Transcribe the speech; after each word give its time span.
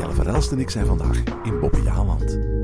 Jelle 0.00 0.14
Verhelst 0.14 0.52
en 0.52 0.58
ik 0.58 0.70
zijn 0.70 0.86
vandaag 0.86 1.22
in 1.44 1.60
Bobbejaanland. 1.60 2.59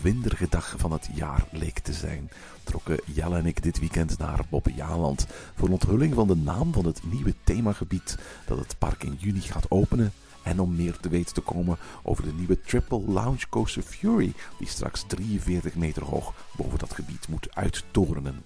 Winderige 0.00 0.46
dag 0.48 0.74
van 0.76 0.92
het 0.92 1.08
jaar 1.14 1.46
leek 1.50 1.78
te 1.78 1.92
zijn, 1.92 2.30
trokken 2.64 3.00
Jelle 3.04 3.38
en 3.38 3.46
ik 3.46 3.62
dit 3.62 3.78
weekend 3.78 4.18
naar 4.18 4.44
Bobbejaanland 4.48 5.26
voor 5.56 5.66
een 5.66 5.72
onthulling 5.72 6.14
van 6.14 6.26
de 6.26 6.36
naam 6.36 6.72
van 6.72 6.84
het 6.84 7.00
nieuwe 7.12 7.34
themagebied 7.44 8.18
dat 8.46 8.58
het 8.58 8.78
park 8.78 9.04
in 9.04 9.16
juni 9.18 9.40
gaat 9.40 9.70
openen 9.70 10.12
en 10.42 10.60
om 10.60 10.76
meer 10.76 10.96
te 10.96 11.08
weten 11.08 11.34
te 11.34 11.40
komen 11.40 11.78
over 12.02 12.24
de 12.24 12.32
nieuwe 12.32 12.60
Triple 12.60 13.00
Lounge 13.00 13.48
Coaster 13.48 13.82
Fury 13.82 14.32
die 14.58 14.68
straks 14.68 15.04
43 15.06 15.74
meter 15.74 16.04
hoog 16.04 16.34
boven 16.56 16.78
dat 16.78 16.92
gebied 16.92 17.28
moet 17.28 17.54
uittorenen. 17.54 18.42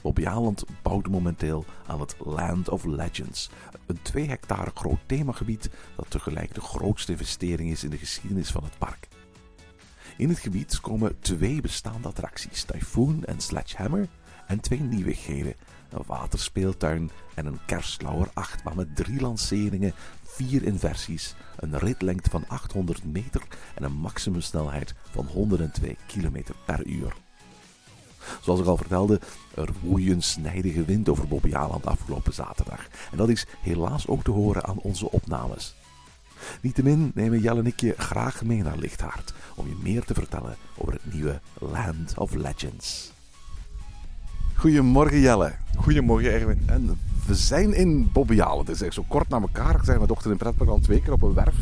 Bobbejaanland 0.00 0.64
bouwt 0.82 1.08
momenteel 1.08 1.64
aan 1.86 2.00
het 2.00 2.16
Land 2.18 2.68
of 2.68 2.84
Legends, 2.84 3.50
een 3.86 4.02
2 4.02 4.28
hectare 4.28 4.70
groot 4.74 5.00
themagebied 5.06 5.70
dat 5.96 6.10
tegelijk 6.10 6.54
de 6.54 6.60
grootste 6.60 7.12
investering 7.12 7.70
is 7.70 7.84
in 7.84 7.90
de 7.90 7.98
geschiedenis 7.98 8.50
van 8.50 8.64
het 8.64 8.78
park. 8.78 9.08
In 10.16 10.28
het 10.28 10.38
gebied 10.38 10.80
komen 10.80 11.20
twee 11.20 11.60
bestaande 11.60 12.08
attracties, 12.08 12.62
Typhoon 12.62 13.24
en 13.24 13.40
Sledgehammer, 13.40 14.08
en 14.46 14.60
twee 14.60 14.80
nieuwigheden, 14.80 15.54
een 15.90 16.02
waterspeeltuin 16.06 17.10
en 17.34 17.46
een 17.46 17.58
kerstlauwer 17.66 18.30
achtbaan 18.34 18.76
met 18.76 18.96
drie 18.96 19.20
lanceringen, 19.20 19.94
vier 20.22 20.62
inversies, 20.62 21.34
een 21.56 21.78
ritlengte 21.78 22.30
van 22.30 22.44
800 22.48 23.04
meter 23.04 23.42
en 23.74 23.82
een 23.82 23.96
maximumsnelheid 23.96 24.94
van 25.10 25.26
102 25.26 25.96
km 26.06 26.42
per 26.66 26.86
uur. 26.86 27.16
Zoals 28.42 28.60
ik 28.60 28.66
al 28.66 28.76
vertelde, 28.76 29.20
er 29.54 29.70
woei 29.82 30.12
een 30.12 30.22
snijdige 30.22 30.84
wind 30.84 31.08
over 31.08 31.28
Bobbejaanland 31.28 31.86
afgelopen 31.86 32.34
zaterdag. 32.34 32.86
En 33.10 33.16
dat 33.16 33.28
is 33.28 33.46
helaas 33.60 34.06
ook 34.06 34.22
te 34.22 34.30
horen 34.30 34.64
aan 34.64 34.78
onze 34.78 35.10
opnames. 35.10 35.74
Niettemin 36.60 37.10
nemen 37.14 37.40
Jelle 37.40 37.60
en 37.60 37.66
ik 37.66 37.80
je 37.80 37.94
graag 37.96 38.44
mee 38.44 38.62
naar 38.62 38.78
Lichthart 38.78 39.34
om 39.54 39.68
je 39.68 39.76
meer 39.82 40.04
te 40.04 40.14
vertellen 40.14 40.56
over 40.76 40.92
het 40.92 41.14
nieuwe 41.14 41.40
Land 41.58 42.18
of 42.18 42.34
Legends. 42.34 43.14
Goedemorgen 44.56 45.20
Jelle. 45.20 45.52
Goedemorgen 45.76 46.32
Erwin. 46.32 46.62
En 46.66 46.98
we 47.26 47.34
zijn 47.34 47.74
in 47.74 48.10
Bobbejaanland. 48.12 48.66
Het 48.68 48.76
is 48.76 48.82
echt 48.82 48.94
zo 48.94 49.04
kort 49.08 49.28
na 49.28 49.40
elkaar. 49.40 49.80
Zijn 49.84 49.98
met 49.98 50.08
dochter 50.08 50.30
in 50.30 50.36
pretpark 50.36 50.70
al 50.70 50.78
twee 50.78 51.00
keer 51.02 51.12
op 51.12 51.22
een 51.22 51.34
werf. 51.34 51.54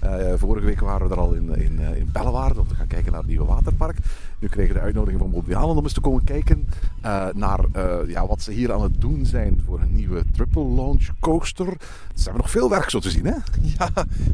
Eh, 0.00 0.32
vorige 0.36 0.66
week 0.66 0.80
waren 0.80 1.08
we 1.08 1.14
er 1.14 1.20
al 1.20 1.32
in, 1.32 1.56
in, 1.56 1.80
eh, 1.80 1.96
in 1.96 2.08
Bellewaarde 2.12 2.60
om 2.60 2.68
te 2.68 2.74
gaan 2.74 2.86
kijken 2.86 3.10
naar 3.10 3.20
het 3.20 3.28
nieuwe 3.28 3.44
waterpark. 3.46 3.96
Nu 4.38 4.48
kregen 4.48 4.72
we 4.72 4.78
de 4.78 4.84
uitnodiging 4.84 5.20
van 5.20 5.30
Bobbejaanland 5.30 5.78
om 5.78 5.84
eens 5.84 5.92
te 5.92 6.00
komen 6.00 6.24
kijken 6.24 6.68
eh, 7.00 7.26
naar 7.34 7.60
ja, 8.06 8.26
wat 8.26 8.42
ze 8.42 8.52
hier 8.52 8.72
aan 8.72 8.82
het 8.82 9.00
doen 9.00 9.26
zijn 9.26 9.60
voor 9.66 9.80
een 9.80 9.94
nieuwe 9.94 10.22
triple 10.32 10.64
launch 10.64 11.08
coaster. 11.20 11.66
Ze 12.14 12.22
hebben 12.22 12.40
nog 12.42 12.50
veel 12.50 12.70
werk 12.70 12.90
zo 12.90 12.98
te 12.98 13.10
zien, 13.10 13.26
hè? 13.26 13.34
Ja, 13.78 13.90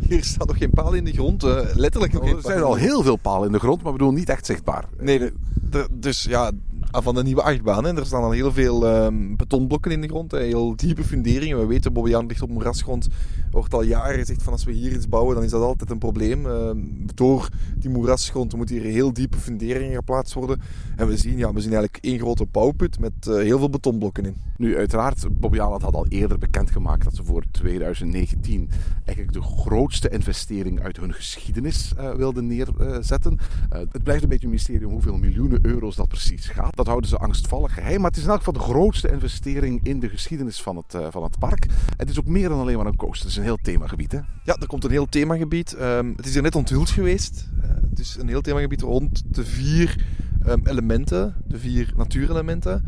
hier 0.09 0.25
staat 0.25 0.47
nog 0.47 0.59
geen 0.59 0.71
paal 0.71 0.93
in 0.93 1.05
de 1.05 1.13
grond. 1.13 1.43
letterlijk 1.75 2.13
nog 2.13 2.23
Oh, 2.23 2.29
geen 2.29 2.37
er 2.37 2.43
zijn 2.43 2.63
al 2.63 2.75
heel 2.75 3.03
veel 3.03 3.17
palen 3.17 3.47
in 3.47 3.53
de 3.53 3.59
grond, 3.59 3.83
maar 3.83 3.93
we 3.93 3.99
bedoel 3.99 4.13
niet 4.13 4.29
echt 4.29 4.47
zichtbaar. 4.47 4.85
Nee, 5.01 5.19
de- 5.19 5.33
de- 5.71 5.89
dus 5.91 6.23
ja, 6.23 6.51
van 6.91 7.15
de 7.15 7.23
nieuwe 7.23 7.43
achtbaan. 7.43 7.87
Er 7.87 8.07
staan 8.07 8.23
al 8.23 8.31
heel 8.31 8.53
veel 8.53 8.87
ehm, 8.87 9.37
betonblokken 9.37 9.91
in 9.91 10.01
de 10.01 10.09
grond. 10.09 10.33
Heel 10.33 10.77
diepe 10.77 11.05
funderingen. 11.05 11.59
We 11.59 11.67
weten, 11.67 11.93
Bobbejaан 11.93 12.27
ligt 12.27 12.43
op 12.43 12.51
moerasgrond. 12.51 13.05
Er 13.05 13.51
wordt 13.51 13.75
al 13.75 13.83
jaren 13.83 14.19
gezegd 14.19 14.43
van 14.43 14.53
als 14.53 14.65
we 14.65 14.73
hier 14.73 14.93
iets 14.93 15.09
bouwen, 15.09 15.35
dan 15.35 15.45
is 15.45 15.51
dat 15.51 15.63
altijd 15.63 15.91
een 15.91 15.99
probleem. 15.99 16.47
Ehm, 16.47 16.79
door 17.15 17.49
die 17.77 17.91
moerasgrond 17.91 18.57
moet 18.57 18.69
hier 18.69 18.83
heel 18.83 19.13
diepe 19.13 19.39
funderingen 19.39 19.95
geplaatst 19.95 20.35
worden. 20.35 20.61
En 20.97 21.07
we 21.07 21.17
zien, 21.17 21.39
ja, 21.39 21.53
we 21.53 21.61
zien 21.61 21.73
eigenlijk 21.73 22.05
één 22.05 22.19
grote 22.19 22.47
bouwput 22.51 23.01
met 23.01 23.13
eh, 23.27 23.35
heel 23.35 23.59
veel 23.59 23.71
betonblokken 23.71 24.25
in. 24.25 24.37
Nu, 24.57 24.77
uiteraard, 24.77 25.41
Bobbejaanland 25.41 25.83
had 25.83 25.95
al 25.95 26.07
eerder 26.09 26.39
bekendgemaakt 26.39 27.05
dat 27.05 27.15
ze 27.15 27.25
voor 27.25 27.45
2019 27.51 28.71
eigenlijk 29.05 29.33
de 29.33 29.43
grootste 29.43 30.09
investering 30.09 30.81
uit 30.81 30.97
hun 30.97 31.15
geschiedenis 31.15 31.93
eh, 31.97 32.15
wilden 32.15 32.47
neerzetten. 32.47 33.39
Eh, 33.71 33.79
het 33.79 34.03
blijft 34.03 34.23
een 34.23 34.29
beetje 34.29 34.47
een 34.47 34.53
mysterie 34.53 34.87
hoeveel 34.87 35.17
miljoenen 35.17 35.59
euro's 35.63 35.97
dat 35.97 36.09
precies 36.09 36.49
gaat. 36.49 36.77
Dat 36.79 36.87
houden 36.87 37.11
ze 37.11 37.17
angstvallig 37.17 37.75
geheim, 37.75 38.01
maar 38.01 38.11
het 38.11 38.17
is 38.19 38.25
in 38.25 38.29
elk 38.29 38.39
geval 38.39 38.53
de 38.53 38.59
grootste 38.73 39.11
investering 39.11 39.81
in 39.83 40.01
de 40.01 40.09
geschiedenis 40.09 40.63
van 40.63 40.77
het, 40.77 40.95
eh, 40.95 41.07
van 41.11 41.23
het 41.23 41.39
park. 41.39 41.67
Het 41.97 42.11
is 42.11 42.19
ook 42.19 42.27
meer 42.27 42.49
dan 42.49 42.59
alleen 42.61 42.77
maar 42.77 42.87
een 42.87 42.97
coaster, 42.97 43.21
het 43.21 43.31
is 43.31 43.37
een 43.37 43.43
heel 43.43 43.59
themagebied. 43.63 44.13
Hè? 44.13 44.19
Ja, 44.19 44.57
er 44.61 44.67
komt 44.67 44.85
een 44.85 44.91
heel 44.91 45.09
themagebied. 45.09 45.73
Ehm, 45.75 46.13
het 46.17 46.27
is 46.27 46.33
hier 46.33 46.43
net 46.43 46.55
onthuld 46.55 46.91
geweest. 46.91 47.49
Eh, 47.63 47.69
het 47.91 47.99
is 47.99 48.17
een 48.21 48.29
heel 48.29 48.41
themagebied 48.41 48.81
rond 48.81 49.23
de 49.35 49.45
vier 49.45 50.07
ehm, 50.45 50.61
elementen, 50.65 51.35
de 51.47 51.59
vier 51.59 51.93
natuurelementen. 51.97 52.85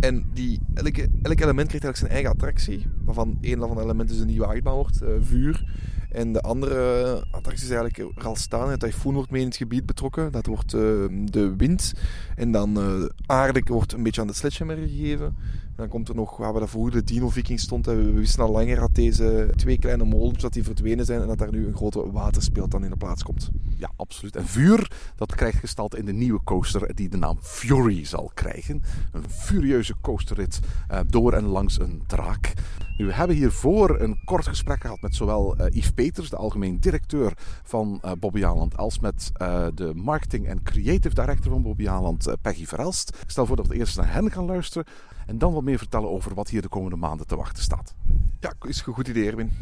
En 0.00 0.24
die, 0.32 0.60
elke, 0.74 1.08
elk 1.22 1.40
element 1.40 1.68
krijgt 1.68 1.84
eigenlijk 1.84 1.96
zijn 1.96 2.10
eigen 2.10 2.30
attractie. 2.30 2.86
Waarvan 3.04 3.38
één 3.40 3.58
van 3.58 3.76
de 3.76 3.82
elementen 3.82 4.20
een 4.20 4.26
nieuwe 4.26 4.46
achtbaan 4.46 4.74
wordt, 4.74 5.02
eh, 5.02 5.08
vuur. 5.20 5.64
En 6.14 6.32
de 6.32 6.40
andere 6.40 7.14
attractie 7.30 7.64
is 7.64 7.74
eigenlijk 7.74 8.16
er 8.18 8.26
al 8.26 8.36
staan. 8.36 8.70
Het 8.70 8.80
tyfoon 8.80 9.14
wordt 9.14 9.30
mee 9.30 9.40
in 9.40 9.46
het 9.46 9.56
gebied 9.56 9.86
betrokken. 9.86 10.32
Dat 10.32 10.46
wordt 10.46 10.74
eh, 10.74 10.80
de 11.10 11.54
wind. 11.56 11.92
En 12.36 12.52
dan 12.52 12.80
eh 12.80 13.04
aarde 13.26 13.62
wordt 13.66 13.92
een 13.92 14.02
beetje 14.02 14.20
aan 14.20 14.26
de 14.26 14.32
sledgehammer 14.32 14.86
gegeven. 14.86 15.36
Dan 15.76 15.88
komt 15.88 16.08
er 16.08 16.14
nog, 16.14 16.36
waar 16.36 16.52
we 16.54 16.60
dat 16.60 16.70
vroeger 16.70 16.92
de 16.92 17.04
Dino 17.04 17.28
Viking 17.28 17.60
stond. 17.60 17.86
We 17.86 18.12
wisten 18.12 18.44
al 18.44 18.50
langer 18.50 18.80
dat 18.80 18.94
deze 18.94 19.52
twee 19.56 19.78
kleine 19.78 20.04
molens 20.04 20.42
dat 20.42 20.52
die 20.52 20.64
verdwenen 20.64 21.04
zijn. 21.04 21.20
En 21.20 21.26
dat 21.26 21.38
daar 21.38 21.52
nu 21.52 21.66
een 21.66 21.76
grote 21.76 22.10
waterspeeltuin 22.10 22.84
in 22.84 22.90
de 22.90 22.96
plaats 22.96 23.22
komt. 23.22 23.50
Ja, 23.76 23.90
absoluut. 23.96 24.36
En 24.36 24.46
vuur, 24.46 24.90
dat 25.16 25.34
krijgt 25.34 25.58
gestalte 25.58 25.98
in 25.98 26.04
de 26.04 26.12
nieuwe 26.12 26.40
coaster 26.44 26.94
die 26.94 27.08
de 27.08 27.16
naam 27.16 27.38
Fury 27.40 28.04
zal 28.04 28.30
krijgen. 28.34 28.82
Een 29.12 29.30
furieuze 29.30 29.94
coasterrit 30.00 30.60
eh, 30.88 31.00
door 31.06 31.32
en 31.32 31.44
langs 31.44 31.80
een 31.80 32.02
draak. 32.06 32.52
We 32.96 33.12
hebben 33.12 33.36
hiervoor 33.36 34.00
een 34.00 34.24
kort 34.24 34.46
gesprek 34.46 34.80
gehad 34.80 35.00
met 35.00 35.14
zowel 35.14 35.56
eh, 35.56 35.66
Yves 35.74 35.90
Peters, 35.90 36.30
de 36.30 36.36
algemeen 36.36 36.80
directeur 36.80 37.32
van 37.62 37.98
eh 38.02 38.12
Bobbejaanland, 38.18 38.76
als 38.76 38.98
met 38.98 39.32
de 39.74 39.92
marketing 39.94 40.46
en 40.46 40.62
creative 40.62 41.14
director 41.14 41.52
van 41.52 41.62
Bobbejaanland, 41.62 42.34
Peggy 42.40 42.66
Verelst. 42.66 43.08
Ik 43.08 43.30
stel 43.30 43.46
voor 43.46 43.56
dat 43.56 43.66
we 43.66 43.74
eerst 43.74 43.96
naar 43.96 44.12
hen 44.12 44.30
gaan 44.30 44.44
luisteren 44.44 44.86
en 45.26 45.38
dan 45.38 45.52
wat 45.52 45.62
meer 45.62 45.78
vertellen 45.78 46.10
over 46.10 46.34
wat 46.34 46.48
hier 46.48 46.62
de 46.62 46.68
komende 46.68 46.96
maanden 46.96 47.26
te 47.26 47.36
wachten 47.36 47.62
staat. 47.62 47.94
Ja, 48.40 48.52
is 48.62 48.82
een 48.86 48.94
goed 48.94 49.08
idee, 49.08 49.30
Erwin. 49.30 49.52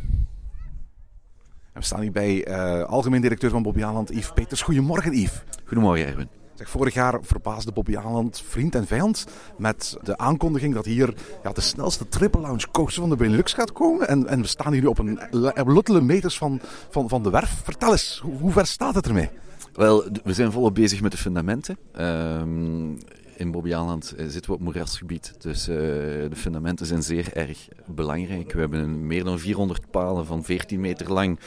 En 1.73 1.81
we 1.81 1.87
staan 1.87 2.01
hier 2.01 2.13
bij 2.13 2.45
eh, 2.45 2.85
algemeen 2.85 3.21
directeur 3.21 3.51
van 3.51 3.63
Bobbejaanland, 3.63 4.11
Yves 4.11 4.33
Peters. 4.33 4.63
Goedemorgen, 4.63 5.13
Yves. 5.13 5.43
Goedemorgen, 5.65 6.07
Erwin. 6.07 6.29
Zeg, 6.55 6.71
vorig 6.71 6.95
jaar 6.95 7.19
verbaasde 7.23 7.73
Bobby 7.73 7.97
Aland 7.97 8.43
vriend 8.47 8.75
en 8.75 8.87
vijand 8.87 9.27
met 9.59 9.97
de 10.03 10.19
aankondiging 10.19 10.75
dat 10.75 10.85
hier 10.85 11.15
ja, 11.43 11.53
de 11.53 11.61
snelste 11.61 12.09
triple 12.09 12.41
launch 12.41 12.71
coaster 12.71 13.01
van 13.01 13.11
de 13.11 13.17
Benelux 13.17 13.53
gaat 13.53 13.73
komen. 13.73 14.09
En, 14.09 14.27
en 14.27 14.41
we 14.41 14.47
staan 14.47 14.73
hier 14.73 14.81
nu 14.83 14.87
op 14.87 14.99
een 14.99 15.19
luttele 15.67 16.01
meters 16.01 16.39
van, 16.39 16.61
van, 16.91 17.09
van 17.09 17.23
de 17.23 17.31
werf. 17.31 17.61
Vertel 17.65 17.91
eens, 17.91 18.21
hoe, 18.23 18.39
hoe 18.39 18.53
ver 18.53 18.67
staat 18.67 18.95
het 18.95 19.07
ermee? 19.07 19.31
Wel, 19.73 20.05
we 20.25 20.33
zijn 20.33 20.53
volop 20.53 20.75
bezig 20.75 21.01
met 21.01 21.13
de 21.13 21.19
fundamenten. 21.19 21.77
Ehm, 21.93 22.95
in 23.43 23.51
Bobbejaanland 23.51 24.15
eh, 24.17 24.27
zitten 24.27 24.51
we 24.51 24.57
op 24.57 24.63
moerasgebied, 24.63 25.35
dus 25.39 25.69
eh, 25.69 25.77
de 25.77 26.37
fundamenten 26.37 26.87
zijn 26.87 27.03
zeer 27.03 27.33
erg 27.33 27.69
belangrijk. 27.87 28.53
We 28.53 28.61
hebben 28.61 29.07
meer 29.07 29.25
dan 29.25 29.39
400 29.39 29.91
palen 29.91 30.27
van 30.27 30.45
14 30.45 30.81
meter 30.81 31.13
lang 31.13 31.39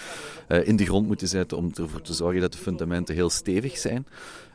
eh, 0.48 0.68
in 0.68 0.76
de 0.76 0.86
grond 0.86 1.08
moeten 1.08 1.28
zetten 1.28 1.58
om 1.58 1.72
ervoor 1.74 2.02
te 2.02 2.14
zorgen 2.14 2.42
dat 2.42 2.52
de 2.52 2.58
fundamenten 2.58 3.16
heel 3.16 3.30
stevig 3.30 3.78
zijn. 3.78 4.08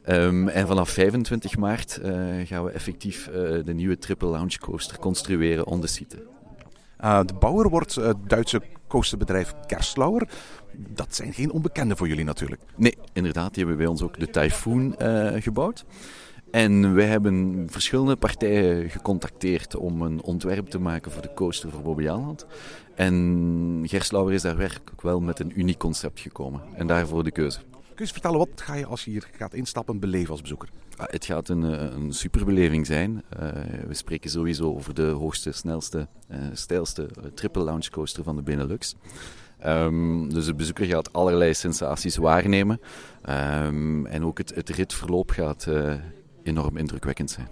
Ehm, 0.02 0.48
en 0.48 0.66
vanaf 0.66 0.90
25 0.90 1.56
maart 1.56 2.00
gaan 2.44 2.64
we 2.64 2.70
effectief 2.70 3.30
de 3.64 3.72
nieuwe 3.74 3.98
triple 3.98 4.28
launch 4.28 4.56
coaster 4.56 4.98
construeren 4.98 5.66
on 5.66 5.80
the 5.80 5.86
site. 5.86 6.22
Eh, 6.96 7.20
de 7.24 7.34
bouwer 7.34 7.68
wordt 7.68 7.94
het 7.94 8.16
Duitse 8.26 8.62
coasterbedrijf 8.88 9.54
Kerstlauer. 9.66 10.28
Dat 10.72 11.14
zijn 11.14 11.32
geen 11.32 11.50
onbekenden 11.52 11.96
voor 11.96 12.08
jullie 12.08 12.24
natuurlijk. 12.24 12.60
Nee, 12.76 12.98
inderdaad, 13.12 13.54
die 13.54 13.58
hebben 13.64 13.76
bij 13.76 13.86
ons 13.86 14.02
ook 14.02 14.18
de 14.18 14.30
Typhoon 14.30 14.94
gebouwd. 15.42 15.84
En 16.50 16.94
wij 16.94 17.06
hebben 17.06 17.66
verschillende 17.70 18.16
partijen 18.16 18.90
gecontacteerd 18.90 19.76
om 19.76 20.02
een 20.02 20.22
ontwerp 20.22 20.66
te 20.66 20.78
maken 20.78 21.12
voor 21.12 21.22
de 21.22 21.34
coaster 21.34 21.70
voor 21.70 21.82
Bobby 21.82 22.08
Aland. 22.08 22.46
En 22.94 23.82
Gerslauer 23.86 24.32
is 24.32 24.42
daar 24.42 24.56
werkelijk 24.56 25.02
wel 25.02 25.20
met 25.20 25.40
een 25.40 25.60
uniek 25.60 25.78
concept 25.78 26.20
gekomen. 26.20 26.60
En 26.74 26.86
daarvoor 26.86 27.24
de 27.24 27.30
keuze. 27.30 27.58
Kun 27.58 27.78
je 27.94 28.00
eens 28.00 28.10
vertellen, 28.12 28.38
wat 28.38 28.60
ga 28.60 28.74
je 28.74 28.86
als 28.86 29.04
je 29.04 29.10
hier 29.10 29.28
gaat 29.36 29.54
instappen 29.54 29.98
beleven 30.00 30.30
als 30.30 30.40
bezoeker? 30.40 30.68
Ah, 30.96 31.06
Het 31.10 31.24
gaat 31.24 31.48
een, 31.48 31.74
eh, 31.74 31.94
een 31.94 32.12
superbeleving 32.12 32.86
zijn. 32.86 33.22
Eh, 33.28 33.48
we 33.86 33.94
spreken 33.94 34.30
sowieso 34.30 34.74
over 34.74 34.94
de 34.94 35.06
hoogste, 35.06 35.52
snelste, 35.52 36.08
eh 36.28 36.38
stijlste 36.52 37.08
triple 37.34 37.64
launch 37.64 37.88
coaster 37.88 38.24
van 38.24 38.36
de 38.36 38.42
Benelux. 38.42 38.94
Ehm, 39.58 40.28
dus 40.28 40.44
de 40.44 40.54
bezoeker 40.54 40.86
gaat 40.86 41.12
allerlei 41.12 41.54
sensaties 41.54 42.16
waarnemen. 42.16 42.80
Ehm, 43.22 44.06
en 44.06 44.24
ook 44.24 44.38
het, 44.38 44.54
het 44.54 44.68
ritverloop 44.68 45.30
gaat 45.30 45.66
enorm 46.42 46.76
indrukwekkend 46.76 47.30
zijn. 47.30 47.48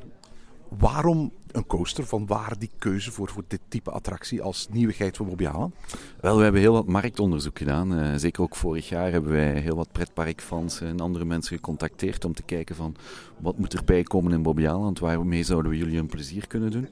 Waarom 0.68 1.32
een 1.52 1.66
coaster? 1.66 2.06
Van 2.06 2.26
waar 2.26 2.54
die 2.58 2.70
keuze 2.78 3.12
voor, 3.12 3.28
voor 3.28 3.44
dit 3.48 3.60
type 3.68 3.90
attractie 3.90 4.42
als 4.42 4.68
nieuwigheid 4.70 5.16
voor 5.16 5.26
Bobby? 5.26 5.48
Wel, 6.20 6.36
we 6.36 6.42
hebben 6.42 6.60
heel 6.60 6.72
wat 6.72 6.86
marktonderzoek 6.86 7.58
gedaan. 7.58 7.98
Eh, 7.98 8.12
zeker 8.16 8.42
ook 8.42 8.56
vorig 8.56 8.88
jaar 8.88 9.10
hebben 9.10 9.30
wij 9.30 9.60
heel 9.60 9.76
wat 9.76 9.92
pretparkfans 9.92 10.80
en 10.80 11.00
andere 11.00 11.24
mensen 11.24 11.56
gecontacteerd 11.56 12.24
om 12.24 12.34
te 12.34 12.42
kijken 12.42 12.76
van 12.76 12.96
wat 13.38 13.58
moet 13.58 13.74
erbij 13.74 14.02
komen 14.02 14.32
in 14.32 14.42
Bobby 14.42 14.66
Aland, 14.66 14.98
waarmee 14.98 15.42
zouden 15.42 15.70
we 15.70 15.76
jullie 15.76 15.98
een 15.98 16.06
plezier 16.06 16.46
kunnen 16.46 16.70
doen. 16.70 16.88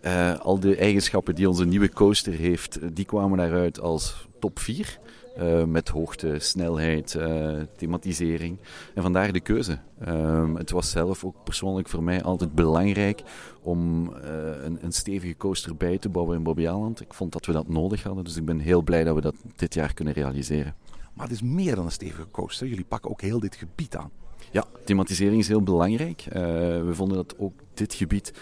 Eh, 0.00 0.38
al 0.38 0.60
de 0.60 0.76
eigenschappen 0.76 1.34
die 1.34 1.48
onze 1.48 1.64
nieuwe 1.64 1.92
coaster 1.92 2.32
heeft, 2.32 2.76
eh, 2.76 2.88
die 2.92 3.04
kwamen 3.04 3.38
daaruit 3.38 3.80
als 3.80 4.28
top 4.38 4.58
4. 4.58 4.98
Eh, 5.36 5.64
met 5.64 5.88
hoogte, 5.88 6.38
snelheid, 6.38 7.14
eh, 7.14 7.52
thematisering. 7.76 8.58
En 8.94 9.02
vandaar 9.02 9.32
de 9.32 9.40
keuze. 9.40 9.78
Ehm, 10.00 10.54
het 10.54 10.70
was 10.70 10.90
zelf 10.90 11.24
ook 11.24 11.36
persoonlijk 11.44 11.88
voor 11.88 12.02
mij 12.02 12.22
altijd 12.22 12.54
belangrijk 12.54 13.22
om 13.62 14.12
eh, 14.14 14.64
een, 14.64 14.78
een 14.80 14.92
stevige 14.92 15.36
coaster 15.36 15.76
bij 15.76 15.98
te 15.98 16.08
bouwen 16.08 16.36
in 16.36 16.42
Bobby 16.42 16.68
Aland. 16.68 17.00
Ik 17.00 17.14
vond 17.14 17.32
dat 17.32 17.46
we 17.46 17.52
dat 17.52 17.68
nodig 17.68 18.02
hadden, 18.02 18.24
dus 18.24 18.36
ik 18.36 18.44
ben 18.44 18.58
heel 18.58 18.82
blij 18.82 19.04
dat 19.04 19.14
we 19.14 19.20
dat 19.20 19.34
dit 19.56 19.74
jaar 19.74 19.94
kunnen 19.94 20.14
realiseren. 20.14 20.74
Maar 21.14 21.26
het 21.26 21.34
is 21.34 21.42
meer 21.42 21.74
dan 21.74 21.84
een 21.84 21.90
stevige 21.90 22.30
coaster. 22.30 22.66
Jullie 22.66 22.84
pakken 22.84 23.10
ook 23.10 23.20
heel 23.20 23.40
dit 23.40 23.54
gebied 23.54 23.96
aan. 23.96 24.10
Ja, 24.50 24.64
thematisering 24.84 25.40
is 25.40 25.48
heel 25.48 25.62
belangrijk. 25.62 26.24
We 26.32 26.90
vonden 26.92 27.16
dat 27.16 27.34
ook 27.38 27.52
dit 27.74 27.94
gebied 27.94 28.32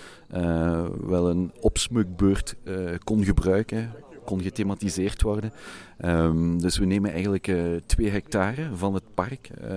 wel 1.06 1.30
een 1.30 1.52
opsmukbeurt 1.60 2.56
kon 3.04 3.24
gebruiken, 3.24 3.92
kon 4.28 4.42
gethematiseerd 4.42 5.22
worden. 5.22 5.52
Ehm, 5.98 6.58
dus 6.58 6.78
we 6.78 6.84
nemen 6.84 7.10
eigenlijk 7.10 7.48
eh, 7.48 7.56
twee 7.86 8.10
hectare 8.10 8.68
van 8.74 8.94
het 8.94 9.14
park, 9.14 9.50
eh, 9.60 9.70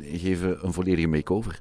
geven 0.00 0.58
een 0.66 0.72
volledige 0.72 1.08
make-over. 1.08 1.60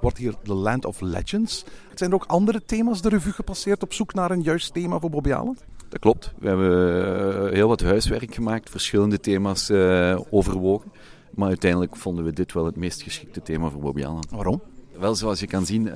Wordt 0.00 0.18
hier 0.18 0.34
de 0.42 0.54
Land 0.54 0.84
of 0.84 1.00
Legends. 1.00 1.64
Zijn 1.94 2.10
er 2.10 2.16
ook 2.16 2.24
andere 2.24 2.62
thema's 2.64 3.02
de 3.02 3.08
revue 3.08 3.32
gepasseerd 3.32 3.82
op 3.82 3.92
zoek 3.92 4.14
naar 4.14 4.30
een 4.30 4.42
juist 4.42 4.72
thema 4.72 4.98
voor 4.98 5.10
Bobby 5.10 5.32
Aland? 5.32 5.64
Dat 5.88 6.00
klopt. 6.00 6.32
We 6.38 6.48
hebben 6.48 7.46
eh, 7.46 7.52
heel 7.52 7.68
wat 7.68 7.80
huiswerk 7.80 8.34
gemaakt, 8.34 8.70
verschillende 8.70 9.20
thema's 9.20 9.70
eh, 9.70 10.20
overwogen. 10.30 10.92
Maar 11.30 11.48
uiteindelijk 11.48 11.96
vonden 11.96 12.24
we 12.24 12.32
dit 12.32 12.52
wel 12.52 12.64
het 12.64 12.76
meest 12.76 13.02
geschikte 13.02 13.42
thema 13.42 13.70
voor 13.70 13.80
Bobby 13.80 14.04
Aland. 14.04 14.30
Waarom? 14.30 14.62
Wel, 14.98 15.14
zoals 15.14 15.40
je 15.40 15.46
kan 15.46 15.66
zien, 15.66 15.92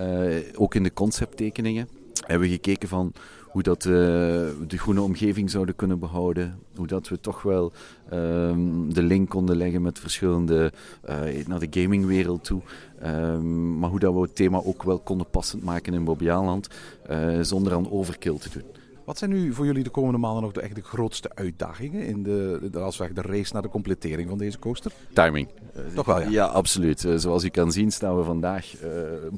ook 0.57 0.75
in 0.75 0.83
de 0.83 0.93
concepttekeningen 0.93 1.89
hebben 2.27 2.49
we 2.49 2.55
gekeken 2.55 2.89
van 2.89 3.13
hoe 3.53 3.63
dat 3.63 3.85
we 3.85 4.55
de 4.67 4.79
groene 4.79 5.01
omgeving 5.01 5.51
zouden 5.51 5.77
kunnen 5.77 5.99
behouden. 5.99 6.59
Hoe 6.77 6.87
dat 6.87 7.09
we 7.09 7.21
toch 7.21 7.43
wel 7.43 7.73
ehm, 8.09 8.89
de 8.89 9.03
link 9.03 9.29
konden 9.29 9.57
leggen 9.57 9.83
met 9.83 9.99
verschillende, 9.99 10.73
eh, 11.03 11.47
naar 11.47 11.59
de 11.59 11.81
gamingwereld 11.81 12.45
toe. 12.45 12.61
Ehm, 13.01 13.79
maar 13.79 13.91
hoe 13.91 13.99
dat 13.99 14.15
we 14.15 14.21
het 14.21 14.37
thema 14.37 14.63
ook 14.65 14.83
wel 14.83 14.99
konden 14.99 15.31
passend 15.31 15.63
maken 15.63 15.95
in 15.95 16.05
Bobby 16.05 16.31
Aland, 16.31 16.69
eh, 17.07 17.41
zonder 17.41 17.73
aan 17.73 17.91
overkill 17.91 18.39
te 18.39 18.49
doen. 18.53 18.82
Wat 19.05 19.19
zijn 19.19 19.31
nu 19.31 19.53
voor 19.53 19.65
jullie 19.65 19.83
de 19.83 19.91
komende 19.91 20.19
maanden 20.19 20.43
nog 20.43 20.53
de, 20.53 20.61
echt 20.61 20.75
de 20.75 20.83
grootste 20.83 21.31
uitdagingen 21.35 22.07
in 22.07 22.23
de, 22.23 22.69
de, 22.71 22.79
als 22.79 22.97
we 22.97 23.13
de 23.13 23.23
race 23.23 23.53
naar 23.53 23.63
de 23.63 23.69
completering 23.69 24.29
van 24.29 24.39
deze 24.39 24.59
coaster? 24.59 24.93
Timing. 25.13 25.49
Toch 25.95 26.07
wel, 26.07 26.21
ja. 26.21 26.29
Ja, 26.29 26.47
absoluut. 26.47 27.05
Eh, 27.05 27.15
zoals 27.17 27.45
u 27.45 27.49
kan 27.49 27.73
zien 27.73 27.93
staan 27.93 28.17
we 28.17 28.25
vandaag 28.25 28.77
eh, 28.77 28.91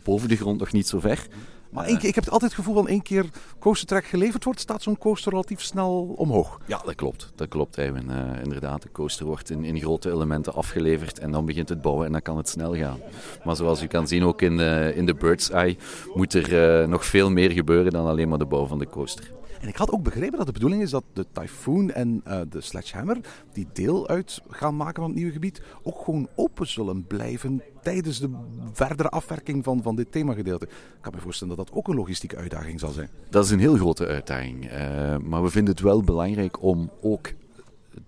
boven 0.02 0.28
de 0.28 0.36
grond 0.36 0.58
nog 0.58 0.72
niet 0.72 0.88
zo 0.88 1.00
ver. 1.00 1.26
Maar 1.74 1.84
één 1.86 1.98
keer, 1.98 2.08
ik 2.08 2.14
heb 2.14 2.24
altijd 2.28 2.50
het 2.50 2.60
gevoel 2.60 2.74
dat 2.74 2.86
één 2.86 3.02
keer 3.02 3.24
coastertrack 3.58 4.04
geleverd 4.04 4.44
wordt, 4.44 4.60
staat 4.60 4.82
zo'n 4.82 4.98
coaster 4.98 5.30
relatief 5.30 5.60
snel 5.60 6.14
omhoog. 6.16 6.60
Ja, 6.66 6.82
dat 6.84 6.94
klopt. 6.94 7.32
Dat 7.34 7.48
klopt, 7.48 7.78
Eiwin. 7.78 8.10
Eh, 8.10 8.42
inderdaad, 8.42 8.82
de 8.82 8.92
coaster 8.92 9.26
wordt 9.26 9.50
in, 9.50 9.64
in 9.64 9.80
grote 9.80 10.10
elementen 10.10 10.54
afgeleverd 10.54 11.18
en 11.18 11.30
dan 11.30 11.44
begint 11.46 11.68
het 11.68 11.82
bouwen 11.82 12.06
en 12.06 12.12
dan 12.12 12.22
kan 12.22 12.36
het 12.36 12.48
snel 12.48 12.76
gaan. 12.76 12.98
Maar 13.44 13.56
zoals 13.56 13.82
u 13.82 13.86
kan 13.86 14.08
zien, 14.08 14.24
ook 14.24 14.42
in, 14.42 14.60
eh, 14.60 14.96
in 14.96 15.06
de 15.06 15.14
Bird's 15.14 15.50
Eye 15.50 15.76
moet 16.14 16.34
er 16.34 16.88
nog 16.88 17.04
veel 17.04 17.30
meer 17.30 17.50
gebeuren 17.50 17.92
dan 17.92 18.06
alleen 18.06 18.28
maar 18.28 18.38
de 18.38 18.46
bouw 18.46 18.66
van 18.66 18.78
de 18.78 18.88
coaster. 18.88 19.32
En 19.64 19.70
ik 19.70 19.76
had 19.76 19.90
ook 19.90 20.02
begrepen 20.02 20.36
dat 20.36 20.46
de 20.46 20.52
bedoeling 20.52 20.82
is 20.82 20.90
dat 20.90 21.04
de 21.12 21.26
Typhoon 21.32 21.90
en 21.90 22.20
eh, 22.24 22.40
de 22.48 22.60
Sledgehammer, 22.60 23.18
die 23.52 23.66
deel 23.72 24.08
uit 24.08 24.42
gaan 24.48 24.76
maken 24.76 24.94
van 24.94 25.04
het 25.04 25.14
nieuwe 25.14 25.32
gebied, 25.32 25.62
ook 25.82 26.04
gewoon 26.04 26.28
open 26.34 26.66
zullen 26.66 27.06
blijven 27.06 27.62
tijdens 27.82 28.18
de 28.18 28.30
verdere 28.72 29.08
afwerking 29.08 29.64
van, 29.64 29.82
van 29.82 29.96
dit 29.96 30.12
themagedeelte. 30.12 30.64
Ik 30.66 30.72
kan 31.00 31.12
me 31.14 31.20
voorstellen 31.20 31.56
dat 31.56 31.66
dat 31.66 31.76
ook 31.76 31.88
een 31.88 31.94
logistieke 31.94 32.36
uitdaging 32.36 32.80
zal 32.80 32.90
zijn. 32.90 33.08
Dat 33.30 33.44
is 33.44 33.50
een 33.50 33.58
heel 33.58 33.76
grote 33.76 34.06
uitdaging. 34.06 34.68
eh, 34.68 35.16
maar 35.18 35.42
we 35.42 35.50
vinden 35.50 35.74
het 35.74 35.82
wel 35.82 36.02
belangrijk 36.02 36.62
om 36.62 36.90
ook, 37.00 37.32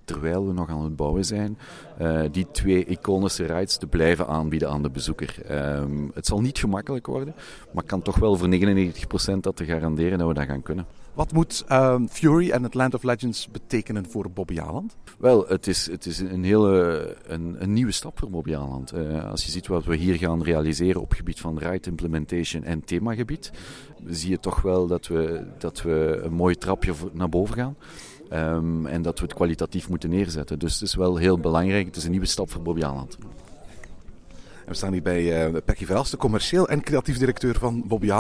terwijl 0.05 0.47
we 0.47 0.53
nog 0.53 0.69
aan 0.69 0.85
het 0.85 0.97
bouwen 0.97 1.25
zijn, 1.25 1.59
eh, 1.99 2.23
die 2.31 2.47
twee 2.51 2.85
iconische 2.85 3.45
rides 3.45 3.77
te 3.77 3.87
blijven 3.87 4.27
aanbieden 4.27 4.71
aan 4.71 4.83
de 4.83 4.91
bezoeker. 4.91 5.43
Ehm, 5.47 6.09
het 6.15 6.27
zal 6.27 6.41
niet 6.41 6.59
gemakkelijk 6.59 7.07
worden, 7.07 7.35
maar 7.73 7.85
kan 7.85 8.03
toch 8.03 8.17
wel 8.17 8.37
voor 8.37 8.49
99% 8.49 9.43
dat 9.43 9.57
te 9.57 9.65
garanderen 9.65 10.19
dat 10.19 10.29
we 10.29 10.35
dat 10.35 10.47
gaan 10.47 10.63
kunnen. 10.63 10.87
Wat 11.17 11.33
moet 11.33 11.65
ehm, 11.69 12.07
Fury 12.07 12.51
en 12.51 12.63
het 12.63 12.75
Land 12.75 12.95
of 12.95 13.03
Legends 13.03 13.49
betekenen 13.49 14.11
voor 14.11 14.31
Bobby 14.31 14.61
Aland? 14.61 14.97
Wel, 15.19 15.47
het 15.49 15.67
is, 15.67 15.91
het 15.91 16.07
is 16.07 16.19
een 16.19 16.45
hele 16.45 17.17
een, 17.27 17.57
een 17.59 17.73
nieuwe 17.73 17.93
stap 17.93 18.19
voor 18.19 18.31
Bobby 18.31 18.55
Aland. 18.55 18.93
Eh, 18.93 19.31
als 19.31 19.45
je 19.45 19.51
ziet 19.51 19.67
wat 19.67 19.85
we 19.85 19.97
hier 19.97 20.15
gaan 20.15 20.43
realiseren 20.43 21.01
op 21.01 21.13
gebied 21.13 21.41
van 21.41 21.59
ride 21.59 21.89
implementation 21.91 22.63
en 22.65 22.85
themagebied, 22.85 23.53
zie 24.07 24.31
je 24.31 24.41
toch 24.41 24.63
wel 24.63 24.87
dat 24.87 25.07
we, 25.07 25.47
dat 25.59 25.83
we 25.83 26.21
een 26.23 26.35
mooi 26.35 26.55
trapje 26.55 26.93
naar 27.13 27.29
boven 27.29 27.55
gaan. 27.55 27.77
Ehm, 28.29 28.87
en 28.87 29.03
dat 29.03 29.19
we 29.19 29.25
het 29.25 29.35
kwalitatief 29.35 29.89
moeten 29.89 30.11
neerzetten. 30.11 30.59
Dus 30.59 30.73
het 30.73 30.83
is 30.83 30.95
wel 30.95 31.17
heel 31.17 31.39
belangrijk. 31.39 31.87
Het 31.87 31.97
is 31.97 32.05
een 32.05 32.11
nieuwe 32.11 32.27
stap 32.27 32.51
voor 32.51 32.63
Bobby 32.63 32.85
Aland. 32.85 33.19
We 34.67 34.75
staan 34.75 34.93
hier 34.93 35.03
bij 35.03 35.49
uh, 35.49 35.57
Peggy 35.65 35.87
de 35.87 36.17
commercieel 36.17 36.69
en 36.69 36.83
creatief 36.83 37.19
directeur 37.19 37.59
van 37.59 37.83
Bobby. 37.87 38.11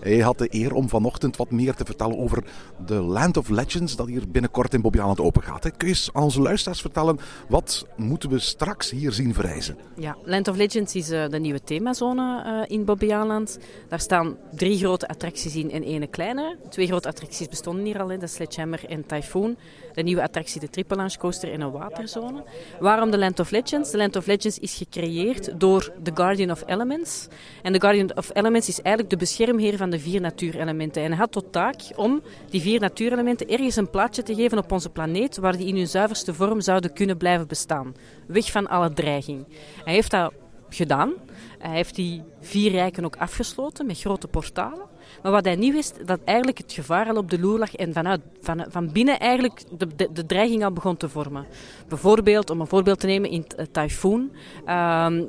Hij 0.00 0.18
had 0.18 0.38
de 0.38 0.48
eer 0.50 0.74
om 0.74 0.88
vanochtend 0.88 1.36
wat 1.36 1.50
meer 1.50 1.74
te 1.74 1.84
vertellen 1.84 2.18
over 2.18 2.44
de 2.86 2.94
Land 2.94 3.36
of 3.36 3.48
Legends 3.48 3.96
dat 3.96 4.06
hier 4.06 4.28
binnenkort 4.28 4.74
in 4.74 4.80
Bobby 4.80 5.00
Aland 5.00 5.20
open 5.20 5.42
gaat. 5.42 5.60
Kun 5.60 5.88
je 5.88 5.94
eens 5.94 6.10
aan 6.12 6.22
onze 6.22 6.40
luisteraars 6.40 6.80
vertellen, 6.80 7.18
wat 7.48 7.86
moeten 7.96 8.30
we 8.30 8.38
straks 8.38 8.90
hier 8.90 9.12
zien 9.12 9.34
verrijzen? 9.34 9.76
Ja, 9.96 10.16
Land 10.24 10.48
of 10.48 10.56
Legends 10.56 10.94
is 10.94 11.10
eh, 11.10 11.28
de 11.28 11.38
nieuwe 11.38 11.62
themazone 11.64 12.42
eh, 12.42 12.76
in 12.76 12.84
Bobbejaanland. 12.84 13.58
Daar 13.88 14.00
staan 14.00 14.36
drie 14.54 14.78
grote 14.78 15.08
attracties 15.08 15.56
in 15.56 15.70
en 15.70 15.82
één 15.82 16.10
kleine. 16.10 16.56
Twee 16.68 16.86
grote 16.86 17.08
attracties 17.08 17.48
bestonden 17.48 17.84
hier 17.84 18.00
al, 18.00 18.08
hè, 18.08 18.18
de 18.18 18.26
Sledgehammer 18.26 18.84
en 18.88 19.06
Typhoon. 19.06 19.56
De 19.94 20.02
nieuwe 20.02 20.22
attractie, 20.22 20.60
de 20.60 20.70
Triple 20.70 20.96
Launch 20.96 21.16
Coaster 21.16 21.52
en 21.52 21.60
een 21.60 21.70
waterzone. 21.70 22.44
Waarom 22.80 23.10
de 23.10 23.18
Land 23.18 23.40
of 23.40 23.50
Legends? 23.50 23.90
De 23.90 23.96
Land 23.96 24.16
of 24.16 24.26
Legends 24.26 24.58
is 24.58 24.74
gecreëerd 24.74 25.60
door 25.60 25.92
The 26.02 26.10
Guardian 26.14 26.50
of 26.50 26.62
Elements. 26.66 27.28
En 27.62 27.72
The 27.72 27.80
Guardian 27.80 28.16
of 28.16 28.30
Elements 28.32 28.68
is 28.68 28.80
eigenlijk 28.80 29.10
de 29.10 29.16
beschermheer 29.16 29.76
van 29.76 29.90
de 29.90 29.98
vier 29.98 30.20
natuurelementen. 30.20 31.02
En 31.02 31.08
hij 31.08 31.18
had 31.18 31.32
tot 31.32 31.52
taak 31.52 31.80
om 31.96 32.22
die 32.50 32.60
vier 32.60 32.80
natuurelementen 32.80 33.48
ergens 33.48 33.76
een 33.76 33.90
plaatsje 33.90 34.22
te 34.22 34.34
geven 34.34 34.58
op 34.58 34.72
onze 34.72 34.90
planeet 34.90 35.36
waar 35.36 35.56
die 35.56 35.66
in 35.66 35.76
hun 35.76 35.88
zuiverste 35.88 36.34
vorm 36.34 36.60
zouden 36.60 36.92
kunnen 36.92 37.16
blijven 37.16 37.46
bestaan. 37.46 37.94
Weg 38.26 38.50
van 38.50 38.68
alle 38.68 38.92
dreiging. 38.92 39.46
Hij 39.84 39.94
heeft 39.94 40.10
dat 40.10 40.32
gedaan. 40.68 41.12
Hij 41.58 41.74
heeft 41.74 41.94
die 41.94 42.22
vier 42.40 42.70
rijken 42.70 43.04
ook 43.04 43.16
afgesloten 43.16 43.86
met 43.86 44.00
grote 44.00 44.28
portalen. 44.28 44.90
Maar 45.22 45.32
wat 45.32 45.44
hij 45.44 45.54
niet 45.54 45.72
wist, 45.72 46.06
dat 46.06 46.20
eigenlijk 46.24 46.58
het 46.58 46.72
gevaar 46.72 47.08
al 47.08 47.16
op 47.16 47.30
de 47.30 47.40
loer 47.40 47.58
lag 47.58 47.74
en 47.74 47.92
vanuit, 47.92 48.20
van, 48.40 48.64
van 48.68 48.92
binnen 48.92 49.18
eigenlijk 49.18 49.62
de, 49.78 50.08
de, 50.12 50.26
dreiging 50.26 50.64
al 50.64 50.72
begon 50.72 50.96
te 50.96 51.08
vormen. 51.08 51.46
Bijvoorbeeld, 51.88 52.50
om 52.50 52.60
een 52.60 52.66
voorbeeld 52.66 53.00
te 53.00 53.06
nemen, 53.06 53.30
in 53.30 53.46
uh, 53.58 53.66
Typhoon 53.72 54.30
ehm, 54.64 55.22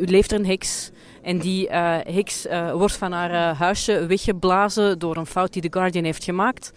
u 0.00 0.04
leeft 0.04 0.32
er 0.32 0.38
een 0.38 0.46
heks. 0.46 0.90
En 1.22 1.38
die 1.38 1.68
uh, 1.68 1.96
heks 2.02 2.46
uh, 2.46 2.72
wordt 2.72 2.96
van 2.96 3.12
haar 3.12 3.30
uh, 3.30 3.58
huisje 3.58 4.06
weggeblazen 4.06 4.98
door 4.98 5.16
een 5.16 5.26
fout 5.26 5.52
die 5.52 5.62
The 5.62 5.78
Guardian 5.78 6.04
heeft 6.04 6.24
gemaakt. 6.24 6.72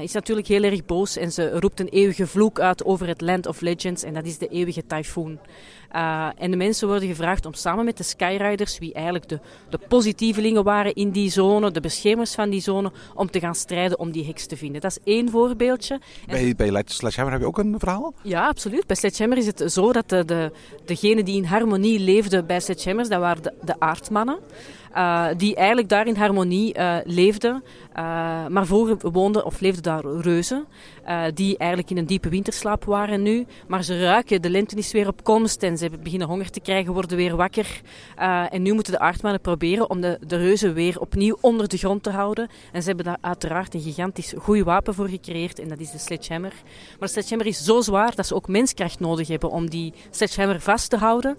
is 0.00 0.12
natuurlijk 0.12 0.46
heel 0.46 0.62
erg 0.62 0.84
boos 0.84 1.16
en 1.16 1.32
ze 1.32 1.58
roept 1.58 1.80
een 1.80 1.88
eeuwige 1.88 2.26
vloek 2.26 2.60
uit 2.60 2.84
over 2.84 3.06
het 3.06 3.20
Land 3.20 3.46
of 3.46 3.60
Legends. 3.60 4.02
En 4.02 4.14
dat 4.14 4.24
is 4.24 4.38
de 4.38 4.48
eeuwige 4.48 4.86
tyfoon. 4.86 5.38
Uh, 5.94 6.28
en 6.36 6.50
de 6.50 6.56
mensen 6.56 6.88
worden 6.88 7.08
gevraagd 7.08 7.46
om 7.46 7.54
samen 7.54 7.84
met 7.84 7.96
de 7.96 8.02
Skyriders, 8.02 8.78
wie 8.78 8.92
eigenlijk 8.92 9.28
de, 9.28 9.40
de 9.70 9.78
positievelingen 9.88 10.64
waren 10.64 10.94
in 10.94 11.10
die 11.10 11.30
zone, 11.30 11.70
de 11.70 11.80
beschermers 11.80 12.34
van 12.34 12.50
die 12.50 12.60
zone, 12.60 12.92
om 13.14 13.30
te 13.30 13.40
gaan 13.40 13.54
strijden 13.54 13.98
om 13.98 14.10
die 14.10 14.24
heks 14.24 14.46
te 14.46 14.56
vinden. 14.56 14.80
Dat 14.80 14.90
is 14.90 15.12
één 15.12 15.30
voorbeeldje. 15.30 16.00
Bij, 16.26 16.54
bij 16.56 16.82
Sledgehammer 16.86 17.32
heb 17.32 17.42
je 17.42 17.48
ook 17.48 17.58
een 17.58 17.78
verhaal? 17.78 18.14
Ja, 18.22 18.46
absoluut. 18.46 18.86
Bij 18.86 18.96
Sledgehammer 18.96 19.38
is 19.38 19.46
het 19.46 19.72
zo 19.72 19.92
dat 19.92 20.08
de, 20.08 20.24
de, 20.24 20.52
degenen 20.84 21.24
die 21.24 21.36
in 21.36 21.44
harmonie 21.44 21.98
leefden 21.98 22.46
bij 22.46 22.60
Sledgehammers, 22.60 23.08
dat 23.08 23.20
waren 23.20 23.42
de, 23.42 23.52
de 23.64 23.80
aardmannen. 23.80 24.38
Uh, 24.96 25.26
die 25.36 25.56
eigenlijk 25.56 25.88
daar 25.88 26.06
in 26.06 26.16
harmonie 26.16 26.78
uh, 26.78 26.96
leefden. 27.04 27.64
Uh, 27.96 28.46
maar 28.46 28.66
vroeger 28.66 29.10
woonden 29.10 29.44
of 29.44 29.60
leefden 29.60 29.82
daar 29.82 30.04
reuzen, 30.04 30.66
die 31.34 31.56
eigenlijk 31.56 31.90
in 31.90 31.96
een 31.96 32.06
diepe 32.06 32.28
winterslaap 32.28 32.84
waren 32.84 33.22
nu. 33.22 33.46
Maar 33.66 33.82
ze 33.82 34.04
ruiken, 34.04 34.42
de 34.42 34.50
lente 34.50 34.76
is 34.76 34.92
weer 34.92 35.08
op 35.08 35.24
komst 35.24 35.62
en 35.62 35.78
ze 35.78 35.90
beginnen 36.02 36.28
honger 36.28 36.50
te 36.50 36.60
krijgen, 36.60 36.92
worden 36.92 37.16
weer 37.16 37.36
wakker. 37.36 37.80
en 38.50 38.62
nu 38.62 38.72
moeten 38.72 38.92
de 38.92 38.98
aardmannen 38.98 39.40
proberen 39.40 39.90
om 39.90 40.00
de, 40.00 40.18
de 40.26 40.36
reuzen 40.36 40.74
weer 40.74 41.00
opnieuw 41.00 41.36
onder 41.40 41.68
de 41.68 41.76
grond 41.76 42.02
te 42.02 42.10
houden. 42.10 42.48
En 42.72 42.80
ze 42.82 42.86
hebben 42.88 43.04
daar 43.04 43.18
uiteraard 43.20 43.74
een 43.74 43.80
gigantisch 43.80 44.34
goed 44.38 44.62
wapen 44.62 44.94
voor 44.94 45.08
gecreëerd 45.08 45.58
en 45.58 45.68
dat 45.68 45.78
is 45.78 45.90
de 45.90 45.98
sledgehammer. 45.98 46.52
Maar 46.98 47.08
de 47.08 47.08
sledgehammer 47.08 47.46
is 47.46 47.64
zo 47.64 47.80
zwaar 47.80 48.14
dat 48.14 48.26
ze 48.26 48.34
ook 48.34 48.48
menskracht 48.48 49.00
nodig 49.00 49.28
hebben 49.28 49.50
om 49.50 49.70
die 49.70 49.92
sledgehammer 50.10 50.60
vast 50.60 50.90
te 50.90 50.96
houden. 50.96 51.36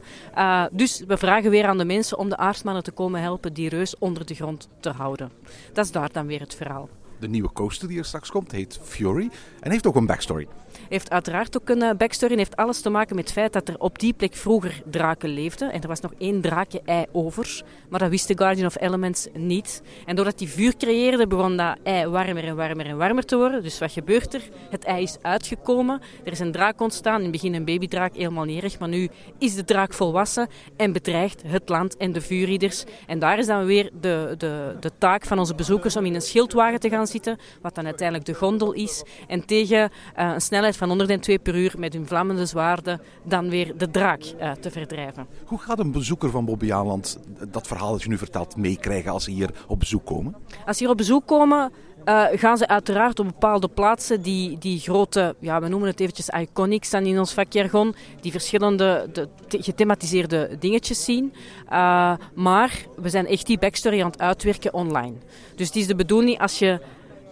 dus 0.72 1.04
we 1.08 1.18
vragen 1.18 1.50
weer 1.50 1.66
aan 1.66 1.78
de 1.78 1.86
mensen 1.86 2.18
om 2.18 2.30
de 2.30 2.38
aardmannen 2.38 2.84
te 2.84 2.92
komen 2.92 3.22
helpen 3.22 3.45
die 3.54 3.70
reus 3.70 3.98
onder 3.98 4.26
de 4.26 4.34
grond 4.34 4.70
te 4.80 4.90
houden. 4.90 5.32
Dat 5.74 5.86
is 5.86 5.92
daar 5.92 6.12
dan 6.12 6.28
weer 6.28 6.40
het 6.40 6.56
verhaal. 6.56 6.90
De 7.20 7.28
nieuwe 7.28 7.52
coaster 7.52 7.88
die 7.88 7.98
er 7.98 8.06
straks 8.06 8.32
komt 8.32 8.52
heet 8.52 8.80
Fury 8.84 9.30
en 9.60 9.72
heeft 9.72 9.88
ook 9.88 9.96
een 9.96 10.06
backstory 10.06 10.48
heeft 10.90 11.10
uiteraard 11.10 11.58
ook 11.58 11.70
een 11.70 11.82
eh, 11.82 11.96
backstory 11.98 12.32
en 12.32 12.38
heeft 12.38 12.56
alles 12.56 12.82
te 12.82 12.90
maken 12.90 13.16
met 13.16 13.24
het 13.24 13.34
feit 13.34 13.54
dat 13.54 13.68
er 13.68 13.80
op 13.80 14.00
die 14.00 14.14
plek 14.14 14.36
vroeger 14.36 14.82
draken 14.86 15.30
leefden. 15.30 15.72
En 15.72 15.82
er 15.82 15.88
was 15.88 16.00
nog 16.00 16.14
één 16.18 16.42
draakje-ei 16.42 17.06
over, 17.12 17.64
maar 17.90 18.00
dat 18.00 18.10
wist 18.10 18.28
de 18.28 18.38
Guardian 18.38 18.66
of 18.66 18.82
Elements 18.82 19.28
niet. 19.34 19.82
En 20.06 20.16
doordat 20.16 20.38
die 20.38 20.50
vuur 20.50 20.78
creëerde, 20.78 21.28
begon 21.28 21.58
dat 21.58 21.78
ei 21.84 22.08
warmer 22.08 22.44
en 22.44 22.56
warmer 22.56 22.86
en 22.86 22.98
warmer 22.98 23.26
te 23.26 23.38
worden. 23.38 23.64
Dus 23.64 23.80
wat 23.80 23.92
gebeurt 23.92 24.34
er? 24.34 24.42
Het 24.70 24.84
ei 24.84 25.04
is 25.04 25.18
uitgekomen, 25.22 26.02
er 26.24 26.32
is 26.32 26.40
een 26.40 26.52
draak 26.52 26.82
ontstaan. 26.82 27.18
In 27.18 27.22
het 27.22 27.32
begin 27.32 27.54
een 27.54 27.66
babydraak, 27.66 28.16
helemaal 28.16 28.44
niet 28.44 28.64
maar 28.80 28.90
nu 28.90 29.10
is 29.38 29.56
de 29.56 29.64
draak 29.64 29.94
volwassen 29.94 30.48
en 30.78 30.92
bedreigt 30.92 31.42
het 31.48 31.70
land 31.70 31.98
en 31.98 32.12
de 32.12 32.22
vuurrieders. 32.22 32.84
En 33.08 33.20
daar 33.20 33.40
is 33.40 33.46
dan 33.46 33.66
weer 33.66 33.90
de, 34.02 34.36
de, 34.38 34.76
de 34.80 34.92
taak 34.98 35.26
van 35.26 35.40
onze 35.40 35.56
bezoekers 35.56 35.96
om 35.96 36.06
in 36.06 36.16
een 36.16 36.22
schildwagen 36.22 36.80
te 36.80 36.90
gaan 36.90 37.08
zitten, 37.08 37.38
wat 37.62 37.76
dan 37.76 37.86
uiteindelijk 37.86 38.28
de 38.28 38.34
gondel 38.34 38.74
is, 38.74 39.04
en 39.28 39.46
tegen 39.46 39.80
uh, 39.80 40.32
een 40.34 40.42
snelheid 40.42 40.75
van 40.78 40.88
102 40.88 41.40
per 41.40 41.56
uur 41.56 41.74
met 41.78 41.94
hun 41.94 42.08
vlammende 42.08 42.46
zwaarden 42.46 43.02
dan 43.24 43.50
weer 43.50 43.78
de 43.78 43.92
draak 43.92 44.24
uh, 44.24 44.52
te 44.52 44.72
verdrijven. 44.72 45.28
Hoe 45.46 45.60
gaat 45.60 45.80
een 45.80 45.92
bezoeker 45.92 46.30
van 46.30 46.46
Bobbejaanland 46.46 47.20
dat 47.52 47.68
verhaal 47.68 47.92
dat 47.92 48.04
je 48.04 48.10
nu 48.10 48.18
vertelt 48.18 48.56
meekrijgen 48.56 49.12
als 49.12 49.24
ze 49.24 49.32
hier 49.32 49.50
op 49.68 49.80
bezoek 49.80 50.06
komen? 50.06 50.36
Als 50.66 50.78
ze 50.78 50.84
hier 50.84 50.92
op 50.92 50.98
bezoek 50.98 51.26
komen, 51.26 51.72
uh, 52.06 52.26
gaan 52.34 52.58
ze 52.58 52.68
uiteraard 52.68 53.20
op 53.20 53.26
bepaalde 53.26 53.68
plaatsen 53.68 54.22
die, 54.22 54.58
die 54.58 54.80
grote, 54.80 55.36
ja, 55.40 55.62
we 55.62 55.68
noemen 55.68 55.90
het 55.90 56.00
eventjes 56.00 56.30
iconics 56.30 56.90
dan 56.90 57.06
in 57.06 57.20
ons 57.20 57.34
vakjargon, 57.34 57.96
die 58.22 58.32
verschillende 58.32 59.10
de, 59.14 59.28
gethematiseerde 59.48 60.56
dingetjes 60.60 61.04
zien. 61.04 61.34
Uh, 61.70 62.14
maar 62.34 62.86
we 62.96 63.10
zijn 63.10 63.28
echt 63.28 63.46
die 63.46 63.58
backstory 63.58 64.02
aan 64.02 64.12
het 64.12 64.22
uitwerken 64.22 64.74
online. 64.74 65.16
Dus 65.56 65.68
het 65.68 65.76
is 65.76 65.88
de 65.88 65.96
bedoeling 65.96 66.40
als 66.40 66.60
je 66.60 66.80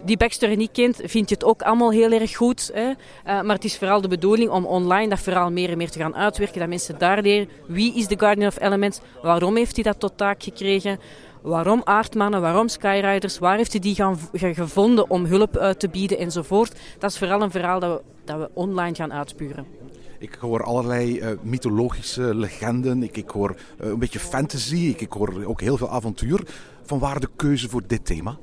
die 0.04 0.16
backstory 0.16 0.54
niet 0.54 0.70
kent, 0.72 1.00
vind 1.04 1.28
je 1.28 1.34
het 1.34 1.44
ook 1.44 1.62
allemaal 1.62 1.90
heel 1.90 2.10
erg 2.10 2.36
goed. 2.36 2.70
Hè? 2.72 2.88
Uh, 2.88 2.94
maar 3.24 3.54
het 3.54 3.64
is 3.64 3.78
vooral 3.78 4.00
de 4.00 4.08
bedoeling 4.08 4.50
om 4.50 4.66
online 4.66 5.08
dat 5.08 5.20
verhaal 5.20 5.50
meer 5.50 5.70
en 5.70 5.76
meer 5.76 5.90
te 5.90 5.98
gaan 5.98 6.16
uitwerken. 6.16 6.58
Dat 6.58 6.68
mensen 6.68 6.98
daar 6.98 7.22
leren 7.22 7.48
wie 7.66 7.94
is 7.94 8.06
de 8.06 8.18
Guardian 8.18 8.48
of 8.48 8.60
Elements, 8.60 9.00
waarom 9.22 9.56
heeft 9.56 9.74
hij 9.74 9.84
dat 9.84 10.00
tot 10.00 10.16
taak 10.16 10.42
gekregen, 10.42 10.98
waarom 11.42 11.80
aardmannen, 11.84 12.40
waarom 12.40 12.68
skyriders, 12.68 13.38
waar 13.38 13.56
heeft 13.56 13.72
hij 13.72 13.80
die 13.80 13.94
gaan, 13.94 14.18
gevonden 14.32 15.10
om 15.10 15.24
hulp 15.24 15.56
uit 15.56 15.80
te 15.80 15.88
bieden 15.88 16.18
enzovoort. 16.18 16.80
Dat 16.98 17.10
is 17.10 17.18
vooral 17.18 17.42
een 17.42 17.50
verhaal 17.50 17.80
dat 17.80 17.98
we, 17.98 18.04
dat 18.24 18.38
we 18.38 18.50
online 18.54 18.94
gaan 18.94 19.12
uitpuren. 19.12 19.66
Ik 20.18 20.34
hoor 20.34 20.62
allerlei 20.62 21.20
uh, 21.20 21.28
mythologische 21.42 22.34
legenden, 22.34 23.02
ik, 23.02 23.16
ik 23.16 23.30
hoor 23.30 23.56
een 23.78 23.98
beetje 23.98 24.18
fantasy, 24.18 24.76
ik, 24.76 25.00
ik 25.00 25.12
hoor 25.12 25.44
ook 25.44 25.60
heel 25.60 25.76
veel 25.76 25.90
avontuur. 25.90 26.42
Van 26.82 26.98
waar 26.98 27.20
de 27.20 27.28
keuze 27.36 27.68
voor 27.68 27.82
dit 27.86 28.06
thema? 28.06 28.38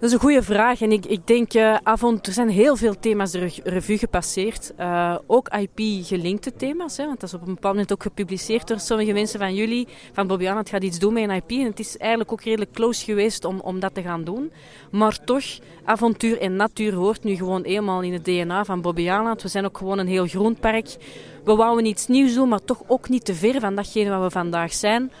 Dat 0.00 0.08
is 0.08 0.14
een 0.14 0.20
goede 0.20 0.42
vraag. 0.42 0.80
En 0.80 0.92
ik, 0.92 1.06
ik 1.06 1.26
denk, 1.26 1.54
uh, 1.54 1.76
avond, 1.82 2.26
er 2.26 2.32
zijn 2.32 2.48
heel 2.48 2.76
veel 2.76 2.98
thema's 3.00 3.30
de 3.30 3.50
revue 3.64 3.98
gepasseerd. 3.98 4.72
Uh, 4.80 5.16
ook 5.26 5.48
IP-gelinkte 5.48 6.52
thema's. 6.56 6.96
Hè, 6.96 7.06
want 7.06 7.20
dat 7.20 7.28
is 7.28 7.34
op 7.34 7.40
een 7.40 7.54
bepaald 7.54 7.74
moment 7.74 7.92
ook 7.92 8.02
gepubliceerd 8.02 8.68
door 8.68 8.78
sommige 8.78 9.12
mensen 9.12 9.38
van 9.38 9.54
jullie. 9.54 9.88
Van 10.12 10.26
Bobbiana, 10.26 10.58
het 10.58 10.68
gaat 10.68 10.82
iets 10.82 10.98
doen 10.98 11.12
met 11.12 11.22
een 11.22 11.30
IP. 11.30 11.50
En 11.50 11.64
het 11.64 11.78
is 11.78 11.96
eigenlijk 11.96 12.32
ook 12.32 12.42
redelijk 12.42 12.72
close 12.72 13.04
geweest 13.04 13.44
om, 13.44 13.60
om 13.60 13.80
dat 13.80 13.94
te 13.94 14.02
gaan 14.02 14.24
doen. 14.24 14.52
Maar 14.90 15.24
toch, 15.24 15.44
avontuur 15.84 16.40
en 16.40 16.56
natuur 16.56 16.94
hoort 16.94 17.24
nu 17.24 17.34
gewoon 17.34 17.62
eenmaal 17.62 18.02
in 18.02 18.12
het 18.12 18.24
DNA 18.24 18.64
van 18.64 18.80
Bobbiana. 18.80 19.36
We 19.42 19.48
zijn 19.48 19.64
ook 19.64 19.78
gewoon 19.78 19.98
een 19.98 20.06
heel 20.06 20.26
groen 20.26 20.58
park. 20.58 20.96
We 21.44 21.54
wouden 21.54 21.86
iets 21.86 22.06
nieuws 22.06 22.34
doen, 22.34 22.48
maar 22.48 22.64
toch 22.64 22.82
ook 22.86 23.08
niet 23.08 23.24
te 23.24 23.34
ver 23.34 23.60
van 23.60 23.74
datgene 23.74 24.10
wat 24.10 24.22
we 24.22 24.30
vandaag 24.30 24.74
zijn. 24.74 25.12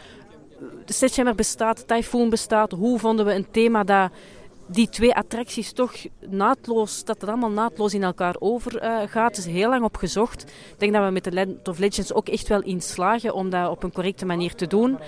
De 0.84 0.92
Sledgehammer 0.92 1.34
bestaat, 1.34 1.88
Typhoon 1.88 2.30
bestaat. 2.30 2.72
Hoe 2.72 2.98
vonden 2.98 3.26
we 3.26 3.34
een 3.34 3.50
thema 3.50 3.84
dat 3.84 4.10
die 4.68 4.88
twee 4.88 5.14
attracties 5.14 5.72
toch 5.72 5.92
naadloos, 6.28 7.04
dat 7.04 7.20
het 7.20 7.30
allemaal 7.30 7.50
naadloos 7.50 7.94
in 7.94 8.02
elkaar 8.02 8.36
overgaat. 8.38 9.38
Uh, 9.38 9.44
er 9.44 9.48
is 9.48 9.58
heel 9.58 9.68
lang 9.68 9.84
op 9.84 9.96
gezocht. 9.96 10.42
Ik 10.42 10.78
denk 10.78 10.92
dat 10.92 11.04
we 11.04 11.10
met 11.10 11.24
de 11.24 11.32
Land 11.32 11.68
of 11.68 11.78
Legends 11.78 12.12
ook 12.12 12.28
echt 12.28 12.48
wel 12.48 12.62
inslagen 12.62 13.34
om 13.34 13.50
dat 13.50 13.70
op 13.70 13.82
een 13.82 13.92
correcte 13.92 14.26
manier 14.26 14.54
te 14.54 14.66
doen. 14.66 14.98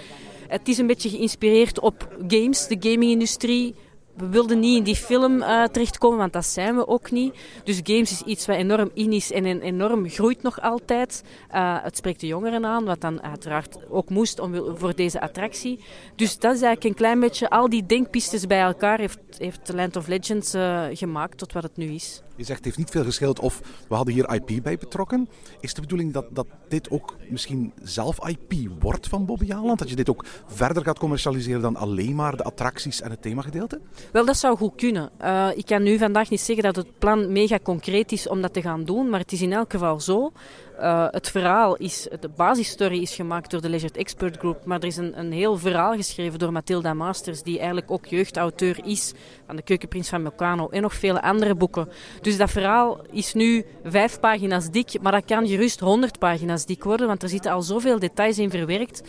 Het 0.48 0.68
is 0.68 0.78
een 0.78 0.86
beetje 0.86 1.08
geïnspireerd 1.08 1.80
op 1.80 2.08
games, 2.28 2.66
de 2.66 2.76
gamingindustrie 2.80 3.74
we 4.20 4.28
wilden 4.28 4.58
niet 4.60 4.76
in 4.76 4.82
die 4.82 4.96
film 4.96 5.36
uh, 5.36 5.64
terechtkomen, 5.64 6.18
want 6.18 6.32
dat 6.32 6.46
zijn 6.46 6.76
we 6.76 6.88
ook 6.88 7.10
niet. 7.10 7.34
Dus 7.64 7.80
games 7.82 8.10
is 8.10 8.22
iets 8.22 8.46
wat 8.46 8.56
enorm 8.56 8.90
in 8.94 9.12
is 9.12 9.32
en 9.32 9.60
enorm 9.60 10.08
groeit 10.08 10.42
nog 10.42 10.60
altijd. 10.60 11.22
Uh, 11.54 11.76
het 11.82 11.96
spreekt 11.96 12.20
de 12.20 12.26
jongeren 12.26 12.64
aan, 12.64 12.84
wat 12.84 13.00
dan 13.00 13.22
uiteraard 13.22 13.78
ook 13.88 14.08
moest 14.08 14.38
om, 14.38 14.76
voor 14.76 14.94
deze 14.94 15.20
attractie. 15.20 15.84
Dus 16.16 16.38
dat 16.38 16.54
is 16.54 16.62
eigenlijk 16.62 16.84
een 16.84 17.04
klein 17.04 17.20
beetje, 17.20 17.50
al 17.50 17.68
die 17.68 17.86
denkpistes 17.86 18.46
bij 18.46 18.60
elkaar 18.60 18.98
heeft, 18.98 19.18
heeft 19.38 19.72
Land 19.72 19.96
of 19.96 20.06
Legends 20.06 20.54
uh, 20.54 20.84
gemaakt 20.92 21.38
tot 21.38 21.52
wat 21.52 21.62
het 21.62 21.76
nu 21.76 21.86
is. 21.92 22.22
Je 22.40 22.46
zegt 22.46 22.58
het 22.58 22.64
heeft 22.64 22.78
niet 22.78 22.90
veel 22.90 23.04
gescheeld 23.04 23.38
of 23.38 23.60
we 23.88 23.94
hadden 23.94 24.14
hier 24.14 24.34
IP 24.34 24.62
bij 24.62 24.76
betrokken. 24.76 25.28
Is 25.60 25.74
de 25.74 25.80
bedoeling 25.80 26.12
dat, 26.12 26.26
dat 26.30 26.46
dit 26.68 26.90
ook 26.90 27.16
misschien 27.28 27.72
zelf 27.82 28.28
IP 28.28 28.52
wordt 28.80 29.08
van 29.08 29.26
Bobby 29.26 29.52
Aland? 29.52 29.78
Dat 29.78 29.90
je 29.90 29.96
dit 29.96 30.10
ook 30.10 30.24
verder 30.46 30.84
gaat 30.84 30.98
commercialiseren 30.98 31.60
dan 31.60 31.76
alleen 31.76 32.14
maar 32.14 32.36
de 32.36 32.42
attracties 32.42 33.00
en 33.00 33.10
het 33.10 33.22
themagedeelte? 33.22 33.80
Wel, 34.12 34.24
dat 34.24 34.36
zou 34.36 34.56
goed 34.56 34.74
kunnen. 34.76 35.10
Uh, 35.22 35.48
ik 35.54 35.66
kan 35.66 35.82
nu 35.82 35.98
vandaag 35.98 36.30
niet 36.30 36.40
zeggen 36.40 36.64
dat 36.64 36.76
het 36.76 36.98
plan 36.98 37.32
mega 37.32 37.58
concreet 37.62 38.12
is 38.12 38.28
om 38.28 38.40
dat 38.40 38.52
te 38.52 38.62
gaan 38.62 38.84
doen, 38.84 39.10
maar 39.10 39.20
het 39.20 39.32
is 39.32 39.42
in 39.42 39.52
elk 39.52 39.70
geval 39.70 40.00
zo 40.00 40.32
uh, 40.80 41.06
het 41.10 41.28
verhaal 41.28 41.76
is, 41.76 42.08
de 42.20 42.28
basisstory 42.28 42.98
is 42.98 43.14
gemaakt 43.14 43.50
door 43.50 43.60
de 43.60 43.68
Leisure 43.68 43.98
Expert 43.98 44.36
Group, 44.36 44.64
maar 44.64 44.78
er 44.78 44.86
is 44.86 44.96
een, 44.96 45.18
een 45.18 45.32
heel 45.32 45.58
verhaal 45.58 45.94
geschreven 45.94 46.38
door 46.38 46.52
Mathilda 46.52 46.94
Masters, 46.94 47.42
die 47.42 47.58
eigenlijk 47.58 47.90
ook 47.90 48.06
jeugdauteur 48.06 48.80
is 48.84 49.12
van 49.46 49.56
De 49.56 49.62
Keukenprins 49.62 50.08
van 50.08 50.22
Meccano 50.22 50.68
en 50.68 50.82
nog 50.82 50.94
vele 50.94 51.22
andere 51.22 51.54
boeken. 51.54 51.88
Dus 52.20 52.36
dat 52.36 52.50
verhaal 52.50 53.00
is 53.10 53.34
nu 53.34 53.64
vijf 53.84 54.20
pagina's 54.20 54.70
dik, 54.70 55.02
maar 55.02 55.12
dat 55.12 55.24
kan 55.24 55.48
gerust 55.48 55.80
honderd 55.80 56.18
pagina's 56.18 56.66
dik 56.66 56.84
worden, 56.84 57.06
want 57.06 57.22
er 57.22 57.28
zitten 57.28 57.52
al 57.52 57.62
zoveel 57.62 57.98
details 57.98 58.38
in 58.38 58.50
verwerkt. 58.50 59.02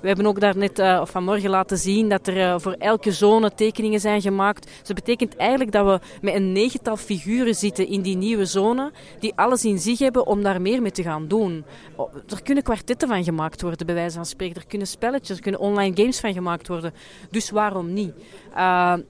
We 0.00 0.08
hebben 0.08 0.26
ook 0.26 0.40
daarnet 0.40 0.78
uh, 0.78 0.98
of 1.00 1.10
vanmorgen 1.10 1.50
laten 1.50 1.78
zien 1.78 2.08
dat 2.08 2.26
er 2.26 2.36
uh, 2.36 2.54
voor 2.58 2.72
elke 2.72 3.12
zone 3.12 3.54
tekeningen 3.54 4.00
zijn 4.00 4.20
gemaakt. 4.20 4.64
Dus 4.64 4.86
dat 4.86 4.96
betekent 4.96 5.36
eigenlijk 5.36 5.72
dat 5.72 5.86
we 5.86 6.06
met 6.20 6.34
een 6.34 6.52
negental 6.52 6.96
figuren 6.96 7.54
zitten 7.54 7.88
in 7.88 8.02
die 8.02 8.16
nieuwe 8.16 8.44
zone, 8.44 8.92
die 9.18 9.32
alles 9.34 9.64
in 9.64 9.78
zich 9.78 9.98
hebben 9.98 10.26
om 10.26 10.42
daar 10.42 10.62
meer 10.62 10.82
mee 10.82 10.90
te 10.90 11.02
gaan 11.02 11.15
doen. 11.24 11.64
Oh, 11.96 12.14
er 12.28 12.42
kunnen 12.42 12.62
kwartetten 12.62 13.08
van 13.08 13.24
gemaakt 13.24 13.62
worden, 13.62 13.86
bij 13.86 13.94
wijze 13.94 14.16
van 14.16 14.26
spreken. 14.26 14.56
Er 14.56 14.66
kunnen 14.66 14.86
spelletjes, 14.86 15.36
er 15.36 15.42
kunnen 15.42 15.60
online 15.60 15.96
games 15.96 16.20
van 16.20 16.32
gemaakt 16.32 16.68
worden. 16.68 16.94
Dus 17.30 17.50
waarom 17.50 17.92
niet? 17.92 18.12
Uh, 18.50 18.56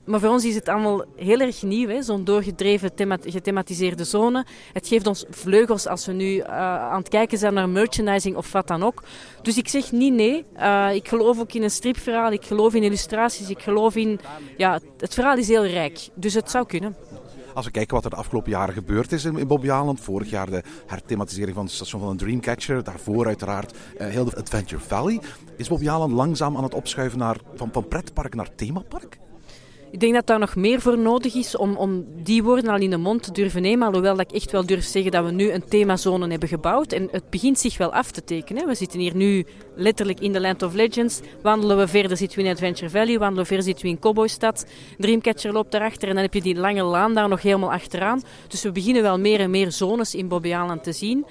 maar 0.05 0.21
voor 0.21 0.29
ons 0.29 0.45
is 0.45 0.55
het 0.55 0.69
allemaal 0.69 1.05
heel 1.17 1.41
erg 1.41 1.63
nieuw, 1.63 2.03
zo'n 2.03 2.25
doorgedreven, 2.25 2.91
gethematiseerde 3.23 4.05
zone. 4.05 4.45
Het 4.73 4.89
geeft 4.89 5.07
ons 5.07 5.25
vleugels 5.31 5.87
als 5.87 6.07
we 6.07 6.13
nu 6.13 6.43
aan 6.47 6.99
het 6.99 7.09
kijken 7.09 7.39
zijn 7.39 7.55
naar 7.55 7.69
merchandising 7.69 8.37
of 8.37 8.53
wat 8.53 8.67
dan 8.67 8.83
ook. 8.83 9.03
Dus 9.43 9.57
ik 9.57 9.69
zeg 9.69 9.93
niet 9.93 10.13
nee. 10.13 10.45
Uh, 10.57 10.95
ik 10.95 11.09
geloof 11.09 11.41
ook 11.41 11.53
in 11.53 11.63
een 11.63 11.71
stripverhaal, 11.71 12.33
ik 12.33 12.45
geloof 12.45 12.75
in 12.75 12.83
illustraties, 12.83 13.49
ik 13.49 13.61
geloof 13.61 13.97
in... 13.97 14.21
Ja, 14.57 14.81
het 14.99 15.15
verhaal 15.15 15.37
is 15.37 15.49
heel 15.49 15.67
rijk, 15.67 16.09
dus 16.15 16.35
het 16.35 16.51
zou 16.51 16.67
kunnen. 16.67 16.97
Als 17.57 17.65
we 17.65 17.71
kijken 17.71 17.95
wat 17.95 18.05
er 18.05 18.11
de 18.11 18.17
afgelopen 18.17 18.51
jaren 18.51 18.75
gebeurd 18.75 19.13
is 19.13 19.25
in, 19.25 19.39
in 19.39 19.47
Bobby 19.47 19.67
Island. 19.67 20.01
Vorig 20.01 20.31
jaar 20.31 20.51
de 20.51 20.63
herthematisering 20.87 21.55
van 21.55 21.65
het 21.65 21.75
station 21.75 22.01
van 22.01 22.11
een 22.11 22.17
Dreamcatcher. 22.17 22.85
Daarvoor 22.85 23.27
uiteraard 23.27 23.77
uh, 23.99 24.07
heel 24.07 24.25
de 24.25 24.37
Adventure 24.37 24.83
Valley. 24.83 25.21
Is 25.57 25.69
Bobby 25.69 25.85
Island 25.85 26.13
langzaam 26.13 26.57
aan 26.57 26.63
het 26.63 26.75
opschuiven 26.75 27.19
naar, 27.19 27.37
van, 27.55 27.69
van 27.73 27.89
pretpark 27.89 28.35
naar 28.35 28.55
themapark? 28.55 29.19
Ik 29.91 30.01
denk 30.01 30.15
dat 30.15 30.27
daar 30.27 30.39
nog 30.39 30.57
meer 30.57 30.81
voor 30.81 30.99
nodig 30.99 31.35
is 31.35 31.57
om, 31.57 31.77
om 31.77 32.05
die 32.23 32.43
woorden 32.43 32.71
al 32.71 32.79
in 32.79 32.91
de 32.91 32.97
mond 32.97 33.23
te 33.23 33.33
durven 33.33 33.63
nemen. 33.63 33.87
Alhoewel 33.87 34.17
dat 34.17 34.31
ik 34.31 34.37
echt 34.37 34.51
wel 34.51 34.67
durf 34.67 34.85
zeggen 34.85 35.11
dat 35.11 35.25
we 35.25 35.31
nu 35.31 35.51
een 35.51 35.65
themazone 35.69 36.29
hebben 36.29 36.49
gebouwd. 36.49 36.93
En 36.93 37.09
het 37.11 37.31
begint 37.31 37.59
zich 37.59 37.79
wel 37.79 37.93
af 37.93 38.11
te 38.11 38.25
tekenen. 38.25 38.67
We 38.67 38.75
zitten 38.75 39.01
hier 39.01 39.17
nu 39.17 39.47
letterlijk 39.75 40.21
in 40.21 40.33
de 40.33 40.41
Land 40.41 40.63
of 40.63 40.75
Legends. 40.75 41.21
Wandelen 41.43 41.79
we 41.79 41.89
verder 41.89 42.17
zitten 42.17 42.39
we 42.39 42.45
in 42.45 42.51
Adventure 42.51 42.91
Valley. 42.91 43.19
Wandelen 43.19 43.43
we 43.43 43.49
verder 43.49 43.65
zitten 43.65 43.85
we 43.85 43.91
in 43.91 43.99
Cowboystad. 43.99 44.67
Dreamcatcher 44.99 45.53
loopt 45.53 45.73
daarachter. 45.73 46.09
En 46.09 46.15
dan 46.15 46.23
heb 46.23 46.35
je 46.35 46.43
die 46.43 46.57
lange 46.57 46.83
laan 46.83 47.15
daar 47.15 47.29
nog 47.29 47.43
helemaal 47.43 47.73
achteraan. 47.73 48.23
Dus 48.49 48.63
we 48.63 48.73
beginnen 48.73 49.03
wel 49.03 49.19
meer 49.19 49.41
en 49.41 49.51
meer 49.51 49.73
zones 49.73 50.15
in 50.15 50.29
Bobbejaanland 50.29 50.83
te 50.83 50.93
zien. 50.93 51.27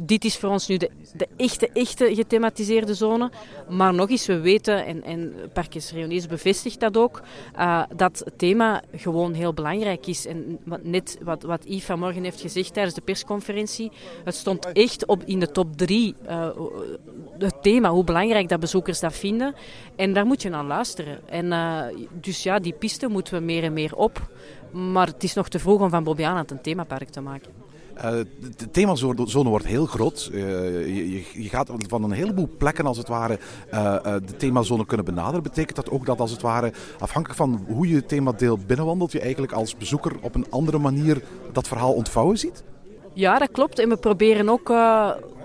Dit 0.00 0.24
is 0.24 0.36
voor 0.36 0.50
ons 0.50 0.66
nu 0.66 0.76
de, 0.76 0.90
de 1.16 1.28
echte, 1.36 1.68
echte 1.72 2.14
gethematiseerde 2.14 2.94
zone. 2.94 3.30
Maar 3.68 3.94
nog 3.94 4.10
eens, 4.10 4.26
we 4.26 4.40
weten, 4.40 4.86
en, 4.86 5.02
en 5.02 5.34
Parkes 5.52 5.92
Reunies 5.92 6.26
bevestigt 6.26 6.80
dat 6.80 6.96
ook, 6.96 7.22
uh, 7.58 7.82
dat 7.96 8.22
het 8.24 8.38
thema 8.38 8.82
gewoon 8.94 9.32
heel 9.32 9.54
belangrijk 9.54 10.06
is. 10.06 10.26
En 10.26 10.58
net 10.82 11.18
wat, 11.22 11.42
wat 11.42 11.64
Yves 11.64 11.84
vanmorgen 11.84 12.24
heeft 12.24 12.40
gezegd 12.40 12.72
tijdens 12.72 12.94
de 12.94 13.00
persconferentie, 13.00 13.92
het 14.24 14.34
stond 14.34 14.72
echt 14.72 15.06
op, 15.06 15.22
in 15.24 15.40
de 15.40 15.50
top 15.50 15.76
drie, 15.76 16.14
uh, 16.28 16.48
het 17.38 17.62
thema, 17.62 17.90
hoe 17.90 18.04
belangrijk 18.04 18.48
dat 18.48 18.60
bezoekers 18.60 19.00
dat 19.00 19.14
vinden. 19.14 19.54
En 19.96 20.12
daar 20.12 20.26
moet 20.26 20.42
je 20.42 20.48
naar 20.48 20.64
luisteren. 20.64 21.28
En 21.28 21.46
dus 22.12 22.42
ja, 22.42 22.58
die 22.58 22.72
piste 22.72 23.08
moeten 23.08 23.34
we 23.34 23.40
meer 23.40 23.62
en 23.62 23.72
meer 23.72 23.96
op. 23.96 24.30
Maar 24.72 25.06
het 25.06 25.22
is 25.22 25.34
nog 25.34 25.48
te 25.48 25.58
vroeg 25.58 25.80
om 25.80 25.90
van 25.90 26.04
Bobbejaanland 26.04 26.50
een 26.50 26.60
themapark 26.60 27.08
te 27.08 27.20
maken. 27.20 27.67
Uh, 28.04 28.10
de 28.56 28.70
themazone 28.70 29.48
wordt 29.48 29.66
heel 29.66 29.86
groot. 29.86 30.30
Uh, 30.32 30.42
je, 31.34 31.48
gaat 31.48 31.70
van 31.88 32.04
een 32.04 32.10
heleboel 32.10 32.48
plekken 32.58 32.86
als 32.86 32.98
het 32.98 33.08
ware 33.08 33.38
uh, 33.72 34.02
de 34.02 34.36
themazone 34.36 34.86
kunnen 34.86 35.06
benaderen. 35.06 35.42
Betekent 35.42 35.76
dat 35.76 35.90
ook 35.90 36.06
dat 36.06 36.20
als 36.20 36.30
het 36.30 36.42
ware, 36.42 36.72
afhankelijk 36.98 37.38
van 37.38 37.64
hoe 37.66 37.88
je 37.88 37.94
het 37.94 38.08
themadeel 38.08 38.58
binnenwandelt, 38.66 39.12
je 39.12 39.20
eigenlijk 39.20 39.52
als 39.52 39.76
bezoeker 39.76 40.12
op 40.20 40.34
een 40.34 40.50
andere 40.50 40.78
manier 40.78 41.22
dat 41.52 41.68
verhaal 41.68 41.92
ontvouwen 41.92 42.38
ziet? 42.38 42.64
Ja, 43.12 43.38
dat 43.38 43.50
klopt. 43.50 43.78
En 43.78 43.88
we 43.88 43.96
proberen 43.96 44.48
ook 44.48 44.68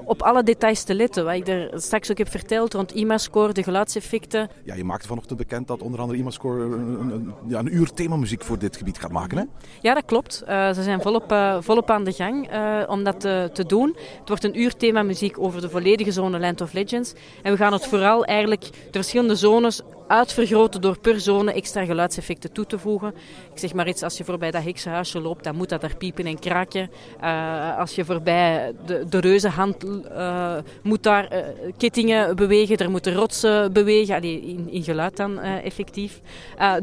op 0.06 0.22
alle 0.22 0.44
details 0.44 0.84
te 0.84 0.94
letten. 0.94 1.26
Wat 1.26 1.34
ik 1.34 1.48
er 1.48 1.70
straks 1.76 2.12
ook 2.12 2.18
heb 2.18 2.30
verteld 2.30 2.74
rond 2.74 2.94
IMA-score, 2.94 3.54
de 3.54 3.64
geluidseffecten. 3.64 4.50
Ja, 4.64 4.76
je 4.76 4.84
maakte 4.84 5.08
vanochtend 5.08 5.38
bekend 5.38 5.68
dat 5.68 5.82
onder 5.82 6.00
andere 6.00 6.20
IMA-score 6.20 6.64
een, 6.64 7.12
een, 7.12 7.34
ja, 7.48 7.60
een 7.60 7.76
uur 7.76 7.94
themamuziek 7.94 8.44
voor 8.44 8.60
dit 8.60 8.78
gebied 8.78 9.00
gaat 9.00 9.12
maken. 9.12 9.38
Hè? 9.38 9.44
Ja, 9.82 9.94
dat 9.94 10.06
klopt. 10.06 10.44
Uh, 10.48 10.74
ze 10.74 10.84
zijn 10.84 11.02
volop, 11.02 11.32
uh, 11.32 11.58
volop 11.60 11.90
aan 11.90 12.04
de 12.04 12.12
gang 12.12 12.54
uh, 12.54 12.84
om 12.88 13.04
dat 13.04 13.20
te, 13.20 13.50
te, 13.54 13.66
doen. 13.66 13.98
Het 14.20 14.28
wordt 14.28 14.44
een 14.44 14.60
uur 14.60 14.76
themamuziek 14.76 15.40
over 15.40 15.62
de 15.62 15.70
volledige 15.70 16.12
zone 16.12 16.40
Land 16.40 16.62
of 16.62 16.74
Legends. 16.74 17.14
En 17.42 17.52
we 17.52 17.58
gaan 17.58 17.74
het 17.74 17.88
vooral 17.88 18.26
eigenlijk 18.26 18.62
de 18.62 18.72
verschillende 18.92 19.36
zones 19.36 19.82
uitvergroten 20.14 20.82
door 20.82 21.00
per 21.00 21.20
zone 21.20 21.54
extra 21.54 21.86
geluidseffecten 21.86 22.52
toe 22.52 22.66
te 22.66 22.80
voegen. 22.80 23.14
Ik 23.54 23.60
zeg 23.60 23.74
maar 23.74 23.88
iets, 23.88 24.04
als 24.04 24.18
je 24.18 24.24
voorbij 24.24 24.52
dat 24.52 24.64
heksenhuisje 24.64 25.22
loopt, 25.22 25.44
dan 25.44 25.56
moet 25.56 25.70
dat 25.70 25.82
daar 25.82 25.98
piepen 25.98 26.26
en 26.26 26.40
kraken. 26.40 26.90
Uh, 27.24 27.78
als 27.80 27.96
je 27.96 28.06
voorbij 28.06 28.74
de, 28.86 29.06
de 29.10 29.20
reuzenhand 29.20 29.86
uh, 29.86 30.58
moet 30.84 31.04
daar 31.04 31.34
uh, 31.34 31.40
kettingen 31.78 32.36
bewegen, 32.36 32.78
er 32.78 32.90
moeten 32.90 33.14
rotsen 33.14 33.74
bewegen, 33.74 34.16
Allee, 34.16 34.42
in, 34.42 34.70
in 34.70 34.84
geluid 34.84 35.18
dan 35.18 35.40
effectief. 35.40 36.22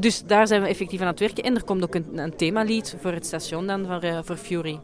dus 0.00 0.22
daar 0.26 0.46
zijn 0.46 0.62
we 0.62 0.68
effectief 0.68 1.00
aan 1.00 1.06
het 1.06 1.20
werken. 1.20 1.44
En 1.44 1.54
er 1.54 1.64
komt 1.64 1.82
ook 1.82 1.94
een, 1.94 2.18
een 2.18 2.36
themalied 2.36 2.96
voor 3.00 3.12
het 3.12 3.26
station 3.26 3.66
dan, 3.66 3.86
voor, 3.86 4.24
voor 4.24 4.36
Fury. 4.36 4.78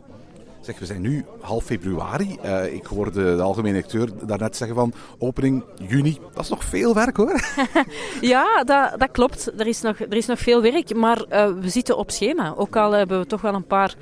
Zeg, 0.67 0.79
we 0.79 0.87
zijn 0.87 1.01
nu 1.01 1.25
half 1.41 1.65
februari. 1.65 2.39
Uh, 2.45 2.73
ik 2.73 2.87
hoorde 2.87 3.37
de 3.37 3.43
algemene 3.43 3.79
acteur 3.79 4.09
daarnet 4.27 4.57
zeggen 4.57 4.77
van 4.77 4.93
opening 5.19 5.65
juni. 5.89 6.19
Dat 6.35 6.43
is 6.43 6.49
nog 6.49 6.65
veel 6.65 6.95
werk 6.95 7.17
hoor. 7.17 7.41
ja, 8.21 8.65
dat, 8.65 8.95
dat 8.99 9.11
klopt. 9.11 9.53
Er 9.59 9.67
is, 9.67 9.81
nog, 9.81 10.01
er 10.01 10.17
is 10.17 10.27
nog 10.27 10.39
veel 10.39 10.63
werk, 10.63 10.95
maar 10.95 11.19
uh, 11.19 11.49
we 11.61 11.69
zitten 11.69 11.97
op 11.97 12.11
schema. 12.11 12.55
Ook 12.57 12.77
al 12.77 12.93
hebben 12.93 13.19
we 13.19 13.27
toch 13.27 13.41
wel 13.41 13.55
een 13.55 13.67
paar 13.67 13.95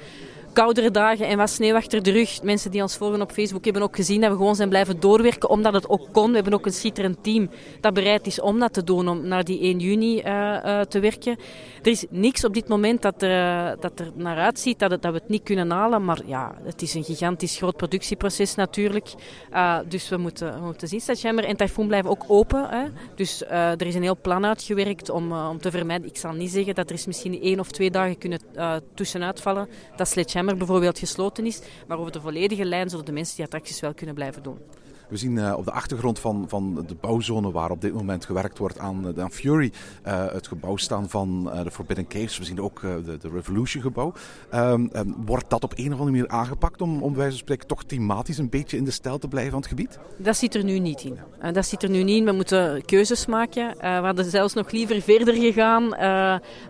koudere 0.54 0.90
dagen 0.90 1.26
en 1.26 1.36
wat 1.36 1.50
sneeuw 1.50 1.74
achter 1.74 2.02
de 2.02 2.10
rug. 2.10 2.42
Mensen 2.42 2.70
die 2.70 2.82
ons 2.82 2.96
volgen 2.96 3.20
op 3.20 3.32
Facebook 3.32 3.64
hebben 3.64 3.82
ook 3.82 3.96
gezien 3.96 4.20
dat 4.20 4.30
we 4.30 4.36
gewoon 4.36 4.56
zijn 4.56 4.68
blijven 4.68 5.00
doorwerken, 5.00 5.48
omdat 5.48 5.72
het 5.72 5.88
ook 5.88 6.08
kon. 6.12 6.28
We 6.28 6.34
hebben 6.34 6.52
ook 6.52 6.66
een 6.66 6.72
schitterend 6.72 7.22
team 7.22 7.50
dat 7.80 7.94
bereid 7.94 8.26
is 8.26 8.40
om 8.40 8.58
dat 8.58 8.72
te 8.72 8.84
doen, 8.84 9.08
om 9.08 9.26
naar 9.26 9.44
die 9.44 9.60
1 9.60 9.78
juni 9.78 10.18
uh, 10.18 10.24
uh, 10.24 10.80
te 10.80 11.00
werken. 11.00 11.36
Er 11.82 11.90
is 11.90 12.04
niks 12.10 12.44
op 12.44 12.54
dit 12.54 12.68
moment 12.68 13.02
dat 13.02 13.22
er, 13.22 13.76
dat 13.80 14.00
er 14.00 14.10
naar 14.14 14.36
uitziet 14.36 14.78
dat, 14.78 14.90
het, 14.90 15.02
dat 15.02 15.12
we 15.12 15.18
het 15.18 15.28
niet 15.28 15.42
kunnen 15.42 15.70
halen, 15.70 16.04
maar 16.04 16.20
ja, 16.26 16.54
het 16.64 16.82
is 16.82 16.94
een 16.94 17.04
gigantisch 17.04 17.56
groot 17.56 17.76
productieproces 17.76 18.54
natuurlijk. 18.54 19.08
Uh, 19.52 19.78
dus 19.88 20.08
we 20.08 20.16
moeten, 20.16 20.54
we 20.54 20.64
moeten 20.64 20.88
zien. 20.88 21.00
Stadjammer 21.00 21.44
en 21.44 21.56
Typhoon 21.56 21.86
blijven 21.86 22.10
ook 22.10 22.24
open. 22.26 22.68
Hè. 22.68 22.84
Dus 23.14 23.42
er 23.48 23.86
is 23.86 23.94
een 23.94 24.02
heel 24.02 24.18
plan 24.20 24.46
uitgewerkt 24.46 25.10
om, 25.10 25.32
om 25.32 25.60
te 25.60 25.70
vermijden. 25.70 26.08
Ik 26.08 26.16
zal 26.16 26.32
niet 26.32 26.50
zeggen 26.50 26.74
dat 26.74 26.88
er 26.88 26.94
is 26.94 27.06
misschien 27.06 27.40
één 27.40 27.60
of 27.60 27.70
twee 27.70 27.90
dagen 27.90 28.18
kunnen 28.18 28.40
tussenuit 28.94 29.40
vallen. 29.40 29.68
Dat 29.96 30.08
Sledgehammer 30.08 30.43
bijvoorbeeld 30.44 30.98
gesloten 30.98 31.46
is. 31.46 31.60
Maar 31.86 31.98
over 31.98 32.12
de 32.12 32.20
volledige 32.20 32.64
lijn 32.64 32.90
zullen 32.90 33.04
de 33.04 33.12
mensen 33.12 33.36
die 33.36 33.44
attracties 33.44 33.80
wel 33.80 33.94
kunnen 33.94 34.14
blijven 34.14 34.42
doen. 34.42 34.58
We 35.08 35.16
zien 35.16 35.36
uh, 35.36 35.54
op 35.56 35.64
de 35.64 35.70
achtergrond 35.70 36.18
van, 36.18 36.44
van 36.48 36.84
de 36.86 36.94
bouwzone 37.00 37.50
waar 37.50 37.70
op 37.70 37.80
dit 37.80 37.94
moment 37.94 38.24
gewerkt 38.24 38.58
wordt 38.58 38.78
aan, 38.78 39.20
aan 39.20 39.30
Fury 39.30 39.72
uh, 40.06 40.32
het 40.32 40.46
gebouw 40.46 40.76
staan 40.76 41.08
van 41.08 41.50
de 41.62 41.70
Forbidden 41.70 42.06
Caves. 42.06 42.38
We 42.38 42.44
zien 42.44 42.60
ook 42.60 42.80
de, 42.80 43.16
de 43.20 43.28
Revolution 43.28 43.82
gebouw. 43.82 44.12
Um, 44.54 44.90
um, 44.96 45.14
wordt 45.26 45.50
dat 45.50 45.64
op 45.64 45.72
een 45.76 45.92
of 45.92 45.98
andere 45.98 46.10
manier 46.10 46.28
aangepakt 46.28 46.80
om, 46.80 47.02
om 47.02 47.14
wijze 47.14 47.30
van 47.30 47.38
spreken 47.38 47.66
toch 47.66 47.84
thematisch 47.84 48.38
een 48.38 48.48
beetje 48.48 48.76
in 48.76 48.84
de 48.84 48.90
stijl 48.90 49.18
te 49.18 49.28
blijven 49.28 49.50
van 49.50 49.60
het 49.60 49.68
gebied? 49.68 49.98
Dat 50.16 50.36
zit 50.36 50.54
er 50.54 50.64
nu 50.64 50.78
niet 50.78 51.02
in. 51.02 51.18
dat 51.52 51.66
zit 51.66 51.82
er 51.82 51.90
nu 51.90 52.02
niet 52.02 52.18
in. 52.18 52.24
We 52.24 52.32
moeten 52.32 52.84
keuzes 52.84 53.26
maken. 53.26 53.76
we 53.78 53.86
hadden 53.86 54.24
zelfs 54.24 54.54
nog 54.54 54.70
liever 54.70 55.02
verder 55.02 55.34
gegaan. 55.34 55.88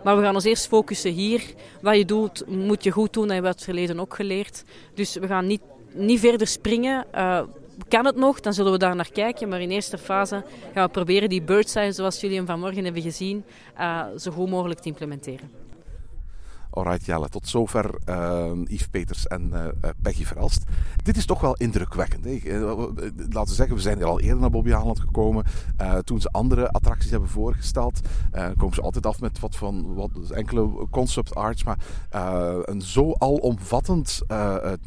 maar 0.03 0.17
we 0.17 0.21
gaan 0.21 0.35
ons 0.35 0.43
eerst 0.43 0.67
focussen 0.67 1.11
hier. 1.11 1.53
Wat 1.81 1.97
je 1.97 2.05
doet, 2.05 2.47
moet 2.47 2.83
je 2.83 2.91
goed 2.91 3.13
doen. 3.13 3.23
Dat 3.23 3.33
hebben 3.33 3.51
we 3.51 3.57
het 3.57 3.65
verleden 3.65 3.99
ook 3.99 4.15
geleerd. 4.15 4.63
Dus 4.93 5.15
we 5.15 5.27
gaan 5.27 5.47
niet, 5.47 5.61
niet 5.93 6.19
verder 6.19 6.47
springen 6.47 7.05
kan 7.87 8.05
het 8.05 8.15
nog, 8.15 8.39
dan 8.39 8.53
zullen 8.53 8.71
we 8.71 8.77
daar 8.77 8.95
naar 8.95 9.11
kijken. 9.11 9.49
Maar 9.49 9.61
in 9.61 9.69
eerste 9.69 9.97
fase 9.97 10.43
gaan 10.73 10.85
we 10.85 10.91
proberen 10.91 11.29
die 11.29 11.41
bird's 11.41 11.77
zoals 11.89 12.21
jullie 12.21 12.37
hem 12.37 12.45
vanmorgen 12.45 12.83
hebben 12.83 13.01
gezien, 13.01 13.43
uh, 13.79 14.05
zo 14.17 14.31
goed 14.31 14.49
mogelijk 14.49 14.79
te 14.79 14.87
implementeren. 14.87 15.64
Alright 16.75 17.05
Jelle, 17.05 17.29
tot 17.29 17.47
zover 17.47 17.95
uh, 18.09 18.51
Yves 18.63 18.87
Peters 18.87 19.27
en 19.27 19.51
uh, 19.53 19.89
Peggy 20.01 20.25
Verelst. 20.25 20.63
Dit 21.03 21.17
is 21.17 21.25
toch 21.25 21.41
wel 21.41 21.55
indrukwekkend. 21.55 22.25
Hè? 22.25 22.59
laten 23.29 23.49
we 23.49 23.53
zeggen, 23.53 23.75
we 23.75 23.81
zijn 23.81 23.99
er 23.99 24.05
al 24.05 24.19
eerder 24.19 24.39
naar 24.39 24.49
Bobby 24.49 24.71
Haaland 24.71 24.99
gekomen. 24.99 25.43
Toen 26.03 26.21
ze 26.21 26.29
andere 26.31 26.69
attracties 26.69 27.11
hebben 27.11 27.29
voorgesteld, 27.29 27.99
komen 28.57 28.75
ze 28.75 28.81
altijd 28.81 29.05
af 29.05 29.19
met 29.19 29.39
wat 29.39 29.55
van 29.55 29.93
wat, 29.93 30.11
enkele 30.29 30.87
concept 30.89 31.35
arts. 31.35 31.63
Maar 31.63 31.77
een 32.65 32.81
zo 32.81 33.13
alomvattend 33.17 34.21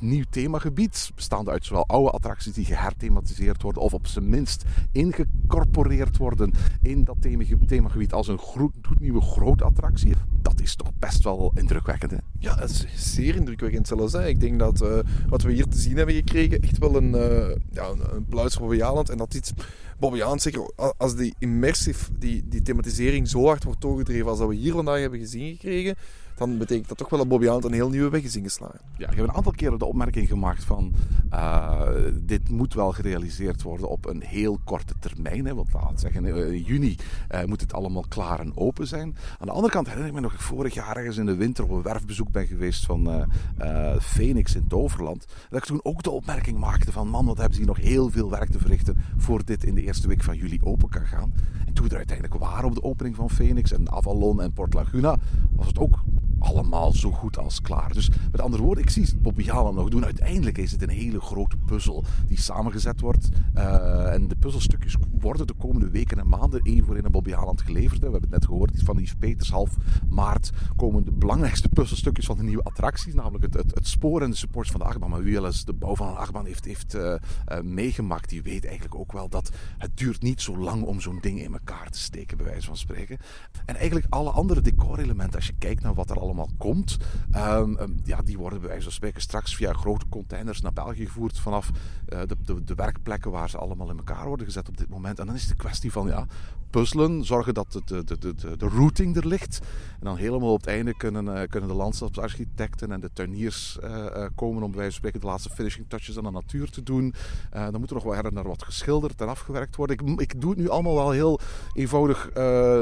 nieuw 0.01 0.24
themagebied, 0.31 1.11
bestaande 1.14 1.51
uit 1.51 1.64
zowel 1.64 1.87
oude 1.87 2.11
attracties 2.11 2.53
die 2.53 2.64
geherthematiseerd 2.64 3.62
worden, 3.62 3.83
of 3.83 3.94
op 3.94 4.07
zijn 4.07 4.29
minst 4.29 4.64
ingecorporeerd 4.92 6.16
worden 6.16 6.53
in 6.83 7.05
dat 7.05 7.16
themagebied 7.66 8.12
als 8.12 8.29
een 8.29 8.38
gloednieuwe 8.38 9.20
grote 9.20 9.64
attractie. 9.64 10.14
Dat 10.42 10.61
is 10.61 10.74
toch 10.74 10.90
best 10.98 11.24
wel 11.24 11.37
indrukwekkend 11.38 11.77
Ja, 12.38 12.58
het 12.58 12.70
is 12.70 13.14
zeer 13.14 13.34
indrukwekkend 13.34 13.86
zelfs. 13.86 14.14
Ik 14.14 14.40
denk 14.40 14.58
dat 14.58 14.82
uh, 14.82 14.98
wat 15.28 15.42
we 15.42 15.52
hier 15.52 15.66
te 15.66 15.78
zien 15.78 15.96
hebben 15.96 16.14
gekregen 16.14 16.62
echt 16.62 16.78
wel 16.78 16.96
een, 16.96 17.14
uh, 17.14 17.54
ja, 17.70 17.88
een, 17.88 18.26
een. 18.30 19.06
En 19.10 19.16
dat 19.16 19.34
iets, 19.34 19.52
Bobbejaanland 19.98 20.42
zeker 20.42 20.70
als 20.96 21.16
die 21.16 21.34
immersive, 21.38 22.10
die, 22.18 22.44
die 22.48 22.62
thematisering 22.62 23.28
zo 23.28 23.44
hard 23.46 23.64
wordt 23.64 23.80
doorgedreven 23.80 24.28
als 24.28 24.38
dat 24.38 24.48
we 24.48 24.54
hier 24.54 24.72
vandaag 24.72 25.00
hebben 25.00 25.18
gezien 25.18 25.52
gekregen, 25.52 25.96
dan 26.38 26.59
betekent 26.59 26.88
dat 26.88 26.98
toch 26.98 27.09
wel 27.09 27.18
dat 27.18 27.29
Bobby 27.29 27.44
Haaland 27.44 27.64
een 27.64 27.72
heel 27.72 27.88
nieuwe 27.88 28.11
weg 28.11 28.22
is 28.22 28.37
ingeslagen. 28.37 28.81
Ja, 28.96 29.11
ik 29.11 29.16
heb 29.16 29.29
een 29.29 29.35
aantal 29.35 29.53
keren 29.53 29.79
de 29.79 29.85
opmerking 29.85 30.29
gemaakt 30.29 30.64
van 30.64 30.92
uh, 31.33 31.81
dit 32.22 32.48
moet 32.48 32.74
wel 32.74 32.92
gerealiseerd 32.92 33.62
worden 33.62 33.88
op 33.88 34.07
een 34.07 34.22
heel 34.22 34.59
korte 34.64 34.94
termijn. 34.98 35.46
Hè, 35.46 35.55
want 35.55 35.72
laat 35.72 36.01
zeggen, 36.01 36.24
in 36.24 36.62
juni 36.62 36.96
uh, 37.31 37.44
moet 37.44 37.61
het 37.61 37.72
allemaal 37.72 38.05
klaar 38.09 38.40
en 38.40 38.57
open 38.57 38.87
zijn. 38.87 39.16
Aan 39.38 39.46
de 39.46 39.53
andere 39.53 39.72
kant 39.72 39.87
herinner 39.87 40.09
ik 40.09 40.14
me 40.14 40.20
nog 40.20 40.33
ik 40.33 40.40
vorig 40.40 40.74
jaar 40.74 40.96
ergens 40.96 41.16
in 41.16 41.27
de 41.27 41.37
winter 41.37 41.64
op 41.64 41.70
een 41.70 41.83
werfbezoek 41.83 42.31
ben 42.31 42.46
geweest 42.46 42.87
van 42.87 43.27
uh, 43.59 43.96
Phoenix 44.01 44.55
in 44.55 44.66
Toverland. 44.66 45.27
Dat 45.51 45.59
ik 45.59 45.64
toen 45.64 45.81
ook 45.83 46.03
de 46.03 46.11
opmerking 46.11 46.59
maakte 46.59 46.92
van 46.92 47.09
man, 47.09 47.27
wat 47.27 47.37
hebben 47.37 47.55
ze 47.55 47.61
hier 47.61 47.70
nog 47.70 47.81
heel 47.81 48.11
veel 48.11 48.31
werk 48.31 48.51
te 48.51 48.59
verrichten 48.59 48.96
voor 49.16 49.44
dit 49.44 49.64
in 49.64 49.74
de 49.74 49.83
eerste 49.83 50.09
week 50.09 50.22
van 50.22 50.37
juli 50.37 50.59
open 50.62 50.88
kan 50.88 51.07
gaan. 51.07 51.33
En 51.66 51.72
toen 51.72 51.85
we 51.85 51.90
er 51.90 51.96
uiteindelijk 51.96 52.40
waren 52.40 52.64
op 52.64 52.74
de 52.74 52.83
opening 52.83 53.16
van 53.16 53.31
Phoenix 53.31 53.72
en 53.72 53.92
Avalon 53.92 54.42
en 54.42 54.53
Port 54.53 54.74
Laguna, 54.74 55.16
was 55.57 55.66
het 55.66 55.79
ook 55.79 55.98
allemaal 56.38 56.92
zo 56.92 57.11
goed 57.11 57.38
als 57.38 57.61
klaar. 57.61 57.92
Dus 57.92 58.11
met 58.33 58.40
andere 58.40 58.62
woorden, 58.62 58.85
ik 58.85 58.90
zie 58.90 59.16
Bobby 59.18 59.46
Haaland 59.46 59.77
nog 59.77 59.88
doen. 59.88 60.05
Uiteindelijk 60.05 60.59
is 60.59 60.72
het 60.72 60.83
een 60.83 60.88
hele 60.88 61.20
grote 61.20 61.57
puzzel 61.57 62.05
die 62.27 62.40
samengezet 62.40 63.01
wordt. 63.01 63.29
Uh, 63.55 64.12
en 64.12 64.29
de 64.29 64.37
puzzelstukjes 64.37 64.96
worden 65.20 65.46
de 65.46 65.55
komende 65.55 65.90
weken 65.90 66.18
en 66.18 66.29
maanden 66.29 66.61
één 66.62 66.85
voor 66.85 66.94
één 66.94 67.05
aan 67.05 67.11
Bobby 67.11 67.33
Haaland 67.33 67.62
geleverd. 67.62 67.98
We 67.98 68.03
hebben 68.03 68.20
het 68.20 68.31
net 68.31 68.44
gehoord 68.44 68.83
van 68.85 68.98
Yves 68.98 69.14
Peters. 69.14 69.51
Half 69.51 69.77
maart 70.09 70.51
komen 70.77 71.05
de 71.05 71.12
belangrijkste 71.12 71.68
puzzelstukjes 71.68 72.27
van 72.27 72.37
de 72.37 72.42
nieuwe 72.42 72.62
attracties. 72.62 73.14
Namelijk 73.14 73.44
het, 73.44 73.55
het, 73.55 73.74
het 73.74 73.87
spoor 73.87 74.22
en 74.22 74.31
de 74.31 74.37
supports 74.37 74.70
van 74.70 74.81
de 74.81 74.87
achtbaan. 74.87 75.11
Maar 75.11 75.22
wie 75.22 75.35
wel 75.35 75.46
eens 75.46 75.64
de 75.64 75.72
bouw 75.72 75.96
van 75.96 76.09
een 76.09 76.16
achtbaan 76.16 76.46
heeft, 76.46 76.64
heeft 76.64 76.94
uh, 76.94 77.03
uh, 77.03 77.61
meegemaakt, 77.61 78.29
die 78.29 78.42
weet 78.42 78.64
eigenlijk 78.64 78.94
ook 78.94 79.12
wel 79.12 79.29
dat 79.29 79.51
het 79.79 79.96
duurt 79.96 80.22
niet 80.22 80.40
zo 80.40 80.59
lang 80.59 80.83
om 80.83 81.01
zo'n 81.01 81.18
ding 81.20 81.40
in 81.40 81.53
elkaar 81.53 81.90
te 81.90 81.98
steken, 81.98 82.37
bij 82.37 82.46
wijze 82.46 82.66
van 82.66 82.77
spreken. 82.77 83.18
En 83.64 83.77
eigenlijk 83.77 84.07
alle 84.09 84.31
andere 84.31 84.61
decorelementen, 84.61 85.37
als 85.37 85.46
je 85.46 85.55
kijkt 85.59 85.83
naar 85.83 85.94
wat 85.94 86.11
er 86.11 86.18
al 86.18 86.27
allemaal 86.28 86.50
komt. 86.58 86.96
Ehm, 87.30 87.76
ehm, 87.76 87.90
ja, 88.04 88.22
die 88.22 88.38
worden 88.38 88.58
bij 88.58 88.68
wijze 88.68 88.84
van 88.84 88.92
spreken 88.92 89.20
straks 89.20 89.56
via 89.56 89.72
grote 89.72 90.08
containers 90.08 90.60
naar 90.60 90.72
België 90.72 91.06
gevoerd 91.06 91.38
vanaf 91.38 91.70
eh, 92.08 92.20
de, 92.26 92.36
de, 92.44 92.64
de 92.64 92.74
werkplekken 92.74 93.30
waar 93.30 93.50
ze 93.50 93.58
allemaal 93.58 93.90
in 93.90 93.96
elkaar 93.96 94.26
worden 94.26 94.46
gezet 94.46 94.68
op 94.68 94.76
dit 94.76 94.88
moment. 94.88 95.18
En 95.18 95.26
dan 95.26 95.34
is 95.34 95.42
het 95.42 95.50
een 95.50 95.56
kwestie 95.56 95.92
van 95.92 96.06
ja, 96.06 96.26
puzzelen, 96.70 97.24
zorgen 97.24 97.54
dat 97.54 97.72
de, 97.72 98.04
de, 98.04 98.18
de, 98.18 98.35
de, 98.57 98.68
routing 98.68 99.16
er 99.16 99.26
ligt. 99.26 99.59
En 99.98 100.04
dan 100.04 100.16
helemaal 100.16 100.52
op 100.52 100.61
het 100.61 100.68
einde 100.70 100.96
kunnen, 100.96 101.40
eh, 101.40 101.48
kunnen 101.48 101.68
de 101.68 101.74
landschapsarchitecten 101.74 102.92
en 102.92 103.00
de 103.00 103.11
tuiniers 103.12 103.78
eh, 103.83 104.07
eh, 104.07 104.31
komen 104.35 104.62
om 104.62 104.70
bij 104.70 104.78
wijze 104.78 104.90
van 104.90 104.98
spreken 104.98 105.20
de 105.20 105.26
laatste 105.26 105.50
finishing 105.50 105.87
touches 105.88 106.18
aan 106.18 106.24
de 106.24 106.31
natuur 106.31 106.70
te 106.70 106.83
doen. 106.83 107.14
Dan 107.50 107.81
moet 107.81 107.88
er 107.88 107.94
nog 107.94 108.04
wel 108.04 108.14
her 108.14 108.24
en 108.24 108.42
wat 108.42 108.62
geschilderd 108.62 109.20
en 109.20 109.28
afgewerkt 109.28 109.76
worden. 109.76 109.96
Ik, 109.98 110.20
ik 110.20 110.40
doe 110.40 110.50
het 110.50 110.59
nu 110.59 110.68
allemaal 110.68 110.94
wel 110.94 111.11
heel 111.11 111.40
eenvoudig 111.74 112.31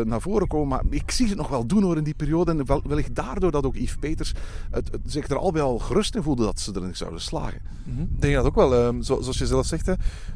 naar 0.05 0.21
voren 0.21 0.49
komen, 0.49 0.69
maar 0.69 0.83
ik 0.91 1.11
zie 1.11 1.27
het 1.29 1.37
nog 1.37 1.49
wel 1.49 1.67
doen 1.67 1.83
hoor 1.83 1.97
in 1.97 2.05
die 2.05 2.15
periode. 2.15 2.51
En 2.51 2.67
wel, 2.67 2.83
wellicht 2.87 3.15
daardoor 3.15 3.51
dat 3.51 3.65
ook 3.65 3.77
Yves 3.77 3.97
Peters 3.97 4.33
het, 4.71 4.91
zich 5.05 5.29
er 5.29 5.39
al 5.39 5.53
bij 5.53 5.63
al 5.63 5.79
gerust 5.79 6.15
in 6.15 6.23
voelde 6.23 6.45
dat 6.45 6.61
ze 6.61 6.73
erin 6.75 6.97
zouden 6.97 7.21
slagen. 7.21 7.61
Mhm. 7.85 8.01
Ik 8.03 8.21
denk 8.21 8.35
dat 8.35 8.45
ook 8.45 8.55
wel. 8.55 8.75
ehm, 8.75 9.03
zo- 9.03 9.21
zoals 9.21 9.39
je 9.39 9.47
zelf 9.47 9.67
zegt, 9.67 9.89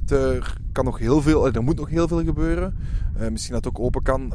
er 0.08 0.56
kan 0.72 0.84
nog 0.84 0.98
heel 0.98 1.22
veel, 1.22 1.46
er 1.52 1.62
moet 1.62 1.76
nog 1.76 1.88
heel 1.88 2.08
veel 2.08 2.24
gebeuren. 2.24 2.76
Eh, 3.16 3.28
misschien 3.40 3.62
dat 3.62 3.68
ook 3.68 3.84
open 3.84 4.02
kan. 4.02 4.32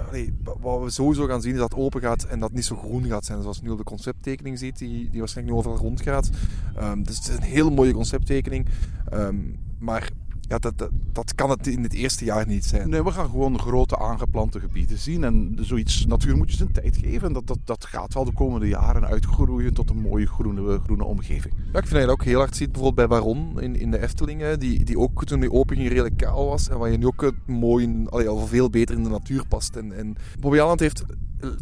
Wat 0.61 0.83
we 0.83 0.89
sowieso 0.89 1.25
gaan 1.25 1.41
zien 1.41 1.53
is 1.53 1.59
dat 1.59 1.71
het 1.71 1.79
open 1.79 2.01
gaat 2.01 2.23
en 2.23 2.39
dat 2.39 2.47
het 2.47 2.57
niet 2.57 2.65
zo 2.65 2.75
groen 2.75 3.05
gaat 3.05 3.25
zijn. 3.25 3.41
Zoals 3.41 3.57
je 3.57 3.63
nu 3.63 3.69
op 3.69 3.77
de 3.77 3.83
concepttekening 3.83 4.59
ziet, 4.59 4.77
die, 4.77 5.09
die 5.09 5.19
waarschijnlijk 5.19 5.55
nu 5.55 5.61
overal 5.61 5.85
rondgaat. 5.87 6.29
Ehm 6.75 7.03
dus 7.03 7.17
het 7.17 7.27
is 7.27 7.35
een 7.35 7.41
hele 7.41 7.69
mooie 7.69 7.93
concepttekening. 7.93 8.65
Ehm, 9.09 9.35
maar 9.79 10.09
ja, 10.47 10.57
dat, 10.57 10.77
dat, 10.77 10.89
dat 11.11 11.35
kan 11.35 11.49
het 11.49 11.67
in 11.67 11.83
het 11.83 11.93
eerste 11.93 12.25
jaar 12.25 12.47
niet 12.47 12.65
zijn. 12.65 12.89
Nee, 12.89 13.03
we 13.03 13.11
gaan 13.11 13.29
gewoon 13.29 13.59
grote 13.59 13.97
aangeplante 13.97 14.59
gebieden 14.59 14.97
zien. 14.97 15.23
En 15.23 15.57
zoiets, 15.61 16.05
natuur 16.05 16.37
moet 16.37 16.51
je 16.51 16.57
zijn 16.57 16.71
tijd 16.71 16.97
geven. 16.97 17.27
En 17.27 17.33
dat, 17.33 17.47
dat, 17.47 17.59
dat 17.63 17.85
gaat 17.85 18.13
wel 18.13 18.25
de 18.25 18.33
komende 18.33 18.67
jaren 18.67 19.05
uitgroeien 19.05 19.73
tot 19.73 19.89
een 19.89 20.01
mooie 20.01 20.27
groene, 20.27 20.79
groene 20.83 21.03
omgeving. 21.03 21.53
Ja, 21.73 21.79
ik 21.79 21.87
vind 21.87 21.91
dat 21.91 21.99
je 21.99 22.07
dat 22.07 22.09
ook 22.09 22.23
heel 22.23 22.39
hard 22.39 22.55
ziet, 22.55 22.71
bijvoorbeeld 22.71 23.07
bij 23.07 23.17
Baron 23.17 23.61
in, 23.61 23.79
in 23.79 23.91
de 23.91 24.01
Efteling, 24.01 24.41
hè, 24.41 24.57
die, 24.57 24.83
die 24.83 24.99
ook 24.99 25.25
toen 25.25 25.39
die 25.39 25.51
open 25.51 25.75
ging 25.75 25.87
redelijk 25.87 26.17
kaal 26.17 26.45
was. 26.45 26.69
En 26.69 26.77
waar 26.77 26.91
je 26.91 26.97
nu 26.97 27.05
ook 27.05 27.33
mooi, 27.45 28.05
allee, 28.09 28.27
al 28.27 28.47
veel 28.47 28.69
beter 28.69 28.95
in 28.95 29.03
de 29.03 29.09
natuur 29.09 29.47
past. 29.47 29.75
En, 29.75 29.97
en 29.97 30.15
Bobby 30.39 30.59
Aland 30.59 30.79
heeft, 30.79 31.03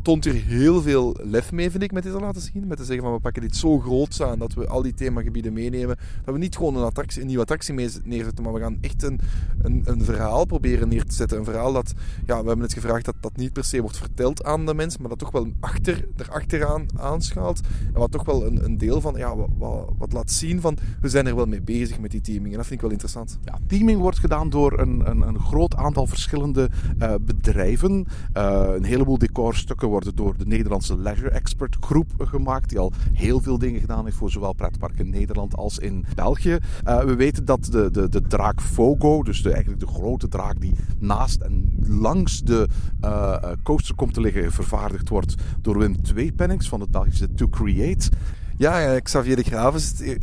toont 0.01 0.23
hier 0.23 0.33
heel 0.33 0.81
veel 0.81 1.15
lef 1.23 1.51
mee, 1.51 1.71
vind 1.71 1.83
ik, 1.83 1.91
met 1.91 2.03
dit 2.03 2.11
te 2.13 2.19
laten 2.19 2.41
zien. 2.41 2.67
Met 2.67 2.77
te 2.77 2.85
zeggen 2.85 3.03
van 3.03 3.13
we 3.13 3.19
pakken 3.19 3.41
dit 3.41 3.55
zo 3.55 3.79
groot 3.79 4.21
aan 4.21 4.39
dat 4.39 4.53
we 4.53 4.67
al 4.67 4.81
die 4.81 4.93
themagebieden 4.93 5.53
meenemen. 5.53 5.97
Dat 6.25 6.33
we 6.33 6.39
niet 6.39 6.55
gewoon 6.55 6.75
een, 6.75 6.83
attractie, 6.83 7.21
een 7.21 7.27
nieuwe 7.27 7.41
attractie 7.41 7.73
mee 7.73 7.89
neerzetten, 8.03 8.43
maar 8.43 8.53
we 8.53 8.59
gaan 8.59 8.77
echt 8.81 9.03
een, 9.03 9.19
een, 9.61 9.81
een 9.85 10.03
verhaal 10.03 10.45
proberen 10.45 10.87
neer 10.87 11.05
te 11.05 11.13
zetten. 11.13 11.37
Een 11.37 11.45
verhaal 11.45 11.73
dat, 11.73 11.93
ja, 12.25 12.41
we 12.41 12.47
hebben 12.47 12.65
het 12.65 12.73
gevraagd 12.73 13.05
dat 13.05 13.15
dat 13.19 13.37
niet 13.37 13.53
per 13.53 13.63
se 13.63 13.81
wordt 13.81 13.97
verteld 13.97 14.43
aan 14.43 14.65
de 14.65 14.73
mens, 14.73 14.97
maar 14.97 15.09
dat 15.09 15.19
toch 15.19 15.31
wel 15.31 15.51
achter, 15.59 16.07
erachteraan 16.17 16.85
aanschaalt. 16.95 17.59
En 17.93 17.99
wat 17.99 18.11
toch 18.11 18.25
wel 18.25 18.45
een, 18.45 18.65
een 18.65 18.77
deel 18.77 19.01
van, 19.01 19.15
ja, 19.17 19.35
wat, 19.35 19.49
wat, 19.97 20.13
laat 20.13 20.31
zien 20.31 20.61
van, 20.61 20.77
we 21.01 21.09
zijn 21.09 21.27
er 21.27 21.35
wel 21.35 21.45
mee 21.45 21.61
bezig 21.61 21.99
met 21.99 22.11
die 22.11 22.21
teaming. 22.21 22.51
En 22.51 22.57
dat 22.57 22.67
vind 22.67 22.75
ik 22.75 22.81
wel 22.81 22.91
interessant. 22.91 23.39
Ja, 23.45 23.59
teaming 23.67 23.99
wordt 23.99 24.19
gedaan 24.19 24.49
door 24.49 24.79
een, 24.79 25.09
een, 25.09 25.21
een 25.21 25.39
groot 25.39 25.75
aantal 25.75 26.07
verschillende 26.07 26.69
eh, 26.97 27.13
bedrijven. 27.21 28.05
Eh, 28.33 28.69
een 28.75 28.83
heleboel 28.83 29.17
decorstukken 29.63 29.87
worden 29.87 30.15
door 30.15 30.37
de 30.37 30.45
Nederlandse 30.45 30.97
Leisure 30.97 31.29
Expert 31.29 31.77
Groep 31.79 32.11
gemaakt, 32.17 32.69
die 32.69 32.79
al 32.79 32.91
heel 33.13 33.39
veel 33.39 33.57
dingen 33.57 33.79
gedaan 33.79 34.05
heeft 34.05 34.17
voor 34.17 34.31
zowel 34.31 34.53
pretparken 34.53 35.05
in 35.05 35.11
Nederland 35.11 35.55
als 35.55 35.79
in 35.79 36.05
België. 36.15 36.57
Eh, 36.83 37.03
we 37.03 37.15
weten 37.15 37.45
dat 37.45 37.65
de, 37.65 37.91
de, 37.91 38.09
de 38.09 38.21
draak 38.21 38.61
Fogo, 38.61 39.23
dus 39.23 39.41
de, 39.41 39.51
eigenlijk 39.51 39.79
de 39.79 39.87
grote 39.87 40.27
draak 40.27 40.61
die 40.61 40.73
naast 40.99 41.41
en 41.41 41.79
langs 41.87 42.41
de 42.41 42.67
eh, 42.99 43.33
eh, 43.41 43.51
coaster 43.63 43.95
komt 43.95 44.13
te 44.13 44.21
liggen, 44.21 44.51
vervaardigd 44.51 45.09
wordt 45.09 45.35
door 45.61 45.77
Wim 45.77 46.01
Tweepenninks 46.01 46.69
van 46.69 46.79
het 46.79 46.91
Belgische 46.91 47.33
To 47.33 47.47
Create. 47.47 48.09
Ja, 48.57 48.99
Xavier 48.99 49.35
de 49.35 49.43
Graven 49.43 49.79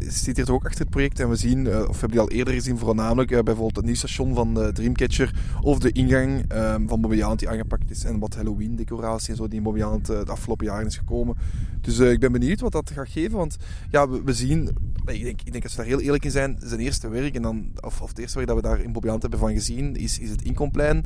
zit 0.09 0.37
hier 0.37 0.53
ook 0.53 0.65
achter 0.65 0.81
het 0.81 0.91
project. 0.91 1.21
En 1.21 1.29
we 1.29 1.37
zien, 1.37 1.67
eh, 1.67 1.79
of 1.79 1.87
we 1.87 1.99
hebben 2.01 2.11
die 2.11 2.21
al 2.21 2.31
eerder 2.31 2.55
gezien, 2.55 2.79
voornamelijk 2.79 3.31
eh, 3.31 3.43
bijvoorbeeld 3.43 3.77
het 3.77 3.85
nieuw 3.85 3.95
station 3.95 4.35
van 4.35 4.55
de 4.55 4.73
Dreamcatcher. 4.73 5.35
Of 5.63 5.79
de 5.79 5.93
ingang 5.93 6.45
ehm, 6.49 6.87
van 6.87 7.01
Bobby 7.01 7.17
Jaland 7.17 7.39
die 7.39 7.49
aangepakt 7.49 7.91
is. 7.91 8.05
En 8.05 8.19
wat 8.19 8.35
Halloween 8.35 8.77
decoratie 8.77 9.31
en 9.31 9.37
zo 9.37 9.49
die 9.49 9.61
in 9.61 9.83
eh, 9.83 10.03
de 10.03 10.25
afgelopen 10.27 10.67
jaren 10.67 10.87
is 10.87 10.97
gekomen. 10.97 11.37
Dus 11.81 11.99
eh, 11.99 12.11
ik 12.11 12.21
ben 12.21 12.33
benieuwd 12.33 12.61
wat 12.61 12.73
dat 12.73 12.91
gaat 12.91 13.09
geven. 13.09 13.39
Want 13.39 13.57
ja, 13.91 14.09
we, 14.09 14.33
zien, 14.33 14.69
ik 15.07 15.23
denk, 15.23 15.41
ik 15.41 15.51
denk 15.51 15.63
dat 15.63 15.71
ze 15.71 15.77
daar 15.77 15.87
heel 15.87 16.01
eerlijk 16.01 16.25
in 16.25 16.31
zijn, 16.31 16.57
zijn 16.63 16.81
eerste 16.81 17.09
werk. 17.09 17.35
En 17.35 17.43
dan, 17.43 17.71
of, 17.81 18.01
of 18.01 18.09
het 18.09 18.19
eerste 18.19 18.37
werk 18.37 18.49
dat 18.49 18.57
we 18.57 18.63
daar 18.63 18.81
in 18.81 18.93
Bobby 18.93 19.07
Jaland 19.07 19.23
hebben 19.23 19.41
van 19.41 19.53
gezien, 19.53 19.97
is, 19.97 20.19
is 20.19 20.31
het 20.31 20.43
Inkomplein. 20.43 21.05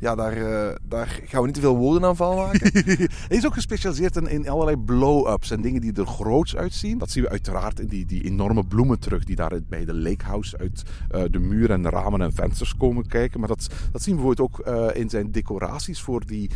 Ja, 0.00 0.14
daar, 0.14 0.32
eh, 0.32 0.76
daar 0.88 1.20
gaan 1.24 1.40
we 1.40 1.46
niet 1.46 1.54
te 1.54 1.60
veel 1.60 1.76
woorden 1.76 2.08
aan 2.08 2.16
val 2.16 2.36
maken. 2.36 2.70
Hij 3.28 3.36
is 3.36 3.46
ook 3.46 3.54
gespecialiseerd 3.54 4.16
in, 4.16 4.26
in 4.26 4.48
allerlei 4.48 4.76
blow-ups 4.76 5.50
en 5.50 5.60
dingen 5.60 5.80
die 5.80 5.92
er 5.92 6.06
groots 6.06 6.56
uitzien. 6.56 6.98
Dat 6.98 7.10
zien 7.10 7.22
we 7.22 7.28
uiteraard 7.28 7.80
in 7.80 7.86
die, 7.86 8.06
die 8.06 8.24
enorme 8.24 8.64
bloemen 8.64 8.98
terug 8.98 9.24
die 9.24 9.36
daar 9.36 9.52
bij 9.68 9.84
de 9.84 9.94
Lakehouse 9.94 10.58
uit 10.58 10.82
eh, 11.10 11.22
de 11.30 11.38
muren 11.38 11.84
en 11.84 11.90
ramen 11.90 12.22
en 12.22 12.32
vensters 12.32 12.76
komen 12.76 13.06
kijken. 13.06 13.40
Maar 13.40 13.48
dat, 13.48 13.68
dat 13.92 14.02
zien 14.02 14.16
we 14.16 14.22
bijvoorbeeld 14.22 14.50
ook 14.50 14.66
eh, 14.66 15.00
in 15.00 15.10
zijn 15.10 15.32
decoraties 15.32 16.00
voor 16.00 16.26
die 16.26 16.50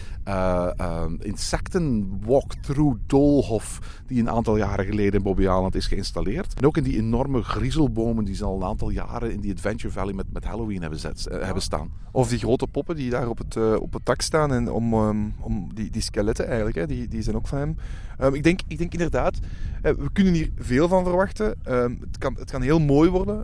insecten 1.18 2.18
walk-through 2.26 2.98
doolhof 3.06 3.80
die 4.06 4.20
een 4.20 4.30
aantal 4.30 4.56
jaren 4.56 4.84
geleden 4.84 5.12
in 5.12 5.22
Bobby 5.22 5.42
Island 5.42 5.74
is 5.74 5.86
geïnstalleerd. 5.86 6.54
En 6.54 6.66
ook 6.66 6.76
in 6.76 6.82
die 6.82 6.96
enorme 6.96 7.42
griezelbomen 7.42 8.24
die 8.24 8.34
ze 8.34 8.44
al 8.44 8.56
een 8.56 8.68
aantal 8.68 8.90
jaren 8.90 9.32
in 9.32 9.40
die 9.40 9.52
Adventure 9.52 9.92
Valley 9.92 10.14
met, 10.14 10.32
met 10.32 10.44
Halloween 10.44 10.80
hebben, 10.80 10.98
zet, 10.98 11.28
hebben 11.30 11.62
staan. 11.62 11.90
Of 12.12 12.28
die 12.28 12.38
grote 12.38 12.66
poppen 12.66 12.96
die 12.96 13.10
daar 13.10 13.28
op 13.34 13.46
het, 13.46 13.56
eh, 13.56 13.74
op 13.80 13.92
het 13.92 14.06
dak 14.06 14.20
staan. 14.20 14.52
En 14.52 14.70
om, 14.70 14.92
ehm, 14.92 15.16
om 15.40 15.74
die, 15.74 15.90
die 15.90 16.02
skeletten 16.02 16.46
eigenlijk, 16.46 16.76
hè, 16.76 16.86
die, 16.86 17.08
die 17.08 17.22
zijn 17.22 17.36
ook 17.36 17.46
van 17.46 17.58
hem. 17.58 17.76
Ehm, 18.18 18.34
ik, 18.34 18.42
denk, 18.42 18.60
ik 18.68 18.78
denk 18.78 18.92
inderdaad, 18.92 19.38
eh, 19.82 19.92
we 19.92 20.12
kunnen 20.12 20.32
hier 20.32 20.50
veel 20.58 20.88
van 20.88 21.04
verwachten. 21.04 21.54
Ehm, 21.62 21.94
het, 22.00 22.18
kan, 22.18 22.36
het 22.38 22.50
kan 22.50 22.62
heel 22.62 22.80
mooi 22.80 23.10
worden. 23.10 23.42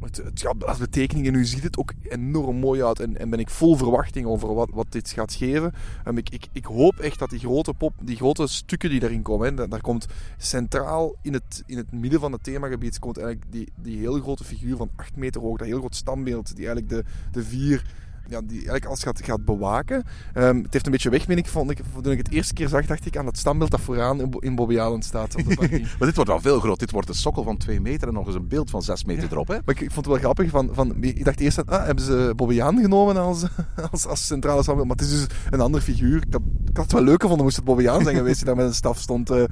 Het, 0.00 0.16
het, 0.16 0.40
ja, 0.40 0.54
als 0.66 0.78
betekeningen, 0.78 1.32
nu 1.32 1.44
ziet 1.44 1.62
het 1.62 1.78
ook 1.78 1.92
enorm 2.02 2.56
mooi 2.56 2.84
uit. 2.84 3.00
En, 3.00 3.18
en 3.18 3.30
ben 3.30 3.38
ik 3.38 3.50
vol 3.50 3.76
verwachting 3.76 4.26
over 4.26 4.54
wat, 4.54 4.68
wat 4.72 4.86
dit 4.92 5.10
gaat 5.10 5.34
geven. 5.34 5.72
Ik, 6.14 6.30
ik, 6.30 6.46
ik 6.52 6.64
hoop 6.64 6.98
echt 6.98 7.18
dat 7.18 7.30
die 7.30 7.38
grote, 7.38 7.74
pop, 7.74 7.94
die 8.02 8.16
grote 8.16 8.46
stukken 8.46 8.90
die 8.90 9.00
daarin 9.00 9.22
komen, 9.22 9.56
hè, 9.56 9.68
daar 9.68 9.80
komt 9.80 10.06
centraal 10.36 11.14
in 11.22 11.32
het, 11.32 11.62
in 11.66 11.76
het 11.76 11.92
midden 11.92 12.20
van 12.20 12.32
het 12.32 12.42
themagebied 12.42 12.98
komt 12.98 13.18
eigenlijk 13.18 13.52
die, 13.52 13.68
die 13.82 13.98
heel 13.98 14.20
grote 14.20 14.44
figuur 14.44 14.76
van 14.76 14.90
8 14.96 15.16
meter 15.16 15.40
hoog, 15.40 15.56
dat 15.56 15.66
heel 15.66 15.78
groot 15.78 15.96
standbeeld, 15.96 16.56
die 16.56 16.66
eigenlijk 16.66 16.88
de, 16.88 17.04
de 17.32 17.44
vier 17.44 17.84
ja, 18.30 18.40
die 18.40 18.56
eigenlijk 18.56 18.84
alles 18.86 19.02
gaat, 19.02 19.20
gaat 19.24 19.44
bewaken. 19.44 20.02
Ehm, 20.32 20.56
het 20.56 20.72
heeft 20.72 20.86
een 20.86 20.92
beetje 20.92 21.10
weg, 21.10 21.24
vind 21.24 21.38
ik. 21.38 21.46
Vond 21.46 21.70
ik. 21.70 21.80
Toen 22.02 22.12
ik 22.12 22.18
het 22.18 22.30
eerste 22.30 22.54
keer 22.54 22.68
zag, 22.68 22.86
dacht 22.86 23.06
ik 23.06 23.16
aan 23.16 23.26
het 23.26 23.38
standbeeld 23.38 23.70
dat 23.70 23.80
vooraan 23.80 24.20
in, 24.20 24.36
in 24.38 24.54
Bobby 24.54 24.78
staat. 24.98 25.34
Op 25.34 25.44
de. 25.44 25.56
Maar 25.98 26.08
dit 26.08 26.14
wordt 26.14 26.30
wel 26.30 26.40
veel 26.40 26.60
groot. 26.60 26.78
Dit 26.78 26.90
wordt 26.90 27.08
een 27.08 27.14
sokkel 27.14 27.42
van 27.42 27.56
2 27.56 27.80
meter 27.80 28.08
en 28.08 28.14
nog 28.14 28.26
eens 28.26 28.34
een 28.34 28.48
beeld 28.48 28.70
van 28.70 28.82
6 28.82 29.04
meter 29.04 29.28
erop. 29.32 29.48
Hè? 29.48 29.54
Maar 29.64 29.74
ik, 29.74 29.80
ik 29.80 29.90
vond 29.90 30.06
het 30.06 30.14
wel 30.14 30.22
grappig. 30.22 30.50
Van, 30.50 30.68
van, 30.72 31.02
ik 31.02 31.24
dacht 31.24 31.40
eerst, 31.40 31.66
ah, 31.66 31.84
hebben 31.86 32.04
ze 32.04 32.32
Bobby 32.36 32.54
genomen 32.54 33.16
als, 33.16 33.44
als, 33.90 34.06
als 34.06 34.26
centrale 34.26 34.62
standbeeld? 34.62 34.88
Maar 34.88 34.96
het 34.96 35.06
is 35.06 35.20
dus 35.20 35.38
een 35.50 35.60
andere 35.60 35.84
figuur. 35.84 36.16
Ik 36.16 36.32
had, 36.32 36.42
ik 36.70 36.76
had 36.76 36.84
het 36.84 36.92
wel 36.92 37.02
leuker 37.02 37.20
gevonden 37.20 37.44
moest 37.44 37.56
het 37.56 37.64
Bobby 37.64 37.82
zijn 37.82 38.16
geweest 38.16 38.36
die 38.36 38.46
daar 38.46 38.56
met 38.56 38.66
een 38.66 38.74
staf 38.74 38.98
stond. 38.98 39.30
eh. 39.30 39.44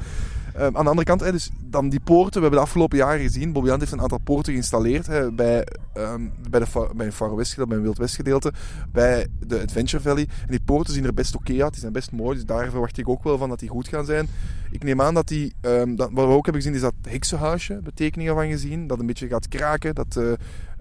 Eh, 0.59 0.65
aan 0.65 0.73
de 0.73 0.79
andere 0.79 1.05
kant, 1.05 1.21
hè, 1.21 1.33
dus 1.33 1.51
dan 1.61 1.89
die 1.89 2.01
poorten. 2.01 2.35
We 2.35 2.41
hebben 2.41 2.59
de 2.59 2.65
afgelopen 2.65 2.99
jaren 2.99 3.21
gezien, 3.21 3.53
Bobby 3.53 3.71
heeft 3.71 3.93
een 3.93 4.01
aantal 4.01 4.19
poorten 4.19 4.53
geïnstalleerd 4.53 5.07
hè, 5.07 5.33
bij, 5.33 5.67
ehm, 5.95 6.23
bij, 6.51 6.61
de, 6.61 6.89
bij 6.97 7.07
een 7.07 7.13
Far 7.13 7.37
West 7.37 7.53
gedeelte, 7.53 7.69
bij 7.69 7.77
een 7.77 8.27
Wild 8.29 8.53
bij 8.93 9.27
de 9.47 9.63
Adventure 9.63 10.03
Valley. 10.03 10.29
En 10.41 10.51
die 10.51 10.61
poorten 10.61 10.95
zien 10.95 11.05
er 11.05 11.15
best 11.15 11.37
oké 11.37 11.63
uit, 11.63 11.73
die 11.73 11.81
zijn 11.81 11.93
best 11.93 12.13
mooi, 12.13 12.37
dus 12.37 12.47
daar 12.47 12.71
verwacht 12.71 12.99
ik 12.99 13.09
ook 13.09 13.23
wel 13.23 13.39
van 13.39 13.49
dat 13.49 13.59
die 13.59 13.69
goed 13.69 13.89
gaan 13.89 14.05
zijn. 14.05 14.29
Ik 14.71 14.85
neem 14.85 15.01
aan 15.01 15.15
dat 15.15 15.29
die, 15.29 15.55
ehm, 15.61 15.97
wat 15.97 16.11
we 16.13 16.21
ook 16.21 16.45
hebben 16.45 16.63
gezien, 16.63 16.77
is 16.77 16.83
dat 16.83 16.95
heksenhuisje, 17.09 17.81
betekeningen 17.83 18.35
van 18.35 18.49
gezien, 18.49 18.87
dat 18.87 18.99
een 18.99 19.07
beetje 19.07 19.29
gaat 19.29 19.49
kraken, 19.49 19.95
dat... 19.95 20.17
eh, 20.17 20.33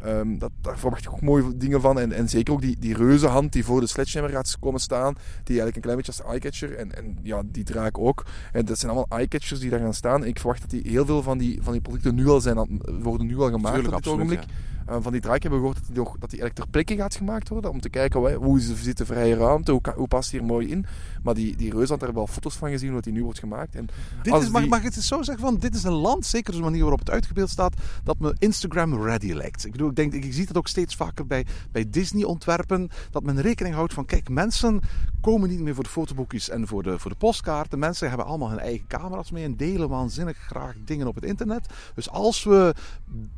ehm, 0.01 0.37
dat, 0.37 0.51
daar 0.61 0.79
verwacht 0.79 1.05
ik 1.05 1.11
ook 1.11 1.21
mooie 1.21 1.57
dingen 1.57 1.81
van. 1.81 1.99
En, 1.99 2.11
en 2.11 2.29
zeker 2.29 2.53
ook 2.53 2.61
die, 2.61 2.75
die 2.79 2.95
reuzenhand 2.95 3.53
die 3.53 3.65
voor 3.65 3.79
de 3.79 3.87
sledgehammer 3.87 4.35
gaat 4.35 4.57
komen 4.59 4.79
staan. 4.79 5.13
Die 5.13 5.59
eigenlijk 5.59 5.75
een 5.75 5.81
klein 5.81 5.97
beetje 5.97 6.11
als 6.11 6.31
eyecatcher. 6.31 6.75
En, 6.75 6.95
en 6.95 7.17
ja, 7.23 7.41
die 7.45 7.63
draak 7.63 7.97
ook. 7.97 8.25
En 8.51 8.65
dat 8.65 8.79
zijn 8.79 8.91
allemaal 8.91 9.17
eyecatchers 9.17 9.59
die 9.59 9.69
daar 9.69 9.79
gaan 9.79 9.93
staan. 9.93 10.21
En 10.21 10.27
ik 10.27 10.39
verwacht 10.39 10.61
dat 10.61 10.69
die, 10.69 10.91
heel 10.91 11.05
veel 11.05 11.23
van 11.23 11.37
die, 11.37 11.59
van 11.61 11.73
die 11.73 11.81
producten 11.81 12.15
nu 12.15 12.27
al 12.27 12.41
zijn, 12.41 12.81
worden 13.01 13.27
nu 13.27 13.39
al 13.39 13.49
gemaakt 13.49 13.75
Tuurlijk, 13.75 13.95
op 13.95 14.03
dit 14.03 14.11
absoluut, 14.11 14.15
ogenblik. 14.15 14.43
Van 14.89 15.11
die 15.11 15.21
draak 15.21 15.41
hebben 15.41 15.61
we 15.61 15.67
gehoord 15.67 15.77
dat 15.77 15.95
die, 15.95 16.03
nog, 16.03 16.17
dat 16.19 16.29
die 16.29 16.39
eigenlijk 16.41 16.53
ter 16.55 16.67
plekke 16.69 16.95
gaat 16.95 17.15
gemaakt 17.15 17.49
worden. 17.49 17.71
Om 17.71 17.79
te 17.81 17.89
kijken 17.89 18.33
hoe 18.33 18.59
zit 18.59 18.97
de 18.97 19.05
vrije 19.05 19.35
ruimte, 19.35 19.71
hoe, 19.71 19.81
hoe 19.95 20.07
past 20.07 20.31
die 20.31 20.39
hier 20.39 20.47
mooi 20.49 20.67
in. 20.69 20.85
Maar 21.23 21.33
die, 21.33 21.45
die 21.55 21.69
reuzenhand, 21.71 21.89
daar 21.89 22.09
hebben 22.09 22.13
we 22.13 22.19
al 22.29 22.35
foto's 22.35 22.55
van 22.55 22.69
gezien 22.69 22.93
dat 22.93 23.03
die 23.03 23.13
nu 23.13 23.23
wordt 23.23 23.39
gemaakt. 23.39 23.75
En 23.75 23.87
Dit 24.23 24.33
is, 24.33 24.49
mag, 24.49 24.61
die- 24.61 24.69
mag 24.69 24.79
ik 24.79 24.85
het 24.85 25.03
zo 25.03 25.21
zeggen? 25.21 25.45
Van, 25.45 25.57
dit 25.57 25.75
is 25.75 25.83
een 25.83 25.91
land, 25.91 26.25
zeker 26.25 26.53
de 26.53 26.59
manier 26.59 26.81
waarop 26.81 26.99
het 26.99 27.09
uitgebeeld 27.09 27.49
staat, 27.49 27.73
dat 28.03 28.19
me 28.19 28.35
Instagram 28.39 29.03
ready 29.03 29.33
lijkt. 29.33 29.65
Ik 29.65 29.71
bedoel, 29.71 29.89
ik, 29.89 29.95
denk, 29.95 30.13
ik 30.13 30.33
zie 30.33 30.45
het 30.47 30.57
ook 30.57 30.67
steeds 30.67 30.95
vaker 30.95 31.25
bij, 31.27 31.45
bij 31.71 31.89
Disney-ontwerpen, 31.89 32.89
dat 33.11 33.23
men 33.23 33.41
rekening 33.41 33.75
houdt 33.75 33.93
van, 33.93 34.05
kijk, 34.05 34.29
mensen 34.29 34.79
komen 35.21 35.49
niet 35.49 35.59
meer 35.59 35.75
voor 35.75 35.83
de 35.83 35.89
fotoboekjes 35.89 36.49
en 36.49 36.67
voor 36.67 36.83
de, 36.83 36.99
voor 36.99 37.11
de 37.11 37.17
postkaarten. 37.17 37.79
Mensen 37.79 38.07
hebben 38.07 38.25
allemaal 38.27 38.49
hun 38.49 38.59
eigen 38.59 38.87
camera's 38.87 39.31
mee 39.31 39.43
en 39.43 39.55
delen 39.57 39.89
waanzinnig 39.89 40.37
graag 40.37 40.75
dingen 40.85 41.07
op 41.07 41.15
het 41.15 41.23
internet. 41.23 41.65
Dus 41.95 42.09
als 42.09 42.43
we 42.43 42.75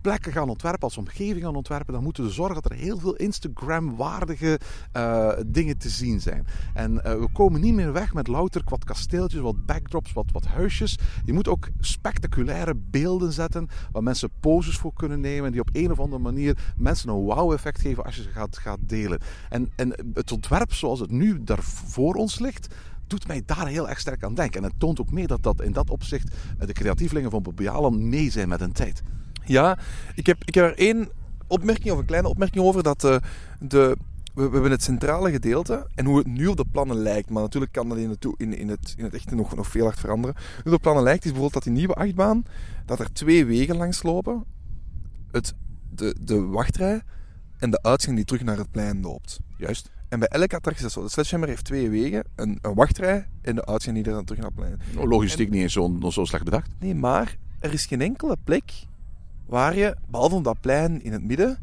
plekken 0.02 0.32
gaan 0.32 0.50
ontwerpen, 0.50 0.82
als 0.82 0.96
we 0.96 1.02
ontwerpen, 1.48 1.94
dan 1.94 2.04
moeten 2.04 2.24
we 2.24 2.30
zorgen 2.30 2.62
dat 2.62 2.72
er 2.72 2.78
heel 2.78 2.98
veel 2.98 3.16
Instagram-waardige 3.16 4.60
eh, 4.92 5.32
dingen 5.46 5.78
te 5.78 5.90
zien 5.90 6.22
zijn. 6.22 6.46
En 6.74 7.04
eh, 7.04 7.20
we 7.20 7.28
komen 7.34 7.62
niet 7.62 7.74
meer 7.74 7.94
weg 7.94 8.14
met 8.14 8.28
louter 8.28 8.62
wat 8.66 8.84
kasteeltjes, 8.84 9.42
wat 9.42 9.66
backdrops, 9.66 10.14
wat, 10.14 10.32
wat 10.32 10.46
huisjes. 10.46 10.98
Je 11.26 11.34
moet 11.34 11.48
ook 11.48 11.68
spectaculaire 11.80 12.76
beelden 12.76 13.34
zetten 13.34 13.68
waar 13.92 14.04
mensen 14.04 14.30
poses 14.40 14.78
voor 14.78 14.94
kunnen 14.94 15.20
nemen. 15.20 15.52
Die 15.52 15.62
op 15.62 15.70
een 15.72 15.92
of 15.92 16.00
andere 16.00 16.22
manier 16.22 16.58
mensen 16.78 17.10
een 17.10 17.16
wow-effect 17.16 17.82
geven 17.82 18.04
als 18.04 18.16
je 18.16 18.22
ze 18.22 18.30
gaat, 18.30 18.58
gaat 18.58 18.80
delen. 18.82 19.20
En, 19.50 19.72
en 19.76 19.94
het 20.14 20.32
ontwerp 20.32 20.74
zoals 20.74 21.00
het 21.00 21.12
nu 21.12 21.44
daar 21.44 21.64
voor 21.64 22.16
ons 22.16 22.40
ligt, 22.40 22.68
doet 23.08 23.28
mij 23.28 23.42
daar 23.46 23.68
heel 23.68 23.90
erg 23.90 24.00
sterk 24.00 24.24
aan 24.24 24.34
denken. 24.34 24.64
En 24.64 24.70
het 24.70 24.80
toont 24.80 25.02
ook 25.02 25.12
mee 25.12 25.28
dat, 25.28 25.44
dat 25.44 25.62
in 25.62 25.72
dat 25.72 25.90
opzicht 25.90 26.36
eh, 26.58 26.68
de 26.68 26.74
creatievelingen 26.74 27.32
van 27.32 27.42
Bobby 27.42 27.68
Alan 27.68 28.10
mee 28.10 28.32
zijn 28.32 28.50
met 28.50 28.62
een 28.62 28.72
tijd. 28.72 29.04
Ja, 29.46 29.78
ik 30.16 30.26
heb, 30.26 30.44
ik 30.46 30.54
heb 30.54 30.66
er 30.66 30.78
één 30.78 31.10
opmerking 31.50 31.92
of 31.92 32.00
een 32.00 32.06
kleine 32.06 32.28
opmerking 32.28 32.66
over 32.66 32.84
dat 32.84 33.04
eh, 33.04 33.16
de, 33.60 33.98
we, 34.34 34.46
we 34.46 34.54
hebben 34.54 34.72
het 34.72 34.84
centrale 34.84 35.32
gedeelte 35.32 35.88
en 35.96 36.06
hoe 36.06 36.18
het 36.18 36.28
nu 36.28 36.48
op 36.48 36.58
de 36.58 36.66
plannen 36.72 36.98
lijkt. 36.98 37.30
Maar 37.30 37.42
natuurlijk 37.42 37.72
kan 37.72 37.90
dat 37.90 37.98
in 37.98 38.18
in, 38.38 38.58
in 38.58 38.70
het, 38.70 38.94
in 38.98 39.04
het 39.04 39.14
echte 39.14 39.36
nog, 39.36 39.56
nog 39.56 39.68
veel 39.68 39.84
hard 39.84 40.00
veranderen. 40.00 40.36
Hoe 40.36 40.56
het 40.56 40.66
op 40.66 40.72
de 40.72 40.80
plannen 40.80 41.04
lijkt 41.04 41.26
is 41.26 41.32
bijvoorbeeld 41.32 41.64
dat 41.64 41.74
die 41.74 41.74
nieuwe 41.74 41.94
achtbaan, 41.94 42.44
dat 42.86 43.00
er 43.00 43.14
twee 43.14 43.46
wegen 43.46 43.78
langs 43.78 44.04
lopen. 44.04 44.44
Het, 45.32 45.54
de, 45.90 46.16
de 46.22 46.42
wachtrij 46.42 47.02
en 47.58 47.72
de 47.72 47.82
uitgang 47.82 48.16
die 48.16 48.26
terug 48.26 48.44
naar 48.44 48.58
het 48.58 48.72
plein 48.72 49.02
loopt. 49.02 49.40
Juist. 49.58 49.92
En 50.10 50.20
bij 50.20 50.28
elke 50.28 50.56
attractie 50.56 50.86
is 50.86 50.94
dat 50.94 51.02
zo. 51.02 51.08
De 51.08 51.12
Sledgehammer 51.12 51.50
heeft 51.50 51.64
twee 51.64 51.90
wegen. 51.90 52.24
Een, 52.36 52.58
een 52.62 52.74
wachtrij 52.74 53.28
en 53.42 53.56
de 53.56 53.66
uitgang 53.66 53.96
die 53.96 54.06
er 54.06 54.12
dan 54.12 54.26
terug 54.26 54.42
naar 54.42 54.52
het 54.52 54.60
plein. 54.60 54.80
Nou, 54.96 55.08
Logistiek 55.08 55.50
niet 55.50 55.62
eens 55.62 55.74
zo, 55.74 55.98
zo 56.10 56.26
slecht 56.26 56.44
bedacht. 56.44 56.72
Nee, 56.80 56.96
maar 56.96 57.38
er 57.60 57.74
is 57.74 57.86
geen 57.86 58.02
enkele 58.02 58.38
plek 58.44 58.72
waar 59.50 59.76
je, 59.76 59.96
behalve 60.10 60.36
op 60.36 60.44
dat 60.44 60.60
plein 60.60 61.04
in 61.04 61.12
het 61.12 61.24
midden, 61.24 61.58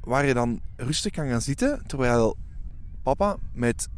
waar 0.00 0.26
je 0.26 0.34
dan 0.34 0.60
rustig 0.76 1.12
kan 1.12 1.28
gaan 1.28 1.40
zitten 1.40 1.82
terwijl 1.86 2.36
papa 3.02 3.36
met 3.52 3.88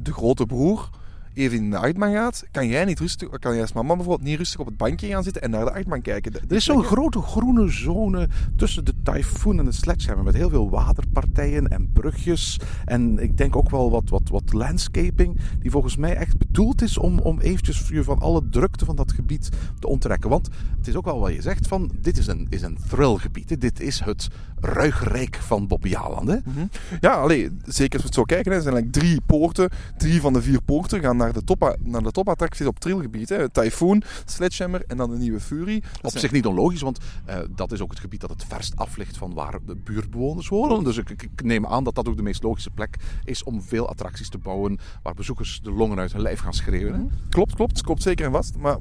de 0.00 0.12
grote 0.12 0.46
broer 0.46 0.90
even 1.36 1.58
in 1.58 1.70
de 1.70 1.78
achtbaan 1.78 2.12
gaat. 2.12 2.44
Kan 2.50 2.68
jij 2.68 2.84
niet 2.84 2.98
rustig, 2.98 3.28
kan 3.38 3.52
jij 3.52 3.60
als 3.60 3.72
mama 3.72 3.94
bijvoorbeeld 3.94 4.28
niet 4.28 4.38
rustig 4.38 4.60
op 4.60 4.66
het 4.66 4.76
bankje 4.76 5.06
gaan 5.08 5.22
zitten 5.22 5.42
en 5.42 5.50
naar 5.50 5.64
de 5.64 5.72
achtbaan 5.72 6.02
kijken? 6.02 6.32
Er 6.48 6.56
is 6.56 6.64
zo'n 6.64 6.84
grote 6.84 7.20
groene 7.20 7.68
zone 7.68 8.28
tussen 8.56 8.84
de 8.84 8.94
Typhoon 9.02 9.58
en 9.58 9.64
de 9.64 9.72
Sledgehammer. 9.72 10.24
Met 10.24 10.34
heel 10.34 10.48
veel 10.48 10.70
waterpartijen 10.70 11.68
en 11.68 11.90
brugjes. 11.92 12.60
En 12.84 13.18
ik 13.18 13.36
denk 13.36 13.56
ook 13.56 13.70
wel 13.70 13.90
wat, 13.90 14.08
wat, 14.08 14.28
wat 14.28 14.52
landscaping. 14.52 15.38
Die 15.58 15.70
volgens 15.70 15.96
mij 15.96 16.14
echt 16.16 16.38
bedoeld 16.38 16.82
is 16.82 16.98
om, 16.98 17.18
om 17.18 17.40
eventjes 17.40 17.88
je 17.88 18.04
van 18.04 18.18
alle 18.18 18.48
drukte 18.50 18.84
van 18.84 18.96
dat 18.96 19.12
gebied 19.12 19.48
te 19.78 19.86
onttrekken. 19.86 20.30
Want 20.30 20.48
het 20.78 20.86
is 20.88 20.94
ook 20.96 21.04
wel 21.04 21.20
wat 21.20 21.34
je 21.34 21.42
zegt 21.42 21.66
van... 21.68 21.90
Dit 22.00 22.18
is 22.18 22.26
een, 22.26 22.46
is 22.50 22.62
een 22.62 22.78
thrillgebied. 22.88 23.50
hè. 23.50 23.58
Dit 23.58 23.80
is 23.80 24.00
het 24.00 24.28
ruigrijk 24.60 25.36
van 25.36 25.66
Bobbejaanland. 25.66 26.28
hè. 26.28 26.36
Ja, 27.00 27.12
allee, 27.12 27.50
zeker 27.64 27.92
als 27.92 28.00
we 28.02 28.06
het 28.06 28.14
zo 28.14 28.22
kijken. 28.22 28.50
hè. 28.50 28.56
Er 28.56 28.62
zijn 28.62 28.74
like 28.74 28.90
drie 28.90 29.20
poorten. 29.26 29.68
Drie 29.96 30.20
van 30.20 30.32
de 30.32 30.42
vier 30.42 30.62
poorten 30.62 31.00
gaan 31.00 31.16
naar 31.16 31.25
de, 31.32 31.44
top, 31.44 31.76
naar 31.82 32.02
de 32.02 32.10
topattracties 32.10 32.66
op 32.66 32.78
trilgebied. 32.78 33.28
Hè. 33.28 33.48
Typhoon, 33.48 34.02
Sledgehammer 34.24 34.84
en 34.86 34.96
dan 34.96 35.10
de 35.10 35.16
nieuwe 35.16 35.40
Fury. 35.40 35.80
Dat 35.80 35.90
Op 36.02 36.10
zijn- 36.10 36.20
zich 36.22 36.32
niet 36.32 36.46
onlogisch, 36.46 36.80
want 36.80 36.98
eh, 37.24 37.38
dat 37.56 37.72
is 37.72 37.80
ook 37.80 37.90
het 37.90 38.00
gebied 38.00 38.20
dat 38.20 38.30
het 38.30 38.44
verst 38.48 38.76
af 38.76 38.96
ligt 38.96 39.16
van 39.16 39.34
waar 39.34 39.58
de 39.66 39.76
buurtbewoners 39.76 40.48
wonen. 40.48 40.84
Dus 40.84 40.96
ik, 40.96 41.10
ik- 41.10 41.42
neem 41.42 41.66
aan 41.66 41.84
dat 41.84 41.94
dat 41.94 42.08
ook 42.08 42.16
de 42.16 42.22
meest 42.22 42.42
logische 42.42 42.70
plek 42.70 42.96
is 43.24 43.42
om 43.42 43.62
veel 43.62 43.88
attracties 43.88 44.28
te 44.28 44.38
bouwen 44.38 44.78
waar 45.02 45.14
bezoekers 45.14 45.60
de 45.62 45.70
longen 45.70 45.98
uit 45.98 46.12
hun 46.12 46.22
lijf 46.22 46.40
gaan 46.40 46.54
schreeuwen. 46.54 46.94
hè. 46.94 47.06
Klopt, 47.28 47.54
klopt. 47.54 47.82
Klopt 47.82 48.02
zeker 48.02 48.26
en 48.26 48.32
vast. 48.32 48.56
Maar 48.56 48.76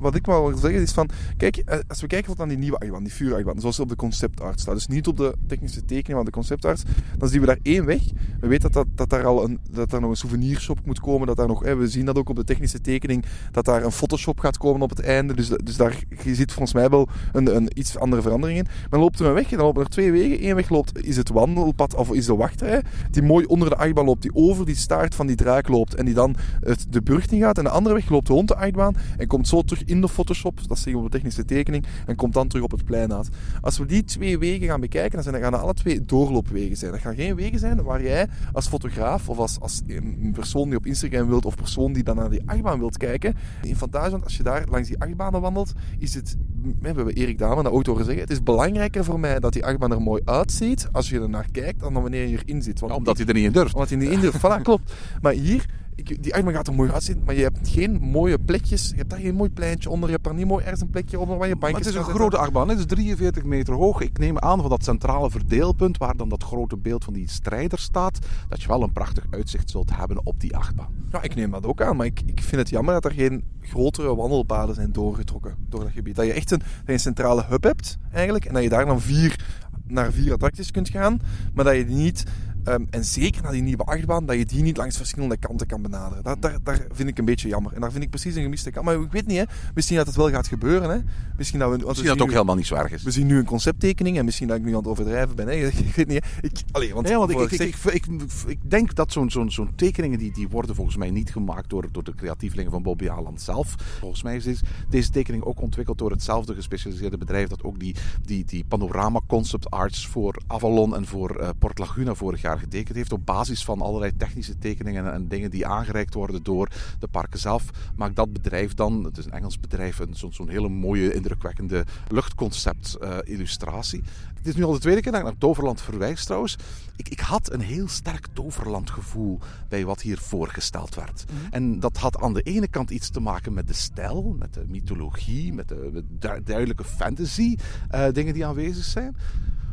wat, 0.00 0.14
ik 0.14 0.26
wel 0.26 0.48
wil 0.48 0.58
zeggen 0.58 0.80
is 0.82 0.92
van... 0.92 1.08
Kijk, 1.36 1.56
eh, 1.56 1.78
als 1.88 2.00
we 2.00 2.06
kijken 2.06 2.28
wat 2.30 2.40
aan 2.40 2.48
die 2.48 2.58
nieuwe 2.58 3.00
die 3.02 3.12
vuurachtbaan, 3.12 3.60
zoals 3.60 3.74
die 3.76 3.84
op 3.84 3.90
de 3.90 3.96
conceptart 3.96 4.60
staat. 4.60 4.74
Dus 4.74 4.86
niet 4.86 5.06
op 5.06 5.16
de 5.16 5.34
technische 5.46 5.80
tekening 5.84 6.14
van 6.16 6.24
de 6.24 6.30
conceptart. 6.30 6.82
Dan 7.18 7.28
zien 7.28 7.40
we 7.40 7.46
daar 7.46 7.58
één 7.62 7.84
weg. 7.84 8.02
We 8.40 8.46
weten 8.46 8.72
dat, 8.72 8.86
dat, 8.86 8.96
dat 8.96 9.10
daar 9.10 9.26
al 9.26 9.44
een, 9.44 9.58
dat 9.70 9.90
daar 9.90 10.00
nog 10.00 10.10
een 10.10 10.16
souvenirshop 10.16 10.78
moet 10.84 11.00
komen. 11.00 11.26
Dat 11.26 11.36
daar 11.36 11.46
nog, 11.46 11.62
hè, 11.62 11.76
we 11.82 11.88
zien 11.88 12.04
dat 12.04 12.18
ook 12.18 12.28
op 12.28 12.36
de 12.36 12.44
technische 12.44 12.80
tekening. 12.80 13.24
Dat 13.50 13.64
daar 13.64 13.84
een 13.84 13.92
photoshop 13.92 14.38
gaat 14.38 14.58
komen 14.58 14.82
op 14.82 14.90
het 14.90 15.00
einde. 15.00 15.34
Dus, 15.34 15.48
dus 15.48 15.76
daar 15.76 15.98
je 16.24 16.34
ziet 16.34 16.52
volgens 16.52 16.72
mij 16.72 16.88
wel 16.88 17.08
een, 17.32 17.56
een 17.56 17.70
iets 17.74 17.98
andere 17.98 18.22
verandering 18.22 18.58
in. 18.58 18.64
Maar 18.64 18.90
dan 18.90 19.00
loopt 19.00 19.20
er 19.20 19.26
een 19.26 19.34
weg 19.34 19.50
en 19.50 19.56
dan 19.56 19.66
lopen 19.66 19.82
er 19.82 19.88
twee 19.88 20.12
wegen. 20.12 20.48
Eén 20.48 20.54
weg 20.54 20.68
loopt, 20.68 21.04
is 21.04 21.16
het 21.16 21.28
wandelpad 21.28 21.94
of 21.94 22.12
is 22.12 22.26
de 22.26 22.34
wachtrij. 22.36 22.82
Die 23.10 23.22
mooi 23.22 23.44
onder 23.44 23.68
de 23.68 23.76
achtbaan 23.76 24.04
loopt. 24.04 24.22
Die 24.22 24.34
over 24.34 24.66
die 24.66 24.76
staart 24.76 25.14
van 25.14 25.26
die 25.26 25.36
draak 25.36 25.68
loopt. 25.68 25.94
En 25.94 26.04
die 26.04 26.14
dan 26.14 26.36
het, 26.60 26.86
de 26.90 27.02
burcht 27.02 27.32
in 27.32 27.40
gaat. 27.40 27.58
En 27.58 27.64
de 27.64 27.70
andere 27.70 27.94
weg 27.94 28.08
loopt 28.08 28.28
rond 28.28 28.48
de 28.48 28.56
achtbaan. 28.56 28.96
En 29.16 29.26
komt 29.26 29.48
zo 29.48 29.62
terug 29.62 29.84
in 29.84 30.00
de 30.00 30.08
Photoshop. 30.08 30.68
Dat 30.68 30.78
zie 30.78 30.90
je 30.92 30.98
op 30.98 31.04
de 31.04 31.10
technische 31.10 31.44
tekening. 31.44 31.84
En 32.06 32.16
komt 32.16 32.34
dan 32.34 32.48
terug 32.48 32.64
op 32.64 32.70
het 32.70 32.84
plein 32.84 33.12
uit. 33.12 33.28
Als 33.60 33.78
we 33.78 33.86
die 33.86 34.04
twee 34.04 34.38
wegen 34.38 34.66
gaan 34.66 34.80
bekijken, 34.80 35.12
dan 35.12 35.22
zijn, 35.22 35.34
dan 35.34 35.42
gaan 35.42 35.52
dat 35.52 35.60
alle 35.60 35.74
twee 35.74 36.00
doorloopwegen 36.00 36.76
zijn. 36.76 36.92
Dat 36.92 37.00
gaan 37.00 37.14
geen 37.14 37.34
wegen 37.34 37.58
zijn 37.58 37.82
waar 37.82 38.02
jij 38.02 38.28
als 38.52 38.68
fotograaf 38.68 39.28
of 39.28 39.38
als, 39.38 39.60
als 39.60 39.82
een 39.86 40.32
persoon 40.34 40.68
die 40.68 40.78
op 40.78 40.86
Instagram 40.86 41.28
wilt 41.28 41.44
of 41.44 41.54
persoon 41.54 41.71
die 41.92 42.02
dan 42.02 42.16
naar 42.16 42.30
die 42.30 42.42
achtbaan 42.46 42.78
wilt 42.78 42.96
kijken. 42.96 43.34
In 43.62 43.76
Fantasieland, 43.76 44.24
als 44.24 44.36
je 44.36 44.42
daar 44.42 44.64
langs 44.70 44.88
die 44.88 45.00
achtbanen 45.00 45.40
wandelt, 45.40 45.72
is 45.98 46.14
het, 46.14 46.36
we 46.80 46.86
hebben 46.86 47.14
Erik 47.14 47.38
Damen 47.38 47.72
ooit 47.72 47.86
horen 47.86 48.04
zeggen, 48.04 48.22
het 48.22 48.32
is 48.32 48.42
belangrijker 48.42 49.04
voor 49.04 49.20
mij 49.20 49.40
dat 49.40 49.52
die 49.52 49.64
achtbaan 49.64 49.92
er 49.92 50.02
mooi 50.02 50.22
uitziet 50.24 50.88
als 50.92 51.08
je 51.10 51.20
er 51.20 51.28
naar 51.28 51.46
kijkt 51.52 51.80
dan 51.80 51.92
wanneer 51.92 52.26
je 52.26 52.38
erin 52.46 52.62
zit. 52.62 52.80
Want 52.80 52.92
Ja, 52.92 52.98
omdat 52.98 53.16
hij 53.18 53.26
er 53.26 53.34
niet 53.34 53.44
in 53.44 53.52
durft. 53.52 53.74
omdat 53.74 53.88
hij 53.88 53.98
niet 53.98 54.10
in 54.10 54.20
durft. 54.20 54.38
Voilà, 54.38 54.62
klopt. 54.68 54.92
Maar 55.22 55.32
hier, 55.32 55.66
die 55.94 56.34
achtbaan 56.34 56.52
gaat 56.52 56.66
er 56.66 56.74
mooi 56.74 56.90
uitzien, 56.90 57.22
maar 57.24 57.34
je 57.34 57.42
hebt 57.42 57.68
geen 57.68 58.00
mooie 58.00 58.38
plekjes. 58.38 58.88
Je 58.88 58.96
hebt 58.96 59.10
daar 59.10 59.18
geen 59.18 59.34
mooi 59.34 59.50
pleintje 59.50 59.90
onder. 59.90 60.08
Je 60.08 60.14
hebt 60.14 60.26
daar 60.26 60.34
niet 60.34 60.46
mooi 60.46 60.62
ergens 60.62 60.80
een 60.80 60.90
plekje 60.90 61.18
onder 61.18 61.38
waar 61.38 61.48
je 61.48 61.56
Maar 61.56 61.70
bankjes 61.70 61.94
het 61.94 62.02
is 62.02 62.08
een 62.08 62.14
grote 62.14 62.36
achtbaan. 62.36 62.68
Het 62.68 62.78
is 62.78 62.86
43 62.86 63.44
meter 63.44 63.74
hoog. 63.74 64.00
Ik 64.00 64.18
neem 64.18 64.38
aan 64.38 64.60
van 64.60 64.70
dat 64.70 64.84
centrale 64.84 65.30
verdeelpunt 65.30 65.98
waar 65.98 66.16
dan 66.16 66.28
dat 66.28 66.42
grote 66.42 66.76
beeld 66.76 67.04
van 67.04 67.12
die 67.12 67.28
strijder 67.28 67.78
staat, 67.78 68.18
dat 68.48 68.62
je 68.62 68.68
wel 68.68 68.82
een 68.82 68.92
prachtig 68.92 69.24
uitzicht 69.30 69.70
zult 69.70 69.96
hebben 69.96 70.26
op 70.26 70.40
die 70.40 70.56
achtbaan. 70.56 71.02
Ja, 71.12 71.22
ik 71.22 71.34
neem 71.34 71.50
dat 71.50 71.66
ook 71.66 71.82
aan, 71.82 71.96
maar 71.96 72.06
ik, 72.06 72.22
ik 72.26 72.42
vind 72.42 72.60
het 72.60 72.70
jammer 72.70 72.94
dat 72.94 73.04
er 73.04 73.12
geen 73.12 73.44
grotere 73.60 74.14
wandelpaden 74.14 74.74
zijn 74.74 74.92
doorgetrokken 74.92 75.56
door 75.68 75.80
dat 75.80 75.92
gebied. 75.92 76.16
Dat 76.16 76.26
je 76.26 76.32
echt 76.32 76.50
een, 76.50 76.58
dat 76.58 76.86
je 76.86 76.92
een 76.92 77.00
centrale 77.00 77.44
hub 77.48 77.62
hebt, 77.62 77.98
eigenlijk, 78.12 78.44
en 78.44 78.54
dat 78.54 78.62
je 78.62 78.68
daar 78.68 78.86
dan 78.86 79.00
vier, 79.00 79.44
naar 79.86 80.12
vier 80.12 80.32
attracties 80.32 80.70
kunt 80.70 80.88
gaan, 80.88 81.20
maar 81.54 81.64
dat 81.64 81.76
je 81.76 81.84
die 81.84 81.96
niet, 81.96 82.24
ehm, 82.64 82.84
en 82.90 83.04
zeker 83.04 83.42
naar 83.42 83.52
die 83.52 83.62
nieuwe 83.62 83.84
achtbaan, 83.84 84.26
dat 84.26 84.36
je 84.36 84.44
die 84.46 84.62
niet 84.62 84.76
langs 84.76 84.96
verschillende 84.96 85.36
kanten 85.36 85.66
kan 85.66 85.82
benaderen. 85.82 86.22
Dat, 86.24 86.42
daar, 86.42 86.58
daar 86.62 86.86
vind 86.92 87.08
ik 87.08 87.18
een 87.18 87.24
beetje 87.24 87.48
jammer. 87.48 87.72
En 87.72 87.80
daar 87.80 87.90
vind 87.92 88.04
ik 88.04 88.10
precies 88.10 88.34
een 88.34 88.42
gemiste 88.42 88.70
kant. 88.70 88.86
Maar 88.86 89.00
ik 89.00 89.12
weet 89.12 89.26
niet, 89.26 89.38
hè. 89.38 89.44
misschien 89.74 89.96
dat 89.96 90.06
het 90.06 90.16
wel 90.16 90.30
gaat 90.30 90.46
gebeuren. 90.46 90.90
Hè. 90.90 90.98
Misschien 91.36 91.58
dat 91.58 91.68
we, 91.70 91.76
want 91.76 91.80
we 91.82 91.88
Misschien 91.88 92.04
dat 92.08 92.12
het 92.14 92.20
ook 92.22 92.26
nu- 92.28 92.32
helemaal 92.34 92.56
niet 92.56 92.66
zo 92.66 92.74
erg 92.74 92.92
is. 92.92 93.02
We 93.02 93.10
zien 93.10 93.26
nu 93.26 93.38
een 93.38 93.44
concepttekening 93.44 94.18
en 94.18 94.24
misschien 94.24 94.48
dat 94.48 94.56
ik 94.56 94.62
nu 94.62 94.70
aan 94.70 94.76
het 94.76 94.86
overdrijven 94.86 95.36
ben. 95.36 95.46
Hè. 95.46 95.52
Ik 95.82 95.94
weet 95.94 96.08
niet. 96.08 96.24
Hè. 96.24 96.42
Ik, 96.42 96.52
allee, 96.70 96.94
want, 96.94 97.08
Ja, 97.08 97.18
want 97.18 97.30
ik, 97.30 97.38
ik, 97.40 97.48
zeg- 97.74 97.92
ik, 97.94 98.06
ik, 98.46 98.58
denk 98.70 98.94
dat 98.94 99.12
zo'n 99.12 99.30
zo'n 99.30 99.50
zo'n 99.50 99.74
tekeningen 99.74 100.18
die, 100.18 100.32
die 100.32 100.48
worden 100.48 100.74
volgens 100.74 100.96
mij 100.96 101.10
niet 101.10 101.30
gemaakt 101.32 101.70
door, 101.70 101.86
door 101.92 102.04
de 102.04 102.14
creatievelingen 102.14 102.70
van 102.70 102.82
Bobby 102.82 103.08
Aland 103.08 103.40
zelf. 103.42 103.74
Volgens 103.98 104.22
mij 104.22 104.36
is 104.36 104.44
deze, 104.44 104.64
deze 104.88 105.10
tekening 105.10 105.42
ook 105.44 105.60
ontwikkeld 105.60 105.98
door 105.98 106.10
hetzelfde 106.10 106.54
gespecialiseerde 106.54 107.18
bedrijf 107.18 107.48
dat 107.48 107.62
ook 107.64 107.78
die, 107.80 107.94
die, 108.24 108.44
die 108.44 108.64
panorama 108.68 109.20
concept 109.26 109.70
arts 109.70 110.06
voor 110.06 110.42
Avalon 110.46 110.96
en 110.96 111.06
voor 111.06 111.36
eh, 111.36 111.48
Port 111.58 111.78
Laguna 111.78 112.14
vorig 112.14 112.40
jaar 112.40 112.51
getekend 112.58 112.96
heeft. 112.96 113.12
Op 113.12 113.26
basis 113.26 113.64
van 113.64 113.80
allerlei 113.80 114.16
technische 114.16 114.58
tekeningen 114.58 115.06
en, 115.06 115.12
en 115.12 115.28
dingen 115.28 115.50
die 115.50 115.66
aangereikt 115.66 116.14
worden 116.14 116.42
door 116.42 116.68
de 116.98 117.08
parken 117.08 117.38
zelf. 117.38 117.70
Maakt 117.96 118.16
dat 118.16 118.32
bedrijf 118.32 118.74
dan, 118.74 119.04
het 119.04 119.18
is 119.18 119.24
een 119.24 119.32
Engels 119.32 119.60
bedrijf, 119.60 119.98
een- 119.98 120.16
zo'n 120.30 120.48
hele 120.48 120.68
mooie, 120.68 121.14
indrukwekkende 121.14 121.84
luchtconcept 122.08 122.94
eh, 122.94 123.16
illustratie. 123.24 124.02
Het 124.34 124.46
is 124.46 124.54
nu 124.56 124.64
al 124.64 124.72
de 124.72 124.78
tweede 124.78 125.00
keer 125.00 125.12
dat 125.12 125.20
ik 125.20 125.26
naar 125.26 125.38
Toverland 125.38 125.80
verwijs 125.80 126.24
trouwens. 126.24 126.56
Ik, 126.96 127.08
ik 127.08 127.20
had 127.20 127.52
een 127.52 127.60
heel 127.60 127.88
sterk 127.88 128.26
Toverland 128.32 128.90
gevoel 128.90 129.38
bij 129.68 129.84
wat 129.84 130.00
hier 130.00 130.18
voorgesteld 130.18 130.94
werd. 130.94 131.24
En 131.50 131.80
dat 131.80 131.96
had 131.96 132.18
aan 132.20 132.34
de 132.34 132.42
ene 132.42 132.68
kant 132.68 132.90
iets 132.90 133.10
te 133.10 133.20
maken 133.20 133.52
met 133.52 133.66
de 133.68 133.72
stijl, 133.74 134.34
met 134.38 134.54
de 134.54 134.64
mythologie, 134.68 135.52
met 135.52 135.68
de, 135.68 135.90
met 135.92 136.46
duidelijke 136.46 136.84
fantasy 136.84 137.56
eh, 137.90 138.04
dingen 138.12 138.34
die 138.34 138.46
aanwezig 138.46 138.84
zijn. 138.84 139.16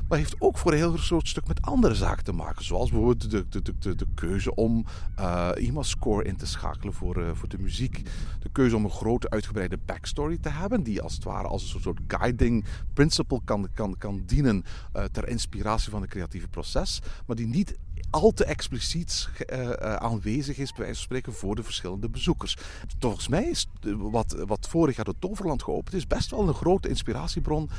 Maar 0.10 0.18
heeft 0.18 0.36
ook 0.40 0.58
voor 0.58 0.72
een 0.72 0.78
heel 0.78 0.98
groot 0.98 1.28
stuk 1.28 1.48
met 1.48 1.62
andere 1.62 1.96
zaken 1.96 2.24
te 2.24 2.32
maken. 2.32 2.66
Zoals 2.66 2.90
bijvoorbeeld 2.90 3.32
de, 3.32 3.46
de, 3.50 3.62
de, 3.80 3.96
de, 3.96 4.06
keuze 4.16 4.56
om 4.56 4.86
eh 5.16 5.50
IMA-score 5.56 6.24
in 6.24 6.36
te 6.36 6.46
schakelen 6.46 6.94
voor, 6.94 7.22
eh, 7.24 7.30
voor 7.34 7.48
de 7.50 7.58
muziek. 7.60 8.02
De 8.40 8.50
keuze 8.52 8.76
om 8.76 8.84
een 8.84 8.90
grote 8.92 9.30
uitgebreide 9.30 9.78
backstory 9.86 10.38
te 10.38 10.50
hebben. 10.50 10.84
Die 10.84 11.02
als 11.02 11.14
het 11.14 11.24
ware 11.24 11.48
als 11.48 11.62
een 11.62 11.68
soort- 11.70 11.84
soort 11.84 12.00
guiding 12.08 12.66
principle 12.94 13.42
kan, 13.46 13.68
kan, 13.74 13.98
kan 13.98 14.24
dienen 14.26 14.64
eh, 14.94 15.04
ter 15.04 15.28
inspiratie 15.28 15.92
van 15.92 16.02
het 16.02 16.10
creatieve 16.10 16.48
proces. 16.48 17.02
Maar 17.26 17.36
die 17.36 17.48
niet 17.48 17.78
al 18.10 18.32
te 18.32 18.46
expliciet 18.46 19.30
eh, 19.48 19.72
eh, 19.72 19.96
aanwezig 19.96 20.58
is, 20.58 20.72
bij 20.72 20.80
wijze 20.80 20.94
van 20.94 21.04
spreken, 21.04 21.34
voor 21.34 21.56
de 21.56 21.64
verschillende 21.64 22.10
bezoekers. 22.10 22.58
Volgens 23.00 23.28
mij 23.28 23.44
is 23.44 23.68
eh, 23.82 23.94
wat, 23.98 24.36
wat 24.48 24.68
vorig 24.70 24.96
jaar 24.96 25.06
het 25.06 25.22
Toverland 25.22 25.64
geopend 25.64 25.96
is, 25.96 26.08
best 26.08 26.32
wel 26.32 26.48
een 26.48 26.54
grote 26.54 26.90
inspiratiebron 26.90 27.70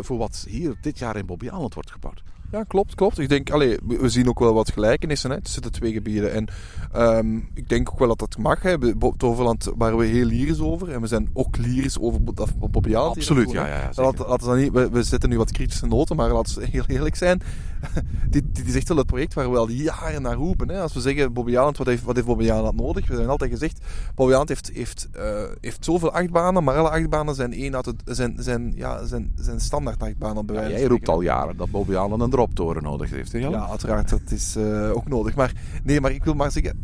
voor 0.00 0.18
wat 0.18 0.44
hier 0.48 0.76
dit 0.80 0.98
jaar 0.98 1.16
in 1.16 1.26
Bobby 1.26 1.44
Island 1.44 1.74
wordt 1.74 1.90
gebouwd. 1.90 2.22
Ja, 2.54 2.62
klopt, 2.62 2.94
klopt. 2.94 3.18
Ik 3.18 3.28
denk, 3.28 3.50
allee, 3.50 3.78
we 3.86 4.08
zien 4.08 4.28
ook 4.28 4.38
wel 4.38 4.54
wat 4.54 4.72
gelijkenissen 4.72 5.30
hè, 5.30 5.40
tussen 5.40 5.62
de 5.62 5.70
twee 5.70 5.92
gebieden. 5.92 6.32
En 6.32 6.46
ehm, 6.92 7.36
ik 7.54 7.68
denk 7.68 7.90
ook 7.90 7.98
wel 7.98 8.08
dat 8.08 8.18
dat 8.18 8.38
mag. 8.38 8.62
Hè. 8.62 8.76
Toverland 9.16 9.72
waren 9.76 9.98
we 9.98 10.04
heel 10.04 10.24
lyrisch 10.24 10.60
over. 10.60 10.90
En 10.90 11.00
we 11.00 11.06
zijn 11.06 11.30
ook 11.32 11.56
lyrisch 11.56 11.98
over 11.98 12.22
Bobby 12.70 12.94
Absoluut, 12.94 13.50
ja, 13.50 13.66
ja, 13.66 13.90
ja, 13.94 14.10
we, 14.10 14.38
dan 14.44 14.58
niet, 14.58 14.72
we, 14.72 14.90
we 14.90 15.02
zetten 15.02 15.28
nu 15.28 15.36
wat 15.36 15.52
kritische 15.52 15.86
noten, 15.86 16.16
maar 16.16 16.32
laten 16.32 16.60
we 16.60 16.66
heel 16.70 16.84
eerlijk 16.86 17.16
zijn. 17.16 17.42
dit, 18.30 18.44
dit 18.52 18.66
is 18.66 18.74
echt 18.74 18.88
wel 18.88 18.96
het 18.96 19.06
project 19.06 19.34
waar 19.34 19.50
we 19.50 19.58
al 19.58 19.68
jaren 19.68 20.22
naar 20.22 20.34
roepen. 20.34 20.68
Hè. 20.68 20.80
Als 20.80 20.92
we 20.92 21.00
zeggen, 21.00 21.32
Bobby 21.32 21.58
Aland, 21.58 21.76
wat 21.76 21.86
heeft, 21.86 22.02
wat 22.02 22.14
heeft 22.14 22.26
Bobby 22.26 22.50
Aland 22.50 22.76
nodig? 22.76 23.06
We 23.06 23.12
hebben 23.12 23.30
altijd 23.30 23.50
gezegd, 23.50 23.80
Bobby 24.14 24.32
Aland 24.32 24.48
heeft, 24.48 24.70
heeft, 24.74 25.08
eh, 25.12 25.42
heeft 25.60 25.84
zoveel 25.84 26.12
achtbanen, 26.12 26.64
maar 26.64 26.76
alle 26.76 26.90
achtbanen 26.90 27.34
zijn, 27.34 27.52
één 27.52 27.74
uit 27.74 27.86
het, 27.86 28.02
zijn, 28.04 28.36
zijn, 28.38 28.72
ja, 28.76 29.06
zijn, 29.06 29.32
zijn 29.36 29.60
standaard 29.60 30.02
achtbanen. 30.02 30.46
bij 30.46 30.56
Ja, 30.56 30.68
jij 30.78 30.84
roept 30.84 31.08
al 31.08 31.20
jaren 31.20 31.56
dat 31.56 31.70
Bobby 31.70 31.94
een 31.94 32.30
droptoren 32.44 32.82
nodig 32.82 33.10
heeft. 33.10 33.32
Hè? 33.32 33.38
Ja, 33.38 33.68
uiteraard, 33.68 34.08
dat 34.08 34.30
is 34.30 34.56
eh, 34.56 34.90
ook 34.90 35.08
nodig. 35.08 35.34
Maar 35.34 35.52
nee, 35.84 36.00
maar 36.00 36.12
ik 36.12 36.24
wil 36.24 36.34
maar 36.34 36.52
zeggen, 36.52 36.78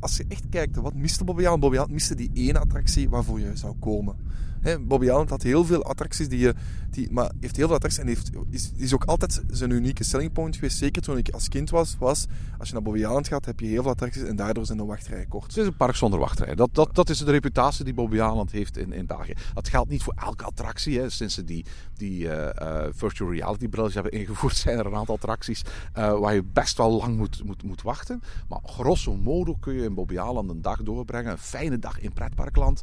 als 0.00 0.16
je 0.16 0.24
echt 0.28 0.48
kijkt, 0.50 0.76
wat 0.76 0.94
miste? 0.94 1.24
Bobby 1.24 1.46
Allen 1.46 1.86
miste 1.90 2.14
die 2.14 2.30
ene 2.34 2.58
attractie 2.58 3.08
waarvoor 3.08 3.40
je 3.40 3.50
zou 3.56 3.74
komen. 3.80 4.16
Bobby 4.80 5.10
Allen 5.10 5.28
had 5.28 5.42
heel 5.42 5.64
veel 5.64 5.84
attracties, 5.84 6.28
die 6.28 6.52
die, 6.94 7.12
maar 7.12 7.30
heeft 7.40 7.56
heel 7.56 7.66
veel 7.66 7.74
attracties 7.74 8.02
en 8.02 8.08
heeft, 8.08 8.30
is, 8.50 8.72
is 8.76 8.94
ook 8.94 9.04
altijd 9.04 9.42
zijn 9.50 9.70
unieke 9.70 10.04
selling 10.04 10.32
point 10.32 10.54
geweest. 10.54 10.78
Zeker 10.78 11.02
toen 11.02 11.16
ik 11.16 11.30
als 11.30 11.48
kind 11.48 11.70
was, 11.70 11.96
was 11.98 12.26
als 12.58 12.68
je 12.68 12.74
naar 12.74 12.82
Bobby 12.82 13.06
Allen 13.06 13.24
gaat, 13.24 13.44
heb 13.44 13.60
je 13.60 13.66
heel 13.66 13.82
veel 13.82 13.90
attracties 13.90 14.22
en 14.22 14.36
daardoor 14.36 14.66
zijn 14.66 14.78
de 14.78 14.84
wachtrijen 14.84 15.28
kort. 15.28 15.46
Het 15.46 15.56
is 15.56 15.66
een 15.66 15.76
park 15.76 15.94
zonder 15.96 16.18
wachtrij. 16.18 16.54
Dat, 16.54 16.68
dat, 16.72 16.94
dat 16.94 17.10
is 17.10 17.18
de 17.18 17.30
reputatie 17.30 17.84
die 17.84 17.94
Bobby 17.94 18.20
heeft 18.50 18.76
in, 18.76 18.92
in 18.92 19.06
België. 19.06 19.34
Dat 19.54 19.68
geldt 19.68 19.90
niet 19.90 20.02
voor 20.02 20.14
elke 20.16 20.44
attractie. 20.44 20.98
Hè. 20.98 21.10
Sinds 21.10 21.34
ze 21.34 21.44
die, 21.44 21.64
die 21.94 22.28
eh, 22.28 22.84
eh, 22.84 22.92
virtual 22.92 23.30
reality 23.30 23.68
brilletjes 23.68 24.02
hebben 24.02 24.20
ingevoerd, 24.20 24.56
zijn 24.64 24.78
er 24.78 24.86
een 24.86 24.94
aantal 24.94 25.14
attracties 25.14 25.62
eh, 25.92 26.18
waar 26.18 26.34
je 26.34 26.42
best 26.42 26.76
wel 26.76 26.90
lang 26.90 27.16
moet, 27.16 27.44
moet, 27.44 27.62
moet 27.62 27.82
wachten. 27.82 28.22
Maar 28.48 28.60
grosso 28.64 29.16
modo 29.16 29.54
kun 29.60 29.74
je 29.74 29.82
in 29.82 29.94
Bobby 29.94 30.18
Aland 30.18 30.50
een 30.50 30.62
dag 30.62 30.82
doorbrengen. 30.82 31.32
Een 31.32 31.38
fijne 31.38 31.78
dag 31.78 32.00
in 32.00 32.12
pretparkland. 32.12 32.82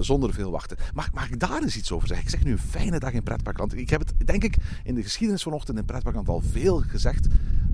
zonder 0.00 0.32
veel 0.32 0.50
wachten. 0.50 0.76
Mag, 0.94 1.30
ik 1.30 1.40
daar 1.40 1.62
eens 1.62 1.76
iets 1.76 1.92
over 1.92 2.08
zeggen? 2.08 2.26
Ik 2.26 2.32
zeg 2.32 2.44
nu 2.44 2.52
een 2.52 2.58
fijne 2.58 2.98
dag 2.98 3.12
in 3.12 3.22
pretparkland. 3.22 3.76
Ik 3.76 3.90
heb 3.90 4.00
het, 4.00 4.26
denk 4.26 4.44
ik, 4.44 4.56
in 4.82 4.94
de 4.94 5.02
geschiedenis 5.02 5.42
vanochtend 5.42 5.78
in 5.78 5.84
pretparkland 5.84 6.28
al 6.28 6.40
veel 6.40 6.80
gezegd. 6.80 7.26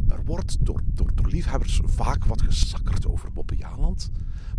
Er 0.09 0.25
wordt 0.25 0.57
door, 0.61 0.83
door, 0.95 1.15
door 1.15 1.27
liefhebbers 1.27 1.81
vaak 1.85 2.25
wat 2.25 2.43
gesakkerd 2.43 3.07
over 3.07 3.33
Bobby 3.33 3.65
Aland. 3.65 4.11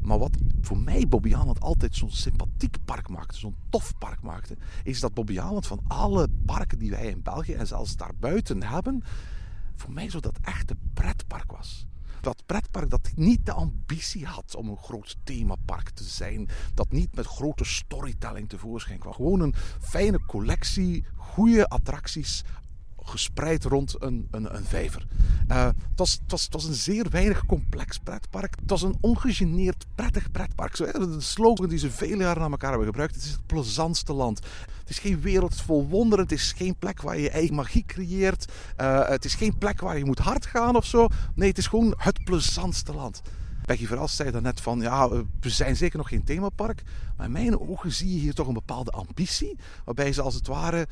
Maar 0.02 0.20
wat 0.20 0.38
voor 0.62 0.78
mij 0.78 1.08
Bobby 1.08 1.36
Aland 1.36 1.60
altijd 1.60 1.96
zo'n 1.96 2.12
sympathiek 2.12 2.78
park 2.86 3.10
maakte, 3.10 3.38
zo'n 3.38 3.56
tof 3.70 3.98
park 3.98 4.22
maakte, 4.22 4.58
is 4.84 5.00
dat 5.00 5.14
Bobby 5.14 5.40
Aland 5.40 5.68
van 5.68 5.80
alle 5.88 6.28
parken 6.46 6.80
die 6.80 6.90
wij 6.90 7.08
in 7.08 7.22
België 7.22 7.54
en 7.54 7.68
zelfs 7.68 7.96
daarbuiten 7.96 8.64
hebben, 8.64 9.04
voor 9.76 9.92
mij 9.92 10.10
zo 10.10 10.20
dat 10.20 10.40
echte 10.42 10.76
pretpark 10.94 11.52
was. 11.52 11.88
Dat 12.22 12.44
pretpark 12.46 12.90
dat 12.90 13.12
niet 13.16 13.46
de 13.46 13.52
ambitie 13.52 14.26
had 14.26 14.56
om 14.56 14.70
een 14.70 14.78
groot 14.78 15.18
themapark 15.24 15.90
te 15.90 16.04
zijn. 16.04 16.50
Dat 16.74 16.92
niet 16.92 17.16
met 17.16 17.26
grote 17.26 17.64
storytelling 17.64 18.50
tevoorschijn 18.50 19.00
kwam. 19.00 19.14
Gewoon 19.14 19.40
een 19.40 19.56
fijne 19.80 20.26
collectie, 20.26 21.06
goede 21.16 21.68
attracties 21.68 22.44
gespreid 23.12 23.64
rond 23.64 23.96
een, 24.00 24.28
een, 24.32 24.56
een 24.56 24.66
vijver. 24.66 25.08
Eh, 25.48 25.66
het, 25.66 25.76
was, 25.96 26.12
het, 26.12 26.32
was, 26.32 26.44
het 26.44 26.54
was 26.54 26.64
een 26.64 26.74
zeer 26.74 27.10
weinig 27.10 27.46
complex 27.46 27.98
pretpark. 27.98 28.56
Het 28.60 28.70
was 28.70 28.82
een 28.82 28.98
ongegeneerd 29.02 29.86
prettig 29.96 30.32
pretpark. 30.32 30.76
Zo, 30.76 30.86
de 30.92 31.16
slogan 31.22 31.70
die 31.70 31.80
ze 31.80 31.92
vele 31.92 32.24
jaren 32.24 32.44
aan 32.44 32.52
elkaar 32.52 32.70
hebben 32.70 32.88
gebruikt. 32.88 33.16
Het 33.16 33.24
is 33.24 33.32
het 33.32 33.46
plezantste 33.46 34.14
land. 34.14 34.40
Het 34.80 34.90
is 34.90 35.00
geen 35.00 35.22
wereld 35.22 35.56
vol 35.56 35.88
wonderen. 35.88 36.24
Het 36.24 36.34
is 36.34 36.54
geen 36.58 36.76
plek 36.76 37.02
waar 37.02 37.20
je 37.20 37.30
eigen 37.30 37.56
magie 37.56 37.86
creëert. 37.86 38.52
Eh, 38.76 39.08
het 39.08 39.26
is 39.26 39.36
geen 39.36 39.58
plek 39.58 39.82
waar 39.82 39.98
je 39.98 40.06
moet 40.06 40.20
hard 40.20 40.46
gaan 40.46 40.76
of 40.76 40.86
zo. 40.86 41.08
Nee, 41.36 41.50
het 41.50 41.58
is 41.58 41.68
gewoon 41.68 41.94
het 41.98 42.24
plezantste 42.24 42.94
land. 42.94 43.22
Becky 43.66 43.86
Verhals 43.86 44.16
zei 44.16 44.32
daarnet 44.32 44.62
van, 44.62 44.82
ja, 44.82 45.10
we 45.10 45.50
zijn 45.50 45.76
zeker 45.76 45.98
nog 45.98 46.08
geen 46.08 46.24
themapark. 46.24 46.84
Maar 47.18 47.26
in 47.26 47.32
mijn 47.32 47.60
ogen 47.60 47.92
zie 47.92 48.14
je 48.14 48.20
hier 48.20 48.34
toch 48.34 48.48
een 48.48 48.54
bepaalde 48.54 48.92
ambitie. 48.92 49.58
Waarbij 49.86 50.14
ze 50.14 50.22
als 50.22 50.34
het 50.34 50.48
ware 50.48 50.88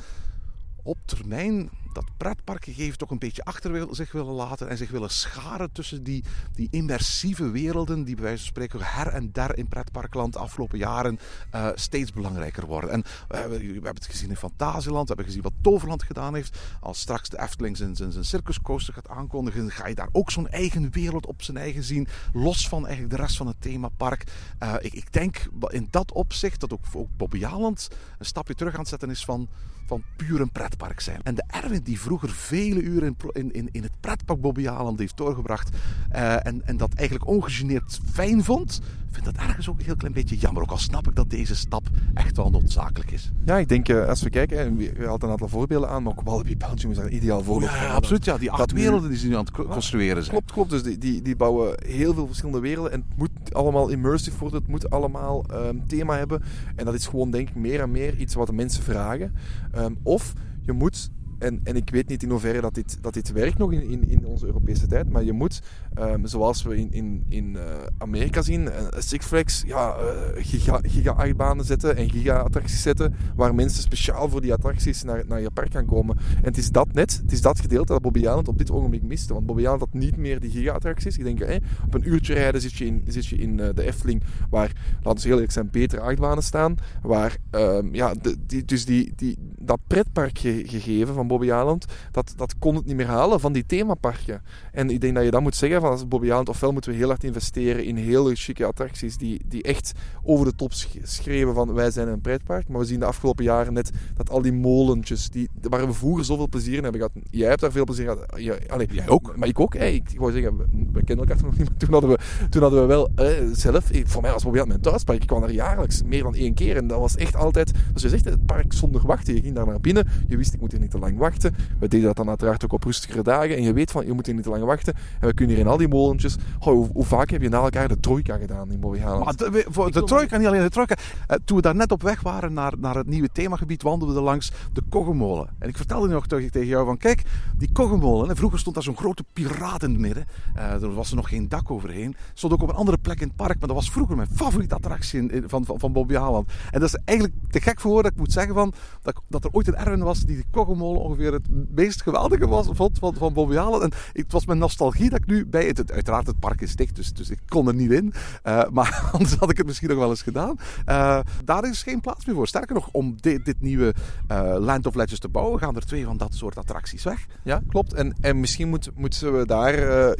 op 0.83 0.97
termijn 1.05 1.69
dat 1.93 2.05
pretparkgegeven 2.17 2.97
toch 2.97 3.09
een 3.09 3.19
beetje 3.19 3.43
achter 3.43 3.87
zich 3.91 4.11
willen 4.11 4.33
laten 4.33 4.69
en 4.69 4.77
zich 4.77 4.89
willen 4.89 5.09
scharen 5.09 5.71
tussen 5.71 6.03
die, 6.03 6.23
die 6.55 6.67
immersieve 6.71 7.49
werelden 7.49 8.03
die 8.03 8.15
bij 8.15 8.23
wijze 8.23 8.37
van 8.37 8.47
spreken 8.47 8.79
her 8.81 9.07
en 9.07 9.31
der 9.31 9.57
in 9.57 9.67
pretparkland 9.67 10.33
de 10.33 10.39
afgelopen 10.39 10.77
jaren 10.77 11.19
eh, 11.51 11.67
steeds 11.73 12.13
belangrijker 12.13 12.65
worden. 12.65 12.89
En 12.89 13.03
we 13.27 13.37
hebben, 13.37 13.59
we 13.59 13.65
hebben 13.65 13.93
het 13.93 14.05
gezien 14.05 14.29
in 14.29 14.35
Fantasieland, 14.35 15.01
we 15.01 15.13
hebben 15.13 15.25
gezien 15.25 15.41
wat 15.41 15.53
Toverland 15.61 16.03
gedaan 16.03 16.35
heeft. 16.35 16.59
Als 16.79 16.99
straks 16.99 17.29
de 17.29 17.39
Efteling 17.39 17.77
zijn, 17.77 17.95
zijn, 17.95 18.11
zijn 18.11 18.25
circuscoaster 18.25 18.93
gaat 18.93 19.09
aankondigen, 19.09 19.71
ga 19.71 19.87
je 19.87 19.95
daar 19.95 20.09
ook 20.11 20.31
zo'n 20.31 20.47
eigen 20.47 20.91
wereld 20.91 21.25
op 21.25 21.41
zijn 21.41 21.57
eigen 21.57 21.83
zien, 21.83 22.07
los 22.33 22.67
van 22.67 22.85
eigenlijk 22.85 23.15
de 23.15 23.21
rest 23.21 23.37
van 23.37 23.47
het 23.47 23.61
themapark. 23.61 24.23
Eh, 24.57 24.73
ik, 24.79 24.93
ik 24.93 25.13
denk 25.13 25.47
in 25.67 25.87
dat 25.89 26.11
opzicht 26.11 26.59
dat 26.59 26.73
ook, 26.73 26.85
ook 26.93 27.09
Bobby 27.17 27.45
Aland 27.45 27.87
een 28.17 28.25
stapje 28.25 28.55
terug 28.55 28.73
aan 28.73 28.79
het 28.79 28.89
zetten 28.89 29.09
is 29.09 29.25
van 29.25 29.49
van 29.89 30.03
puur 30.15 30.41
een 30.41 30.51
pretpark 30.51 30.99
zijn. 30.99 31.23
En 31.23 31.35
de 31.35 31.43
Erwin 31.47 31.83
die 31.89 31.99
vroeger 31.99 32.29
vele 32.29 32.81
uren 32.81 33.15
in, 33.31 33.53
in, 33.53 33.69
in, 33.71 33.83
het 33.83 33.91
pretpark 33.99 34.41
Bobby 34.41 34.67
Aland 34.67 34.99
heeft 34.99 35.17
doorgebracht 35.17 35.69
eh, 36.09 36.45
en, 36.45 36.61
en 36.65 36.77
dat 36.77 36.93
eigenlijk 36.93 37.27
ongegeneerd 37.29 37.99
fijn 38.11 38.43
vond, 38.43 38.81
vind 39.11 39.25
dat 39.25 39.35
ergens 39.35 39.69
ook 39.69 39.79
een 39.79 39.85
heel 39.85 39.95
klein 39.95 40.13
beetje 40.13 40.37
jammer. 40.37 40.61
Ook 40.61 40.71
al 40.71 40.77
snap 40.77 41.07
ik 41.07 41.15
dat 41.15 41.29
deze 41.29 41.55
stap 41.55 41.87
echt 42.13 42.37
wel 42.37 42.49
noodzakelijk 42.49 43.11
is. 43.11 43.31
Ja, 43.45 43.57
ik 43.57 43.69
denk, 43.69 43.89
eh, 43.89 44.07
als 44.07 44.21
we 44.21 44.29
kijken, 44.29 44.59
en 44.59 44.75
we 44.77 44.93
we 44.93 45.05
hadden 45.05 45.25
een 45.27 45.33
aantal 45.33 45.47
voorbeelden 45.47 45.89
aan, 45.89 46.03
maar 46.03 46.11
ook 46.11 46.21
Walibi 46.21 46.57
Belgium 46.57 46.91
is 46.91 46.97
daar 46.97 47.05
een 47.05 47.15
ideaal 47.15 47.43
voorbeeld 47.43 47.71
van. 47.71 47.81
Ja, 47.81 47.93
absoluut. 47.93 48.25
Ja, 48.25 48.37
die 48.37 48.49
acht 48.49 48.59
Dat 48.59 48.71
werelden 48.71 49.09
die 49.09 49.19
ze 49.19 49.27
nu 49.27 49.33
aan 49.33 49.45
het 49.45 49.51
co- 49.51 49.65
construeren 49.65 50.23
zijn. 50.23 50.35
Klopt, 50.35 50.51
klopt. 50.51 50.69
Dus 50.69 50.83
die, 50.83 50.97
die, 50.97 51.21
die 51.21 51.35
bouwen 51.35 51.75
heel 51.85 52.13
veel 52.13 52.27
verschillende 52.27 52.59
werelden. 52.59 52.91
En 52.91 53.05
het 53.09 53.17
moet 53.17 53.53
allemaal 53.53 53.89
immersive 53.89 54.37
worden. 54.39 54.59
Het 54.59 54.69
moet 54.69 54.89
allemaal 54.89 55.45
ehm, 55.45 55.75
thema 55.87 56.17
hebben. 56.17 56.43
En 56.75 56.85
dat 56.85 56.93
is 56.93 57.07
gewoon, 57.07 57.31
denk 57.31 57.49
ik, 57.49 57.55
meer 57.55 57.79
en 57.81 57.91
meer 57.91 58.15
iets 58.17 58.33
wat 58.33 58.47
de 58.47 58.53
mensen 58.53 58.83
vragen. 58.83 59.33
Ehm, 59.71 59.93
of 60.03 60.33
je 60.61 60.71
moet... 60.71 61.09
En, 61.39 61.59
en 61.63 61.75
ik 61.75 61.89
weet 61.89 62.07
niet 62.07 62.23
in 62.23 62.29
hoeverre 62.29 62.61
dat 62.61 62.73
dit, 62.73 62.97
dat 63.01 63.13
dit 63.13 63.31
werkt 63.31 63.57
nog 63.57 63.71
in, 63.71 63.89
in, 63.89 64.09
in 64.09 64.25
onze 64.25 64.45
Europese 64.45 64.87
tijd. 64.87 65.09
Maar 65.09 65.23
je 65.23 65.33
moet, 65.33 65.61
ehm, 65.93 66.25
zoals 66.25 66.63
we 66.63 66.77
in, 66.77 66.91
in, 66.91 67.25
in 67.29 67.55
eh, 67.55 67.63
Amerika 67.97 68.41
zien, 68.41 68.71
eh, 68.71 68.85
Six 68.97 69.25
Flags 69.25 69.63
ja, 69.65 69.95
eh, 69.95 70.43
giga, 70.45 70.79
giga-achtbanen 70.81 71.65
zetten 71.65 71.95
en 71.95 72.09
giga-attracties 72.09 72.81
zetten. 72.81 73.15
Waar 73.35 73.55
mensen 73.55 73.81
speciaal 73.81 74.29
voor 74.29 74.41
die 74.41 74.53
attracties 74.53 75.03
naar, 75.03 75.23
naar 75.27 75.41
je 75.41 75.51
park 75.51 75.71
gaan 75.71 75.85
komen. 75.85 76.17
En 76.17 76.43
het 76.43 76.57
is 76.57 76.69
dat 76.69 76.93
net, 76.93 77.19
het 77.21 77.31
is 77.31 77.41
dat 77.41 77.59
gedeelte 77.59 77.93
dat 77.93 78.01
Bobby 78.01 78.27
Aland 78.27 78.47
op 78.47 78.57
dit 78.57 78.71
ogenblik 78.71 79.03
miste. 79.03 79.33
Want 79.33 79.45
Bobby 79.45 79.65
Aland 79.65 79.79
had 79.79 79.93
niet 79.93 80.17
meer 80.17 80.39
die 80.39 80.51
giga-attracties. 80.51 81.17
Ik 81.17 81.23
denk, 81.23 81.39
hè, 81.39 81.55
op 81.85 81.93
een 81.93 82.09
uurtje 82.09 82.33
rijden 82.33 82.61
zit 82.61 82.73
je 82.73 82.85
in, 82.85 83.03
zit 83.07 83.25
je 83.25 83.35
in 83.35 83.57
de 83.57 83.83
Efteling, 83.83 84.23
waar, 84.49 84.71
laten 85.03 85.21
we 85.21 85.27
heel 85.27 85.33
eerlijk 85.33 85.51
zijn, 85.51 85.69
betere 85.71 86.01
achtbanen 86.01 86.43
staan. 86.43 86.75
Waar, 87.01 87.37
ehm, 87.49 87.95
ja, 87.95 88.13
de, 88.13 88.35
die, 88.45 88.65
dus 88.65 88.85
die, 88.85 89.13
die, 89.15 89.37
dat 89.59 89.79
pretparkgegeven 89.87 91.13
van 91.13 91.27
Bobby 91.29 91.51
Aland, 91.51 91.85
dat, 92.11 92.33
dat 92.35 92.55
kon 92.59 92.75
het 92.75 92.85
niet 92.85 92.95
meer 92.95 93.05
halen 93.07 93.39
van 93.39 93.53
die 93.53 93.65
themaparken. 93.65 94.41
En 94.71 94.89
ik 94.89 95.01
denk 95.01 95.15
dat 95.15 95.23
je 95.23 95.31
dan 95.31 95.43
moet 95.43 95.55
zeggen, 95.55 95.81
van 95.81 95.89
als 95.91 96.07
Bobby 96.07 96.31
Aland, 96.31 96.49
ofwel 96.49 96.71
moeten 96.71 96.91
we 96.91 96.97
heel 96.97 97.07
hard 97.07 97.23
investeren 97.23 97.85
in 97.85 97.95
hele 97.95 98.35
chique 98.35 98.65
attracties 98.65 99.17
die, 99.17 99.41
die 99.47 99.63
echt 99.63 99.91
over 100.23 100.45
de 100.45 100.55
top 100.55 100.73
sch- 100.73 100.97
schreeuwen 101.03 101.55
van 101.55 101.73
wij 101.73 101.91
zijn 101.91 102.07
een 102.07 102.21
pretpark. 102.21 102.67
Maar 102.67 102.79
we 102.79 102.85
zien 102.85 102.99
de 102.99 103.05
afgelopen 103.05 103.43
jaren 103.43 103.73
net 103.73 103.91
dat 104.15 104.29
al 104.29 104.41
die 104.41 104.53
molentjes, 104.53 105.29
die, 105.29 105.49
waar 105.61 105.87
we 105.87 105.93
vroeger 105.93 106.25
zoveel 106.25 106.47
plezier 106.49 106.77
in 106.77 106.83
hebben 106.83 107.01
gehad. 107.01 107.25
Jij 107.31 107.49
hebt 107.49 107.61
daar 107.61 107.71
veel 107.71 107.83
plezier 107.83 108.03
gehad. 108.09 108.25
Ja, 108.35 108.55
allee, 108.67 108.87
Jij 108.91 109.07
ook. 109.09 109.35
Maar 109.37 109.47
ik 109.47 109.59
ook. 109.59 109.73
Hè. 109.73 109.85
Ik, 109.85 110.11
ik 110.11 110.19
wou 110.19 110.31
zeggen, 110.31 110.57
we, 110.57 110.65
we 110.93 111.03
kennen 111.03 111.27
elkaar 111.27 111.43
nog 111.43 111.57
niet, 111.57 111.69
maar 111.69 111.77
toen 111.77 111.91
hadden 111.91 112.09
we, 112.09 112.17
toen 112.49 112.61
hadden 112.61 112.81
we 112.81 112.87
wel 112.87 113.09
eh, 113.15 113.27
zelf, 113.53 113.91
eh, 113.91 114.01
voor 114.05 114.21
mij 114.21 114.31
was 114.31 114.43
Bobby 114.43 114.57
Aland 114.57 114.71
mijn 114.71 114.81
thuispark. 114.81 115.21
Ik 115.21 115.27
kwam 115.27 115.41
daar 115.41 115.51
jaarlijks 115.51 116.03
meer 116.03 116.23
dan 116.23 116.35
één 116.35 116.53
keer. 116.53 116.77
En 116.77 116.87
dat 116.87 116.99
was 116.99 117.15
echt 117.15 117.35
altijd, 117.35 117.71
zoals 117.85 118.01
je 118.01 118.09
zegt, 118.09 118.25
het 118.25 118.45
park 118.45 118.73
zonder 118.73 119.01
wachten. 119.05 119.35
Je 119.35 119.41
ging 119.41 119.55
daar 119.55 119.65
naar 119.65 119.81
binnen, 119.81 120.07
je 120.27 120.37
wist 120.37 120.53
ik 120.53 120.59
moet 120.59 120.71
hier 120.71 120.81
niet 120.81 120.91
te 120.91 120.99
lang 120.99 121.17
wachten. 121.19 121.55
We 121.79 121.87
deden 121.87 122.05
dat 122.05 122.15
dan 122.15 122.29
uiteraard 122.29 122.63
ook 122.63 122.73
op 122.73 122.83
rustigere 122.83 123.23
dagen. 123.23 123.55
En 123.55 123.63
je 123.63 123.73
weet 123.73 123.91
van, 123.91 124.05
je 124.05 124.13
moet 124.13 124.25
hier 124.25 124.35
niet 124.35 124.43
te 124.43 124.49
lang 124.49 124.63
wachten. 124.63 124.93
En 125.19 125.27
we 125.27 125.33
kunnen 125.33 125.55
hier 125.55 125.65
in 125.65 125.71
al 125.71 125.77
die 125.77 125.87
molentjes, 125.87 126.35
hoe, 126.59 126.89
hoe 126.93 127.05
vaak 127.05 127.29
heb 127.29 127.41
je 127.41 127.49
na 127.49 127.57
elkaar 127.61 127.87
de 127.87 127.99
trojka 127.99 128.37
gedaan 128.37 128.71
in 128.71 128.79
Bobby 128.79 129.01
Aland? 129.03 129.23
Maar 129.25 129.35
de, 129.35 129.49
we- 129.51 129.91
de 129.91 130.03
trojka, 130.03 130.37
niet 130.37 130.47
alleen 130.47 130.61
de 130.61 130.69
trojka. 130.69 130.95
Eh, 131.27 131.37
toen 131.45 131.55
we 131.57 131.61
daar 131.63 131.75
net 131.75 131.91
op 131.91 132.01
weg 132.01 132.21
waren 132.21 132.53
naar, 132.53 132.73
naar 132.77 132.95
het 132.95 133.07
nieuwe 133.07 133.29
themagebied, 133.31 133.83
wandelden 133.83 134.15
we 134.17 134.21
langs 134.21 134.51
de 134.73 134.81
Koggemolen. 134.89 135.49
En 135.59 135.69
ik 135.69 135.77
vertelde 135.77 136.07
nog 136.07 136.27
tegen 136.27 136.51
tegen 136.51 136.67
jou 136.67 136.85
van, 136.85 136.97
kijk, 136.97 137.23
die 137.57 137.71
Koggemolen, 137.71 138.29
hè, 138.29 138.35
vroeger 138.35 138.59
stond 138.59 138.75
daar 138.75 138.83
zo'n 138.83 138.97
grote 138.97 139.23
piraat 139.33 139.83
in 139.83 139.89
het 139.91 139.99
midden. 139.99 140.25
Eh, 140.55 140.81
er 140.81 140.93
was 140.93 141.09
er 141.09 141.15
nog 141.15 141.29
geen 141.29 141.49
dak 141.49 141.71
overheen. 141.71 142.15
Stond 142.33 142.53
ook 142.53 142.61
op 142.61 142.69
een 142.69 142.75
andere 142.75 142.97
plek 142.97 143.19
in 143.21 143.27
het 143.27 143.35
park, 143.35 143.59
maar 143.59 143.67
dat 143.67 143.77
was 143.77 143.91
vroeger 143.91 144.15
mijn 144.15 144.27
favoriete 144.35 144.75
attractie 144.75 145.19
in- 145.19 145.31
in- 145.31 145.43
van, 145.49 145.65
van, 145.65 145.79
van 145.79 145.93
Bobby 145.93 146.15
Aland. 146.17 146.51
En 146.71 146.79
dat 146.79 146.89
is 146.89 146.99
eigenlijk 147.05 147.37
te 147.49 147.61
gek 147.61 147.79
voor 147.79 147.91
woorden 147.91 148.11
dat 148.11 148.19
ik 148.19 148.25
moet 148.25 148.33
zeggen 148.35 148.53
van, 148.53 148.73
dat, 149.01 149.21
dat 149.27 149.43
er 149.43 149.49
ooit 149.51 149.67
een 149.67 149.75
Erwin 149.75 150.03
was 150.03 150.19
die 150.19 150.35
de 150.37 150.43
Koggemolen 150.51 151.01
ongeveer 151.09 151.33
het 151.33 151.47
meest 151.75 152.01
geweldige 152.01 152.47
was, 152.47 152.67
vond 152.71 152.99
van, 152.99 153.13
van 153.15 153.33
Bobby. 153.33 153.55
En 153.55 153.91
het 154.13 154.31
was 154.31 154.45
mijn 154.45 154.57
nostalgie 154.59 155.09
dat 155.09 155.19
ik 155.19 155.25
nu 155.25 155.45
bij 155.45 155.65
het, 155.67 155.77
het- 155.77 155.91
uiteraard 155.91 156.27
het 156.27 156.39
park 156.39 156.61
is 156.61 156.75
dicht, 156.75 156.95
dus, 156.95 157.13
dus 157.13 157.29
ik 157.29 157.39
kon 157.47 157.67
er 157.67 157.73
niet 157.73 157.91
in. 157.91 158.13
Eh, 158.43 158.63
maar 158.71 159.01
anders 159.13 159.33
had 159.35 159.49
ik 159.49 159.57
het 159.57 159.65
misschien 159.65 159.89
nog 159.89 159.97
wel 159.97 160.09
eens 160.09 160.21
gedaan. 160.21 160.55
Eh, 160.85 161.19
daar 161.45 161.69
is 161.69 161.83
geen 161.83 162.01
plaats 162.01 162.25
meer 162.25 162.35
voor. 162.35 162.47
Sterker 162.47 162.75
nog, 162.75 162.89
om 162.91 163.15
dit, 163.19 163.45
dit 163.45 163.61
nieuwe 163.61 163.93
eh, 164.27 164.55
Land 164.59 164.85
of 164.85 164.95
Legends 164.95 165.19
te 165.19 165.29
bouwen, 165.29 165.59
gaan 165.59 165.75
er 165.75 165.85
twee 165.85 166.05
van 166.05 166.17
dat 166.17 166.33
soort 166.33 166.57
attracties 166.57 167.03
weg. 167.03 167.25
Ja, 167.43 167.61
klopt. 167.67 167.93
En, 167.93 168.15
en 168.21 168.39
misschien 168.39 168.69
moet, 168.69 168.89
moeten 168.95 169.37
we 169.37 169.45
daar, 169.45 169.73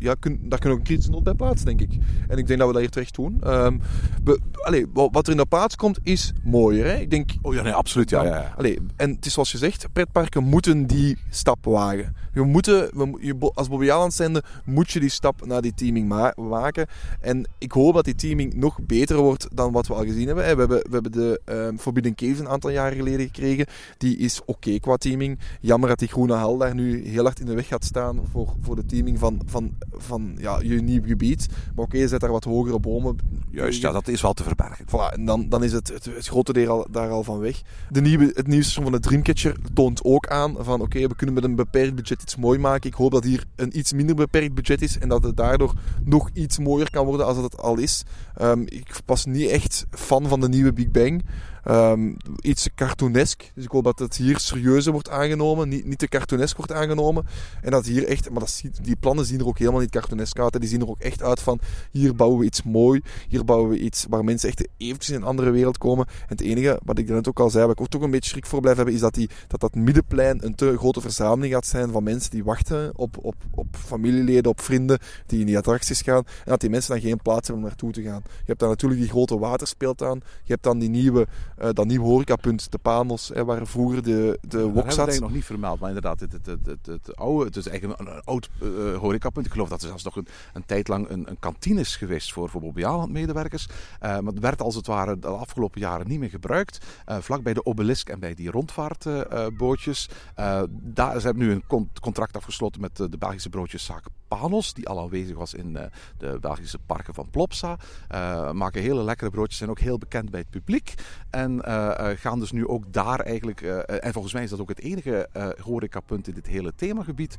ja, 0.04 0.16
kun, 0.20 0.40
daar 0.50 0.60
kunnen 0.60 0.62
we 0.62 0.70
ook 0.70 0.78
een 0.78 0.84
kritische 0.84 1.12
noot 1.12 1.24
bij 1.24 1.34
plaatsen, 1.34 1.66
denk 1.66 1.82
ik. 1.82 1.92
En 2.28 2.38
ik 2.38 2.48
denk 2.48 2.60
dat 2.60 2.68
we 2.68 2.74
dat 2.74 2.82
hier 2.82 2.92
terecht 2.92 3.16
doen. 3.16 3.38
Ehm, 3.42 3.78
we, 4.24 4.40
allee, 4.62 4.86
wat 4.94 5.26
er 5.26 5.32
in 5.32 5.38
de 5.38 5.46
plaats 5.46 5.76
komt, 5.76 6.00
is 6.04 6.34
mooier. 6.44 6.86
Hè? 6.86 6.96
Ik 6.96 7.10
denk, 7.10 7.32
Oh 7.42 7.54
ja, 7.54 7.62
nee, 7.62 7.74
absoluut. 7.74 8.10
Ja, 8.10 8.24
ja, 8.24 8.30
ja. 8.36 8.54
Allee, 8.58 8.80
en 8.96 9.10
het 9.12 9.26
is 9.26 9.34
zoals 9.34 9.52
je 9.52 9.58
zegt, 9.58 9.88
pretparken 9.94 10.44
moeten 10.44 10.79
die 10.86 11.18
stap 11.30 11.66
wagen. 11.66 12.16
Je 12.34 12.42
moeten, 12.42 12.90
we, 12.94 13.18
je, 13.22 13.52
als 13.54 13.70
Bobby 13.70 13.92
Aland 13.92 14.14
zijnde 14.14 14.44
moet 14.66 14.92
je 14.92 15.00
die 15.00 15.10
stap 15.10 15.46
naar 15.46 15.62
die 15.62 15.74
teaming 15.74 16.08
ma- 16.08 16.34
maken. 16.36 16.88
En 17.22 17.48
ik 17.58 17.72
hoop 17.72 17.94
dat 17.94 18.06
die 18.06 18.16
teaming 18.16 18.54
nog 18.54 18.80
beter 18.82 19.18
wordt 19.18 19.48
dan 19.54 19.72
wat 19.72 19.88
we 19.88 19.94
al 19.94 20.04
gezien 20.04 20.26
hebben. 20.26 20.44
We 20.44 20.50
hebben, 20.50 20.68
we 20.68 20.90
hebben 20.92 21.12
de 21.12 21.42
ehm, 21.46 21.78
Forbidden 21.78 22.16
Cave 22.16 22.40
een 22.40 22.50
aantal 22.50 22.70
jaren 22.70 22.98
geleden 22.98 23.26
gekregen. 23.26 23.66
Die 23.98 24.18
is 24.18 24.42
oké 24.46 24.80
qua 24.80 24.96
teaming. 24.96 25.40
Jammer 25.62 25.90
dat 25.90 26.00
die 26.00 26.08
groene 26.08 26.34
hal 26.34 26.58
daar 26.58 26.76
nu 26.76 27.08
heel 27.08 27.24
hard 27.24 27.40
in 27.40 27.46
de 27.46 27.56
weg 27.56 27.68
gaat 27.68 27.86
staan 27.86 28.20
voor, 28.32 28.54
voor 28.62 28.76
de 28.76 28.86
teaming 28.86 29.20
van, 29.20 29.42
van, 29.46 29.72
van 29.92 30.36
ja, 30.38 30.60
je 30.62 30.82
nieuw 30.82 31.04
gebied. 31.06 31.48
Maar 31.76 31.86
oké, 31.86 31.98
je 31.98 32.08
zet 32.08 32.20
daar 32.20 32.32
wat 32.32 32.44
hogere 32.44 32.80
bomen. 32.80 33.18
Juist, 33.52 33.82
ja, 33.82 33.92
dat 33.92 34.08
is 34.08 34.22
wel 34.22 34.34
te 34.34 34.44
verbergen. 34.44 34.86
Voilà, 34.86 35.14
en 35.14 35.26
dan, 35.26 35.50
dan 35.50 35.64
is 35.64 35.72
het, 35.72 35.88
het, 35.88 36.06
het 36.06 36.28
grote 36.28 36.54
deel 36.54 36.70
al, 36.70 36.88
daar 36.92 37.10
al 37.10 37.24
van 37.24 37.40
weg. 37.40 37.62
De 37.90 38.02
nieuwe, 38.02 38.32
het 38.34 38.48
nieuwe 38.48 38.58
van 38.72 38.92
de 38.92 39.00
Dreamcatcher 39.00 39.56
toont 39.74 40.04
ook 40.04 40.28
aan 40.28 40.56
van 40.70 40.82
oké, 40.82 41.08
we 41.08 41.16
kunnen 41.16 41.36
met 41.36 41.44
een 41.44 41.56
beperkt 41.56 41.96
budget 41.96 42.22
iets 42.22 42.36
mooi 42.36 42.60
maken. 42.60 42.90
Ik 42.90 42.96
hoop 42.96 43.12
dat 43.12 43.24
hier 43.24 43.46
een 43.56 43.78
iets 43.78 43.94
minder 43.94 44.16
beperkt 44.16 44.54
budget 44.54 44.82
is 44.82 44.98
en 44.98 45.10
dat 45.10 45.24
het 45.24 45.38
daardoor 45.38 45.74
nog 46.04 46.30
iets 46.34 46.60
mooier 46.60 46.90
kan 46.90 47.06
worden 47.06 47.26
als 47.26 47.36
dat 47.36 47.52
het 47.52 47.58
al 47.58 47.78
is. 47.78 48.04
Ehm, 48.36 48.62
ik 48.62 49.02
was 49.06 49.26
niet 49.26 49.50
echt 49.50 49.86
fan 49.92 50.28
van 50.28 50.40
de 50.40 50.50
nieuwe 50.50 50.74
Big 50.74 50.92
Bang. 50.92 51.24
Ehm, 51.70 52.12
iets 52.42 52.70
cartoonesk. 52.76 53.52
Dus 53.56 53.64
ik 53.64 53.72
hoop 53.72 53.84
dat 53.84 54.00
het 54.00 54.16
hier 54.16 54.40
serieuzer 54.40 54.92
wordt 54.92 55.10
aangenomen. 55.10 55.70
Niet, 55.70 55.86
niet 55.86 55.98
te 55.98 56.08
cartoonesk 56.08 56.58
wordt 56.58 56.72
aangenomen. 56.72 57.26
En 57.62 57.72
dat 57.72 57.86
hier 57.86 58.08
echt... 58.08 58.30
Maar 58.30 58.40
dat, 58.40 58.62
die 58.82 58.96
plannen 58.96 59.26
zien 59.26 59.40
er 59.40 59.48
ook 59.48 59.58
helemaal 59.58 59.80
niet 59.80 59.92
cartoonesk 59.92 60.40
uit. 60.40 60.60
Die 60.60 60.70
zien 60.70 60.82
er 60.82 60.90
ook 60.90 61.00
echt 61.00 61.24
uit 61.24 61.40
van... 61.40 61.60
Hier 61.92 62.16
bouwen 62.16 62.40
we 62.40 62.46
iets 62.46 62.64
mooi. 62.64 63.02
Hier 63.28 63.46
bouwen 63.46 63.70
we 63.70 63.80
iets 63.80 64.06
waar 64.10 64.24
mensen 64.24 64.50
echt 64.50 64.68
eventjes 64.78 65.10
in 65.10 65.22
een 65.22 65.28
andere 65.28 65.50
wereld 65.50 65.78
komen. 65.78 66.06
En 66.06 66.28
het 66.28 66.42
enige, 66.42 66.80
wat 66.86 66.98
ik 66.98 67.10
net 67.10 67.28
ook 67.28 67.40
al 67.40 67.50
zei, 67.50 67.64
waar 67.64 67.74
ik 67.74 67.82
ook 67.82 67.88
toch 67.88 68.02
een 68.02 68.12
beetje 68.12 68.30
schrik 68.30 68.46
voor 68.46 68.62
blijf 68.62 68.76
hebben, 68.76 68.94
is 68.94 69.00
dat, 69.00 69.14
die, 69.14 69.30
dat 69.48 69.60
dat 69.60 69.76
middenplein 69.76 70.46
een 70.46 70.56
te 70.56 70.78
grote 70.78 71.02
verzameling 71.02 71.54
gaat 71.54 71.66
zijn 71.66 71.92
van 71.92 72.04
mensen 72.04 72.32
die 72.32 72.44
wachten 72.44 72.92
op, 72.96 73.18
op, 73.22 73.36
op 73.52 73.68
familieleden, 73.72 74.52
op 74.52 74.62
vrienden 74.62 75.00
die 75.26 75.40
in 75.40 75.46
die 75.46 75.58
attracties 75.58 76.02
gaan. 76.02 76.24
En 76.26 76.46
dat 76.46 76.62
die 76.62 76.70
mensen 76.70 76.92
dan 76.92 77.02
geen 77.02 77.22
plaats 77.22 77.48
hebben 77.48 77.64
om 77.64 77.70
naartoe 77.70 77.92
te 77.92 78.02
gaan. 78.02 78.22
Je 78.26 78.46
hebt 78.46 78.60
dan 78.60 78.70
natuurlijk 78.70 79.02
die 79.02 79.10
grote 79.10 79.40
waterspeeltuin. 79.40 80.22
Je 80.44 80.52
hebt 80.52 80.64
dan 80.64 80.80
die 80.80 80.90
nieuwe, 80.90 81.28
dat 81.74 81.86
nieuwe 81.86 82.06
horecapunt, 82.06 82.72
de 82.72 82.78
Panos, 82.78 83.32
hè, 83.34 83.46
waar 83.46 83.68
vroeger 83.68 84.04
de, 84.04 84.38
de 84.42 84.48
Dat 84.48 84.62
wok 84.62 84.64
hebben 84.64 84.74
we 84.74 84.90
zat. 84.90 84.98
eigenlijk 84.98 85.22
nog 85.22 85.32
niet 85.32 85.46
vermeld, 85.46 85.80
maar 85.80 85.88
inderdaad, 85.88 86.20
het, 86.20 86.32
het, 86.32 86.46
het, 86.66 86.86
het, 86.86 87.16
oude, 87.16 87.46
het 87.46 87.56
is 87.56 87.68
eigenlijk 87.68 88.00
een, 88.00 88.22
oud 88.24 88.50
eh, 88.62 88.98
horecapunt. 88.98 89.46
Ik 89.46 89.52
geloof 89.52 89.70
dat 89.70 89.82
er 89.82 89.88
zelfs 89.88 90.04
nog 90.04 90.16
een, 90.16 90.28
een 90.54 90.66
tijd 90.66 90.88
lang 90.88 91.10
een, 91.10 91.30
een 91.30 91.40
kantine 91.40 91.80
is 91.80 91.96
geweest 91.96 92.34
voor, 92.34 92.50
voor 92.50 93.08
medewerkers. 93.10 93.68
Eh, 94.00 94.10
maar 94.20 94.34
het 94.34 94.40
werd 94.40 94.62
als 94.62 94.76
het 94.76 94.88
ware 94.88 95.20
de 95.20 95.28
afgelopen 95.28 95.82
jaren 95.82 96.08
niet 96.08 96.20
meer 96.20 96.30
gebruikt. 96.30 96.86
Eh, 97.06 97.18
vlak 97.18 97.44
bij 97.44 97.54
de 97.54 97.66
obelisk 97.66 98.10
en 98.10 98.20
bij 98.20 98.34
die 98.34 98.52
rondvaartbootjes. 98.52 100.10
Eh, 100.36 100.62
daar, 100.72 101.20
ze 101.20 101.26
hebben 101.26 101.44
nu 101.44 101.52
een 101.52 101.64
con- 101.68 101.90
contract 102.02 102.36
afgesloten 102.36 102.82
met 102.82 103.00
eh, 103.00 103.06
de 103.10 103.18
Belgische 103.18 103.50
broodjeszaak 103.50 104.04
Panos, 104.30 104.74
die 104.74 104.88
al 104.88 105.00
aanwezig 105.00 105.38
was 105.38 105.54
in 105.54 105.78
eh, 105.78 105.86
de 106.18 106.38
Belgische 106.42 106.80
parken 106.86 107.14
van 107.14 107.30
Plopsa. 107.30 107.78
Eh, 108.08 108.52
maken 108.52 108.82
hele 108.82 109.04
lekkere 109.04 109.30
broodjes, 109.30 109.58
zijn 109.58 109.70
ook 109.70 109.80
heel 109.80 109.98
bekend 109.98 110.32
bij 110.32 110.40
het 110.40 110.50
publiek. 110.50 110.94
En 111.30 111.62
eh, 111.62 112.18
gaan 112.18 112.40
dus 112.40 112.52
nu 112.52 112.68
ook 112.68 112.94
daar 112.94 113.20
eigenlijk, 113.20 113.62
en 113.62 114.14
volgens 114.14 114.34
mij 114.34 114.44
is 114.44 114.50
dat 114.50 114.60
ook 114.60 114.70
het 114.70 114.80
enige 114.80 115.30
horecapunt 115.62 116.28
in 116.28 116.34
dit 116.34 116.48
hele 116.48 116.74
themagebied, 116.76 117.36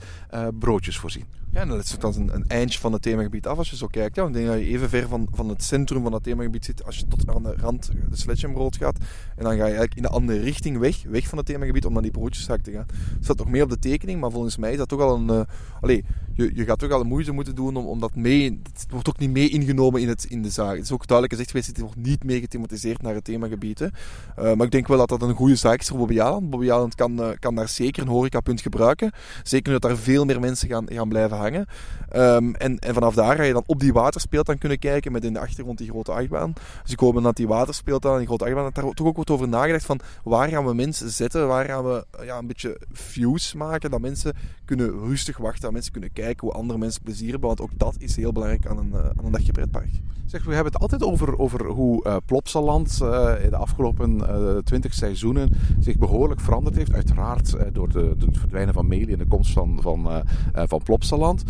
broodjes 0.58 0.98
voorzien. 0.98 1.24
Ja, 1.52 1.60
en 1.60 1.68
dat 1.68 1.84
is 1.84 1.98
dan 1.98 2.14
een, 2.14 2.34
een 2.34 2.44
eindje 2.46 2.78
van 2.78 2.92
het 2.92 3.02
themagebied 3.02 3.46
af 3.46 3.58
als 3.58 3.70
je 3.70 3.76
zo 3.76 3.86
kijkt. 3.86 4.16
Ja, 4.16 4.26
ik 4.26 4.32
denk 4.32 4.46
dat 4.46 4.58
je 4.58 4.66
even 4.66 4.88
ver 4.88 5.08
van, 5.08 5.28
van 5.32 5.48
het 5.48 5.62
centrum 5.62 6.02
van 6.02 6.12
het 6.12 6.22
themagebied 6.22 6.64
zit 6.64 6.84
als 6.84 6.96
je 6.96 7.06
tot 7.08 7.28
aan 7.28 7.42
de 7.42 7.54
rand 7.56 7.90
de 8.10 8.16
Sledgeham 8.16 8.72
gaat. 8.78 8.98
En 9.36 9.44
dan 9.44 9.52
ga 9.52 9.56
je 9.56 9.62
eigenlijk 9.62 9.94
in 9.94 10.02
de 10.02 10.08
andere 10.08 10.40
richting 10.40 10.78
weg, 10.78 11.02
weg 11.02 11.28
van 11.28 11.38
het 11.38 11.46
themagebied 11.46 11.86
om 11.86 11.92
naar 11.92 12.02
die 12.02 12.10
broodjeszaak 12.10 12.60
te 12.60 12.70
gaan. 12.70 12.86
Er 12.88 13.24
staat 13.24 13.38
nog 13.38 13.48
meer 13.48 13.62
op 13.62 13.70
de 13.70 13.78
tekening, 13.78 14.20
maar 14.20 14.30
volgens 14.30 14.56
mij 14.56 14.72
is 14.72 14.78
dat 14.78 14.88
toch 14.88 15.00
al 15.00 15.16
een... 15.16 15.46
allee, 15.80 16.04
je, 16.48 16.64
gaat 16.64 16.78
toch 16.78 16.90
al 16.90 17.00
een 17.00 17.06
moeite 17.06 17.32
moeten 17.32 17.54
doen 17.54 17.76
om, 17.76 18.00
dat 18.00 18.14
mee... 18.14 18.60
Het 18.72 18.86
wordt 18.90 19.08
ook 19.08 19.18
niet 19.18 19.30
mee 19.30 19.48
ingenomen 19.48 20.00
in, 20.00 20.08
het, 20.08 20.24
in 20.24 20.42
de 20.42 20.50
zaak. 20.50 20.74
Het 20.74 20.84
is 20.84 20.92
ook 20.92 21.06
duidelijk 21.06 21.38
gezegd 21.38 21.50
geweest, 21.50 21.68
het 21.68 21.80
wordt 21.80 21.96
niet 21.96 22.24
mee 22.24 22.40
gethematiseerd 22.40 23.02
naar 23.02 23.14
het 23.14 23.24
themagebied. 23.24 23.80
Eh, 23.80 23.90
maar 24.36 24.66
ik 24.66 24.70
denk 24.70 24.88
wel 24.88 24.98
dat 24.98 25.08
dat 25.08 25.22
een 25.22 25.34
goede 25.34 25.54
zaak 25.54 25.80
is 25.80 25.88
voor 25.88 25.98
Bobby 25.98 26.20
Aland. 26.20 26.50
Bobby 26.50 26.70
Aland 26.70 26.94
kan, 26.94 27.22
eh, 27.22 27.28
kan 27.38 27.54
daar 27.54 27.68
zeker 27.68 28.02
een 28.02 28.08
horecapunt 28.08 28.60
gebruiken. 28.60 29.12
Zeker 29.42 29.72
dat 29.72 29.82
daar 29.82 29.96
veel 29.96 30.24
meer 30.24 30.40
mensen 30.40 30.68
gaan, 30.68 30.86
gaan 30.88 31.08
blijven 31.08 31.36
hangen. 31.36 31.66
Ehm, 32.08 32.52
en, 32.54 32.78
en 32.78 32.94
vanaf 32.94 33.14
daar 33.14 33.36
ga 33.36 33.42
je 33.42 33.52
dan 33.52 33.64
op 33.66 33.80
die 33.80 33.92
waterspeeltuin 33.92 34.58
kunnen 34.58 34.78
kijken 34.78 35.12
met 35.12 35.24
in 35.24 35.32
de 35.32 35.40
achtergrond 35.40 35.78
die 35.78 35.90
grote 35.90 36.12
achtbaan. 36.12 36.52
Dus 36.82 36.92
ik 36.92 37.00
hoop 37.00 37.22
dat 37.22 37.36
die 37.36 37.48
waterspeeltuin 37.48 38.12
en 38.12 38.18
die 38.18 38.28
grote 38.28 38.44
achtbaan, 38.44 38.64
dat 38.64 38.74
daar 38.74 38.94
toch 38.94 39.06
ook 39.06 39.14
wordt 39.14 39.30
over 39.30 39.48
nagedacht 39.48 39.84
van 39.84 40.00
waar 40.24 40.48
gaan 40.48 40.66
we 40.66 40.74
mensen 40.74 41.10
zetten, 41.10 41.48
waar 41.48 41.64
gaan 41.64 41.84
we 41.84 42.04
ja, 42.24 42.38
een 42.38 42.46
beetje 42.46 42.80
views 42.92 43.54
maken, 43.54 43.90
dat 43.90 44.00
mensen 44.00 44.36
kunnen 44.64 44.90
rustig 44.98 45.36
wachten, 45.36 45.62
dat 45.62 45.72
mensen 45.72 45.92
kunnen 45.92 46.12
kijken 46.12 46.29
hoe 46.38 46.52
andere 46.52 46.78
mensen 46.78 47.02
plezier 47.02 47.30
hebben, 47.30 47.48
want 47.48 47.60
ook 47.60 47.78
dat 47.78 47.94
is 47.98 48.16
heel 48.16 48.32
belangrijk 48.32 48.66
aan 48.66 48.78
een, 48.78 48.92
eh, 48.92 49.04
aan 49.04 49.24
een 49.24 49.32
dagje 49.32 49.52
pretpark. 49.52 49.90
Zeg, 50.26 50.44
we 50.44 50.54
hebben 50.54 50.72
het 50.72 50.82
altijd 50.82 51.02
over, 51.02 51.38
over 51.38 51.66
hoe 51.66 52.04
eh 52.04 52.16
Plopsaland 52.24 52.98
eh, 53.02 53.34
in 53.44 53.50
de 53.50 53.56
afgelopen 53.56 54.20
twintig 54.64 54.94
seizoenen 54.94 55.50
zich 55.80 55.98
behoorlijk 55.98 56.40
veranderd 56.40 56.76
heeft. 56.76 56.92
Uiteraard 56.92 57.56
door, 57.72 57.88
de, 57.88 58.14
het 58.18 58.38
verdwijnen 58.38 58.74
van 58.74 58.88
Meli 58.88 59.12
en 59.12 59.18
de 59.18 59.26
komst 59.26 59.52
van, 59.52 59.78
van, 59.82 60.08
van 60.54 60.82
Plopsaland. 60.82 61.44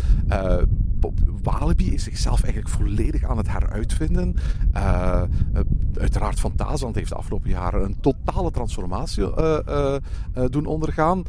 Walibi 1.42 1.94
is 1.94 2.02
zichzelf 2.02 2.42
eigenlijk 2.42 2.74
volledig 2.74 3.24
aan 3.24 3.36
het 3.36 3.48
heruitvinden. 3.48 4.36
Eh, 4.72 5.22
uiteraard 5.94 6.40
Fantasyland 6.40 6.94
heeft 6.94 7.08
de 7.08 7.14
afgelopen 7.14 7.50
jaren 7.50 7.84
een 7.84 8.00
totale 8.00 8.50
transformatie 8.50 9.24
doen 10.50 10.66
ondergaan. 10.66 11.24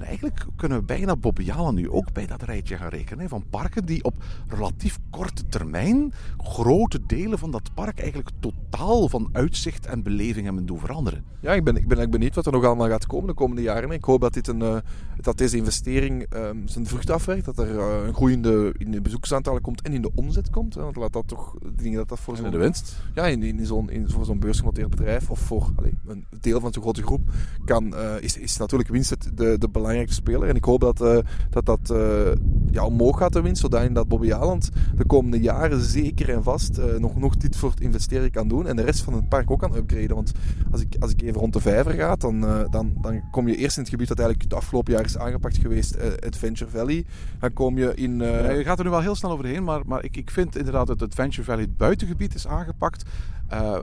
En 0.00 0.06
eigenlijk 0.06 0.46
kunnen 0.56 0.78
we 0.78 0.84
bijna 0.84 1.16
Bobbejaanland 1.16 1.76
nu 1.76 1.90
ook 1.90 2.12
bij 2.12 2.26
dat 2.26 2.42
rijtje 2.42 2.76
gaan 2.76 2.88
rekenen. 2.88 3.28
Van 3.28 3.44
parken 3.50 3.84
die 3.84 4.04
op 4.04 4.14
relatief 4.48 4.98
korte 5.10 5.46
termijn 5.46 6.12
grote 6.38 7.06
delen 7.06 7.38
van 7.38 7.50
dat 7.50 7.74
park 7.74 7.98
eigenlijk 7.98 8.30
totaal 8.40 9.08
van 9.08 9.28
uitzicht 9.32 9.86
en 9.86 10.02
beleving 10.02 10.44
hebben 10.44 10.66
doen 10.66 10.78
veranderen. 10.78 11.24
Ja, 11.40 11.52
ik 11.52 11.64
ben, 11.64 11.76
ik 11.76 11.88
ben 11.88 11.96
eigenlijk 11.96 12.10
benieuwd 12.10 12.34
wat 12.34 12.46
er 12.46 12.52
nog 12.52 12.64
allemaal 12.64 12.88
gaat 12.88 13.06
komen 13.06 13.26
de 13.26 13.34
komende 13.34 13.62
jaren. 13.62 13.90
Ik 13.90 14.04
hoop 14.04 14.20
dat, 14.20 14.32
dit 14.32 14.48
een, 14.48 14.62
eh, 14.62 14.76
dat 15.20 15.38
deze 15.38 15.56
investering 15.56 16.26
ehm, 16.28 16.66
zijn 16.66 16.86
vrucht 16.86 17.10
afwerkt. 17.10 17.44
Dat 17.44 17.58
er 17.58 17.78
eh, 17.78 18.06
een 18.06 18.14
groei 18.14 18.32
in 18.32 18.42
de, 18.90 19.00
bezoekersaantallen 19.02 19.60
komt 19.60 19.82
en 19.82 19.92
in 19.92 20.02
de 20.02 20.10
omzet 20.14 20.50
komt. 20.50 20.74
Hè, 20.74 20.82
want 20.82 20.96
laat 20.96 21.12
dat 21.12 21.28
toch, 21.28 21.54
denk 21.76 21.94
dat 21.94 22.08
dat 22.08 22.20
voor 22.20 22.36
zo'n 22.36 22.50
de 22.50 22.56
winst. 22.56 22.96
ja, 23.14 23.26
in, 23.26 23.42
in 23.42 23.66
zo'n, 23.66 23.90
in, 23.90 24.10
voor 24.10 24.24
zo'n 24.24 24.38
beursgenoteerd 24.38 24.90
bedrijf 24.90 25.30
of 25.30 25.38
voor 25.38 25.72
allee, 25.76 25.94
een 26.06 26.26
deel 26.40 26.60
van 26.60 26.72
zo'n 26.72 26.82
grote 26.82 27.02
groep 27.02 27.30
kan, 27.64 27.94
eh, 27.94 28.14
is, 28.20 28.36
is 28.36 28.56
natuurlijk 28.56 28.90
winst 28.90 29.10
het, 29.10 29.30
de, 29.34 29.58
de 29.58 29.68
belangrijkste 29.90 30.30
speler. 30.30 30.48
En 30.48 30.56
ik 30.56 30.64
hoop 30.64 30.80
dat 30.80 31.00
eh, 31.00 31.18
dat, 31.50 31.66
dat 31.66 31.90
eh, 31.90 32.32
ja, 32.70 32.84
omhoog 32.84 33.18
gaat 33.18 33.32
de 33.32 33.40
winst, 33.40 33.60
zodat 33.60 33.94
dat 33.94 34.08
Bobby 34.08 34.32
Aland 34.32 34.70
de 34.96 35.04
komende 35.04 35.40
jaren 35.40 35.80
zeker 35.80 36.30
en 36.30 36.42
vast 36.42 36.78
eh, 36.78 36.94
nog, 36.98 37.16
nog 37.16 37.36
dit 37.36 37.54
soort 37.54 37.80
investeringen 37.80 38.30
kan 38.30 38.48
doen. 38.48 38.66
En 38.66 38.76
de 38.76 38.82
rest 38.82 39.00
van 39.02 39.14
het 39.14 39.28
park 39.28 39.50
ook 39.50 39.58
kan 39.58 39.76
upgraden. 39.76 40.14
Want 40.14 40.32
als 40.70 40.80
ik, 40.80 40.96
als 41.00 41.10
ik 41.10 41.22
even 41.22 41.40
rond 41.40 41.52
de 41.52 41.60
vijver 41.60 41.92
ga, 41.92 42.16
dan, 42.16 42.46
eh, 42.46 42.60
dan, 42.70 42.92
dan 43.00 43.30
kom 43.30 43.48
je 43.48 43.56
eerst 43.56 43.76
in 43.76 43.82
het 43.82 43.90
gebied 43.90 44.08
dat 44.08 44.18
eigenlijk 44.18 44.50
het 44.50 44.58
afgelopen 44.58 44.92
jaar 44.92 45.04
is 45.04 45.18
aangepakt 45.18 45.56
geweest, 45.56 45.94
eh, 45.94 46.26
Adventure 46.26 46.70
Valley. 46.70 47.04
Dan 47.38 47.52
kom 47.52 47.78
je 47.78 47.94
in... 47.94 48.18
je 48.18 48.62
gaat 48.64 48.78
er 48.78 48.84
nu 48.84 48.90
wel 48.90 49.00
heel 49.00 49.14
snel 49.14 49.30
overheen, 49.30 49.64
maar, 49.64 49.80
maar 49.86 50.04
ik, 50.04 50.16
ik 50.16 50.30
vind 50.30 50.56
inderdaad 50.56 50.86
dat 50.86 51.00
het 51.00 51.10
Adventure 51.10 51.44
Valley 51.44 51.62
het 51.62 51.76
buitengebied 51.76 52.34
is 52.34 52.46
aangepakt. 52.46 53.04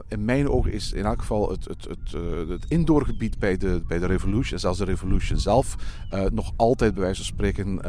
In 0.07 0.25
mijn 0.25 0.49
ogen 0.49 0.73
is 0.73 0.93
in 0.93 1.05
elk 1.05 1.19
geval 1.19 1.49
het, 1.49 1.65
het, 1.65 1.88
het, 1.89 2.21
het 2.49 2.65
indoorgebied 2.67 3.39
bij 3.39 3.57
de, 3.57 3.83
bij 3.88 3.99
de 3.99 4.05
Revolution, 4.05 4.59
zelfs 4.59 4.77
de 4.77 4.85
Revolution 4.85 5.39
zelf, 5.39 5.75
nog 6.31 6.53
altijd 6.55 6.93
bij 6.93 7.03
wijze 7.03 7.23
van 7.23 7.33
spreken 7.33 7.81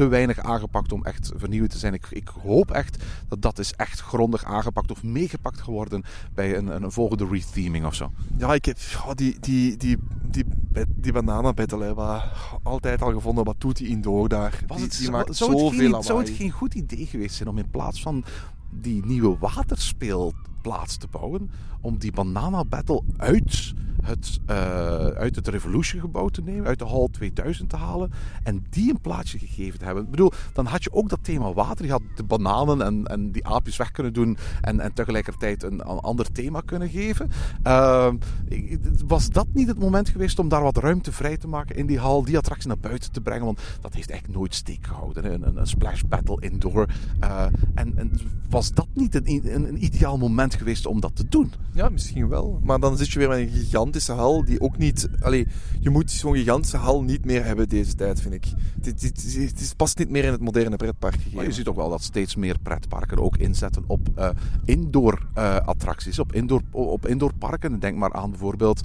te 0.00 0.08
weinig 0.08 0.38
aangepakt 0.38 0.92
om 0.92 1.04
echt 1.04 1.32
vernieuwd 1.36 1.70
te 1.70 1.78
zijn. 1.78 1.94
Ik, 1.94 2.06
ik 2.10 2.28
hoop 2.28 2.70
echt 2.70 3.04
dat 3.28 3.42
dat 3.42 3.58
is 3.58 3.72
echt 3.72 4.00
grondig 4.00 4.44
aangepakt 4.44 4.90
of 4.90 5.02
meegepakt 5.02 5.60
geworden 5.60 6.02
bij 6.34 6.56
een, 6.56 6.82
een 6.82 6.92
volgende 6.92 7.26
retheming 7.30 7.86
of 7.86 7.94
zo. 7.94 8.10
Ja, 8.36 8.54
ik 8.54 8.64
heb 8.64 8.78
oh, 9.06 9.14
die, 9.14 9.36
die, 9.40 9.76
die, 9.76 9.96
die, 10.30 10.44
die, 10.72 10.84
die 10.96 11.12
bananenbattle, 11.12 12.22
altijd 12.62 13.02
al 13.02 13.12
gevonden. 13.12 13.44
Wat 13.44 13.60
doet 13.60 13.76
die 13.76 13.88
indoor 13.88 14.28
daar? 14.28 14.62
Was 14.66 14.76
die, 14.76 14.86
het, 14.86 14.98
die 14.98 15.10
maakt 15.10 15.36
zou, 15.36 15.64
het 15.64 15.74
geen, 15.74 16.02
zou 16.02 16.18
het 16.18 16.30
geen 16.30 16.50
goed 16.50 16.74
idee 16.74 17.06
geweest 17.06 17.34
zijn 17.34 17.48
om 17.48 17.58
in 17.58 17.70
plaats 17.70 18.02
van 18.02 18.24
die 18.70 19.06
nieuwe 19.06 19.36
waterspeelplaats 19.38 20.96
te 20.96 21.06
bouwen, 21.10 21.50
om 21.80 21.98
die 21.98 22.12
banana 22.12 22.64
battle 22.64 23.02
uit 23.16 23.74
het 24.04 24.40
eh, 24.46 25.06
uit 25.06 25.36
het 25.36 25.48
Revolution 25.48 26.00
gebouw 26.00 26.28
te 26.28 26.42
nemen, 26.42 26.66
uit 26.66 26.78
de 26.78 26.86
Hall 26.86 27.08
2000 27.10 27.68
te 27.68 27.76
halen 27.76 28.12
en 28.42 28.66
die 28.70 28.90
een 28.90 29.00
plaatsje 29.00 29.38
gegeven 29.38 29.78
te 29.78 29.84
hebben. 29.84 30.04
Ik 30.04 30.10
bedoel, 30.10 30.32
dan 30.52 30.66
had 30.66 30.84
je 30.84 30.92
ook 30.92 31.08
dat 31.08 31.18
thema 31.22 31.52
water. 31.52 31.84
Je 31.84 31.90
had 31.90 32.02
de 32.14 32.22
bananen 32.22 32.82
en, 32.82 33.06
en 33.06 33.30
die 33.30 33.46
aapjes 33.46 33.76
weg 33.76 33.90
kunnen 33.90 34.12
doen 34.12 34.36
en, 34.60 34.80
en 34.80 34.92
tegelijkertijd 34.92 35.62
een, 35.62 35.72
een 35.72 35.98
ander 35.98 36.32
thema 36.32 36.60
kunnen 36.64 36.88
geven. 36.88 37.30
Ehm, 37.62 38.16
was 39.06 39.30
dat 39.30 39.46
niet 39.52 39.68
het 39.68 39.78
moment 39.78 40.08
geweest 40.08 40.38
om 40.38 40.48
daar 40.48 40.62
wat 40.62 40.76
ruimte 40.76 41.12
vrij 41.12 41.36
te 41.36 41.48
maken 41.48 41.76
in 41.76 41.86
die 41.86 41.98
hal, 41.98 42.24
die 42.24 42.36
attractie 42.36 42.68
naar 42.68 42.78
buiten 42.78 43.12
te 43.12 43.20
brengen? 43.20 43.44
Want 43.44 43.60
dat 43.80 43.94
heeft 43.94 44.10
eigenlijk 44.10 44.38
nooit 44.38 44.54
steek 44.54 44.86
gehouden. 44.86 45.32
Een, 45.32 45.56
een, 45.56 45.66
splash 45.66 46.02
battle 46.02 46.40
indoor. 46.40 46.86
Eh, 47.20 47.46
en, 47.74 48.12
was 48.48 48.72
dat 48.72 48.86
niet 48.94 49.14
een, 49.14 49.54
een, 49.54 49.84
ideaal 49.84 50.18
moment 50.18 50.54
geweest 50.54 50.86
om 50.86 51.00
dat 51.00 51.16
te 51.16 51.28
doen? 51.28 51.52
Ja, 51.72 51.88
misschien 51.88 52.28
wel. 52.28 52.60
Maar 52.62 52.80
dan 52.80 52.96
zit 52.96 53.10
je 53.10 53.18
weer 53.18 53.28
met 53.28 53.38
een 53.38 53.66
gigantische 53.90 54.12
hal 54.12 54.44
die 54.44 54.60
ook 54.60 54.76
niet... 54.78 55.08
Allee, 55.20 55.46
je 55.80 55.90
moet 55.90 56.10
zo'n 56.10 56.34
gigantische 56.34 56.76
hal 56.76 57.02
niet 57.02 57.24
meer 57.24 57.44
hebben 57.44 57.68
deze 57.68 57.94
tijd, 57.94 58.20
vind 58.20 58.34
ik. 58.34 58.44
Het, 58.76 58.86
het, 58.86 59.02
het, 59.02 59.34
het 59.48 59.60
is- 59.60 59.74
past 59.74 59.98
niet 59.98 60.10
meer 60.10 60.24
in 60.24 60.32
het 60.32 60.40
moderne 60.40 60.76
pretpark 60.76 61.14
Maar 61.16 61.24
je 61.24 61.30
gegeven. 61.30 61.54
ziet 61.54 61.66
ook 61.68 61.76
wel 61.76 61.88
dat 61.90 62.02
steeds 62.02 62.36
meer 62.36 62.56
pretparken 62.62 63.18
ook 63.18 63.36
inzetten 63.36 63.84
op 63.86 64.08
eh, 64.14 64.28
indoor 64.64 65.26
eh, 65.34 65.56
attracties, 65.56 66.18
op 66.18 66.32
indoor, 66.32 66.60
op 66.70 67.06
indoor 67.06 67.32
parken. 67.34 67.78
Denk 67.80 67.96
maar 67.98 68.12
aan 68.12 68.30
bijvoorbeeld 68.30 68.80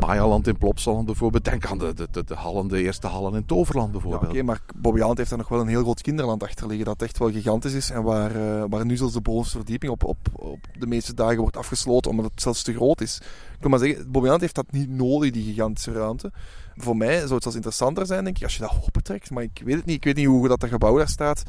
Mayaland 0.00 0.46
in 0.46 0.58
Plopsaland 0.58 1.06
bijvoorbeeld. 1.06 1.44
Denk 1.44 1.66
aan 1.66 1.78
de, 1.78 1.94
de, 1.94 2.08
de, 2.10 2.24
de 2.24 2.34
hallen, 2.34 2.68
de 2.68 2.82
eerste 2.82 3.06
hallen 3.06 3.34
in 3.34 3.44
Toverland 3.46 3.86
Ja, 3.86 3.92
bijvoorbeeld. 3.92 4.32
oké, 4.32 4.42
maar 4.42 4.60
Bobby 4.76 4.98
Island 4.98 5.18
heeft 5.18 5.30
daar 5.30 5.38
nog 5.38 5.48
wel 5.48 5.60
een 5.60 5.68
heel 5.68 5.82
groot 5.82 6.00
kinderland 6.00 6.42
achter 6.42 6.66
liggen 6.66 6.84
dat 6.86 7.02
echt 7.02 7.18
wel 7.18 7.30
gigantisch 7.30 7.72
is 7.72 7.90
en 7.90 8.02
waar, 8.02 8.32
waar 8.68 8.84
nu 8.86 8.96
zelfs 8.96 9.12
de 9.12 9.20
bovenste 9.20 9.56
verdieping 9.56 9.92
op, 9.92 10.04
op, 10.04 10.16
op 10.32 10.58
de 10.78 10.86
meeste 10.86 11.14
dagen 11.14 11.40
wordt 11.40 11.56
afgesloten 11.56 12.10
omdat 12.10 12.24
het 12.30 12.42
zelfs 12.42 12.62
te 12.62 12.74
groot 12.74 13.00
is. 13.00 13.20
Ik 13.56 13.62
wil 13.62 13.70
maar 13.70 13.78
zeggen, 13.78 14.04
Bobby 14.04 14.24
Island 14.24 14.40
heeft 14.40 14.54
dat 14.54 14.72
niet 14.72 14.88
nodig, 14.88 15.30
die 15.30 15.44
gigantische 15.44 15.92
ruimte. 15.92 16.32
Voor 16.76 16.96
mij 16.96 17.18
zou 17.18 17.32
het 17.32 17.42
zelfs 17.42 17.56
interessanter 17.56 18.06
zijn, 18.06 18.24
denk 18.24 18.36
ik, 18.36 18.42
als 18.42 18.54
je 18.54 18.60
dat 18.60 18.78
opentrekt. 18.86 19.30
Maar 19.30 19.42
ik 19.42 19.62
weet 19.64 19.76
het 19.76 19.84
niet. 19.84 19.96
Ik 19.96 20.04
weet 20.04 20.16
niet 20.16 20.26
hoe 20.26 20.48
dat 20.48 20.64
gebouw 20.64 20.96
daar 20.96 21.08
staat. 21.08 21.42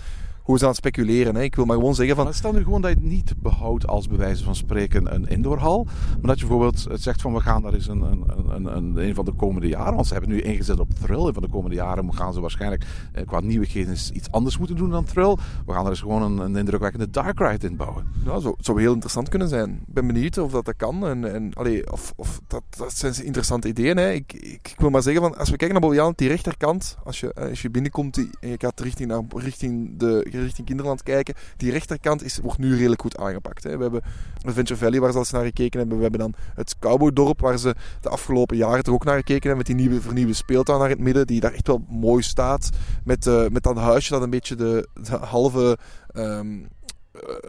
Hoe 0.48 0.58
ze 0.58 0.64
aan 0.64 0.70
het 0.70 0.80
speculeren. 0.80 1.36
Hè. 1.36 1.42
Ik 1.42 1.56
wil 1.56 1.66
maar 1.66 1.76
gewoon 1.78 1.96
zeggen 1.96 2.16
van... 2.16 2.26
Maar 2.26 2.34
stel 2.34 2.52
nu 2.54 2.64
gewoon 2.64 2.82
dat 2.82 2.92
je 2.92 2.98
het 2.98 3.06
niet 3.06 3.34
behoudt 3.38 3.88
als 3.88 4.08
bij 4.08 4.18
wijze 4.18 4.44
van 4.44 4.56
spreken 4.56 5.14
een 5.16 5.28
indoorhal. 5.28 5.84
Maar 5.84 6.18
dat 6.22 6.40
je 6.40 6.46
bijvoorbeeld 6.46 6.84
het 6.90 7.02
zegt 7.02 7.22
van 7.22 7.34
we 7.34 7.40
gaan 7.40 7.62
daar 7.62 7.74
eens 7.74 7.88
een, 7.88 8.02
een, 8.02 8.24
een, 8.50 8.76
een, 8.78 8.98
een 8.98 9.16
van 9.16 9.26
de 9.26 9.32
komende 9.32 9.68
jaren. 9.68 9.94
Want 9.94 10.08
ze 10.08 10.14
hebben 10.14 10.32
nu 10.32 10.42
ingezet 10.42 10.80
op 10.80 10.90
Thrill. 10.94 11.26
En 11.28 11.34
van 11.34 11.44
de 11.44 11.50
komende 11.50 11.76
jaren 11.76 12.14
gaan 12.14 12.34
ze 12.34 12.40
waarschijnlijk 12.42 12.86
eh, 13.14 13.26
qua 13.26 13.40
nieuwigheden 13.40 13.94
iets 14.14 14.32
anders 14.32 14.58
moeten 14.58 14.76
doen 14.76 14.90
dan 14.90 15.04
Thrill. 15.04 15.38
We 15.66 15.74
gaan 15.74 15.84
er 15.84 15.90
eens 15.90 16.00
gewoon 16.00 16.22
een, 16.22 16.38
een 16.38 16.56
indrukwekkende 16.56 17.10
dark 17.10 17.40
ride 17.40 17.68
in 17.68 17.76
bouwen. 17.76 18.06
Ja, 18.26 18.40
zo, 18.40 18.54
het 18.58 18.66
zou 18.66 18.82
heel 18.82 18.94
interessant 18.94 19.30
kunnen 19.30 19.50
zijn. 19.50 19.70
Ik 19.88 19.94
ben 19.94 20.08
benieuwd 20.08 20.38
of 20.38 20.52
dat, 20.52 20.66
dat 20.66 20.76
kan. 20.78 21.08
En, 21.08 21.34
en, 21.34 21.54
allee, 21.54 21.92
of, 21.92 22.14
of 22.16 22.42
dat, 22.48 22.64
dat 22.78 22.94
zijn 22.94 23.26
interessante 23.26 23.68
ideeën. 23.68 23.98
Hè. 23.98 24.12
Ik, 24.12 24.34
ik, 24.34 24.44
ik 24.44 24.76
wil 24.78 24.90
maar 24.90 25.02
zeggen, 25.02 25.22
van, 25.22 25.38
als 25.38 25.50
we 25.50 25.56
kijken 25.58 25.82
naar 25.82 25.92
Island, 25.92 26.18
die 26.18 26.28
rechterkant, 26.28 26.98
als 27.04 27.20
je, 27.20 27.34
als 27.34 27.62
je 27.62 27.70
binnenkomt 27.70 28.14
die- 28.14 28.30
en 28.40 28.50
je 28.50 28.56
gaat 28.58 28.80
richting, 28.80 29.10
naar, 29.10 29.22
richting, 29.36 30.00
de, 30.00 30.28
richting 30.42 30.68
Kinderland 30.68 31.04
kijken, 31.04 31.34
die 31.58 31.72
rechterkant 31.72 32.24
is, 32.24 32.38
wordt 32.38 32.60
nu 32.60 32.76
redelijk 32.76 33.02
goed 33.02 33.18
aangepakt. 33.18 33.64
Hè. 33.64 33.78
We 33.78 33.82
hebben 33.84 34.04
Adventure 34.46 34.80
Valley, 34.80 35.00
waar 35.00 35.10
ze 35.10 35.16
al 35.16 35.22
eens 35.24 35.32
naar 35.32 35.46
gekeken 35.46 35.80
hebben. 35.80 35.98
We 35.98 36.04
hebben 36.04 36.20
dan 36.20 36.34
het 36.56 36.76
Cowboydorp, 36.80 37.40
waar 37.40 37.58
ze 37.58 37.76
de 38.02 38.10
afgelopen 38.10 38.58
jaren 38.58 38.84
er 38.84 38.94
ook 38.94 39.06
naar 39.06 39.16
gekeken 39.18 39.48
hebben, 39.50 39.58
met 39.58 39.66
die 39.66 39.76
nieuwe, 39.88 40.02
vernieuwde 40.02 40.34
speeltuin 40.34 40.80
naar 40.80 40.90
het 40.90 41.00
midden, 41.00 41.28
die 41.28 41.40
daar 41.40 41.54
echt 41.54 41.68
wel 41.68 41.86
mooi 41.90 42.24
staat. 42.24 42.70
Met, 43.04 43.28
eh, 43.28 43.48
met 43.48 43.64
dat 43.64 43.78
huisje 43.78 44.12
dat 44.12 44.22
een 44.22 44.30
beetje 44.30 44.56
de, 44.56 44.88
de 44.94 45.16
halve... 45.16 45.78
eh, 46.08 46.40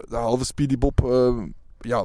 de 0.08 0.16
halve 0.16 0.44
Speedy 0.44 0.78
Bob 0.78 1.04
eh, 1.04 1.42
ja, 1.80 2.04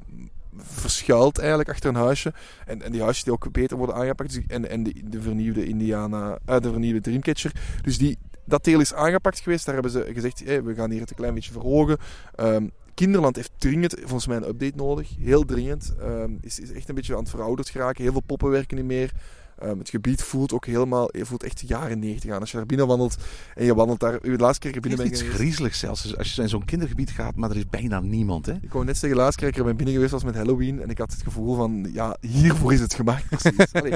verschuilt 0.58 1.38
eigenlijk 1.40 1.70
achter 1.70 1.90
een 1.90 1.96
huisje. 1.96 2.34
En, 2.66 2.82
en 2.82 2.92
die 2.92 3.02
huisjes 3.02 3.24
die 3.24 3.34
ook 3.34 3.52
beter 3.52 3.78
worden 3.78 3.96
aangepakt. 3.96 4.34
Dus- 4.34 4.46
En, 4.48 4.70
en 4.70 4.84
de, 4.84 4.94
de 5.04 5.22
vernieuwde 5.22 5.66
Indiana, 5.66 6.38
eh, 6.46 6.60
de 6.60 6.72
vernieuwde 6.72 7.02
Dreamcatcher. 7.02 7.52
Dus 7.82 7.98
die, 7.98 8.18
dat 8.46 8.64
deel 8.64 8.80
is 8.80 8.94
aangepakt 8.94 9.40
geweest. 9.40 9.66
Daar 9.66 9.74
hebben 9.74 9.92
ze 9.92 10.10
gezegd, 10.14 10.44
hey, 10.46 10.64
we 10.64 10.74
gaan 10.74 10.92
hier 10.92 11.00
het 11.00 11.10
een 11.10 11.16
klein 11.16 11.34
beetje 11.34 11.52
verhogen. 11.52 11.98
Ehm, 12.36 12.68
Kinderland 12.94 13.36
heeft 13.36 13.52
dringend, 13.58 13.96
volgens 14.00 14.28
mij, 14.28 14.38
een 14.38 14.48
update 14.48 14.76
nodig. 14.76 15.16
Heel 15.20 15.46
dringend. 15.46 15.94
Ehm, 16.00 16.32
is, 16.42 16.60
is 16.60 16.72
echt 16.72 16.90
een 16.90 16.96
beetje 16.96 17.14
aan 17.14 17.20
het 17.20 17.30
verouderd 17.30 17.70
geraken. 17.70 18.04
Heel 18.04 18.12
veel 18.12 18.24
poppen 18.26 18.50
werken 18.50 18.78
niet 18.78 18.86
meer. 18.86 19.12
Ehm, 19.60 19.78
het 19.78 19.90
gebied 19.90 20.22
voelt 20.24 20.54
ook 20.54 20.66
helemaal, 20.66 21.18
je 21.18 21.26
voelt 21.26 21.44
echt 21.44 21.64
jaren 21.68 22.00
90 22.00 22.32
aan. 22.32 22.40
Als 22.40 22.52
je 22.52 22.58
daar 22.58 22.66
binnen 22.66 22.88
wandelt 22.88 23.18
en 23.56 23.66
je 23.66 23.76
wandelt 23.76 24.00
daar, 24.00 24.22
de 24.22 24.38
laatste 24.38 24.60
keer 24.60 24.70
ik 24.70 24.76
Het 24.76 24.84
binnen 24.84 25.06
is 25.12 25.20
ben 25.20 25.28
iets 25.28 25.36
griezeligs 25.36 25.80
zelfs. 25.80 26.18
Als 26.18 26.36
je 26.36 26.42
in 26.42 26.50
zo'n 26.50 26.66
kindergebied 26.66 27.10
gaat, 27.10 27.36
maar 27.36 27.50
er 27.50 27.58
is 27.58 27.70
bijna 27.70 28.00
niemand. 28.00 28.46
Hè? 28.46 28.54
Ik 28.62 28.72
wou 28.72 28.86
net 28.86 28.98
zeggen, 28.98 29.20
laatst 29.20 29.40
keer 29.40 29.48
ik 29.48 29.58
er 29.58 29.64
ben 29.64 29.76
binnen 29.76 29.94
geweest 29.96 30.12
was 30.12 30.24
met 30.24 30.36
Halloween 30.36 30.82
en 30.82 30.90
ik 30.90 30.98
had 30.98 31.12
het 31.12 31.22
gevoel 31.22 31.56
van, 31.56 31.88
ja, 31.94 32.18
hiervoor 32.22 32.74
is 32.74 32.80
het 32.80 32.94
gemaakt 32.94 33.26
precies. 33.30 33.74
Allee, 33.74 33.94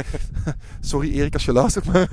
sorry 0.80 1.12
Erik 1.12 1.34
als 1.34 1.46
je 1.46 1.52
luistert, 1.54 1.86
maar... 1.86 2.08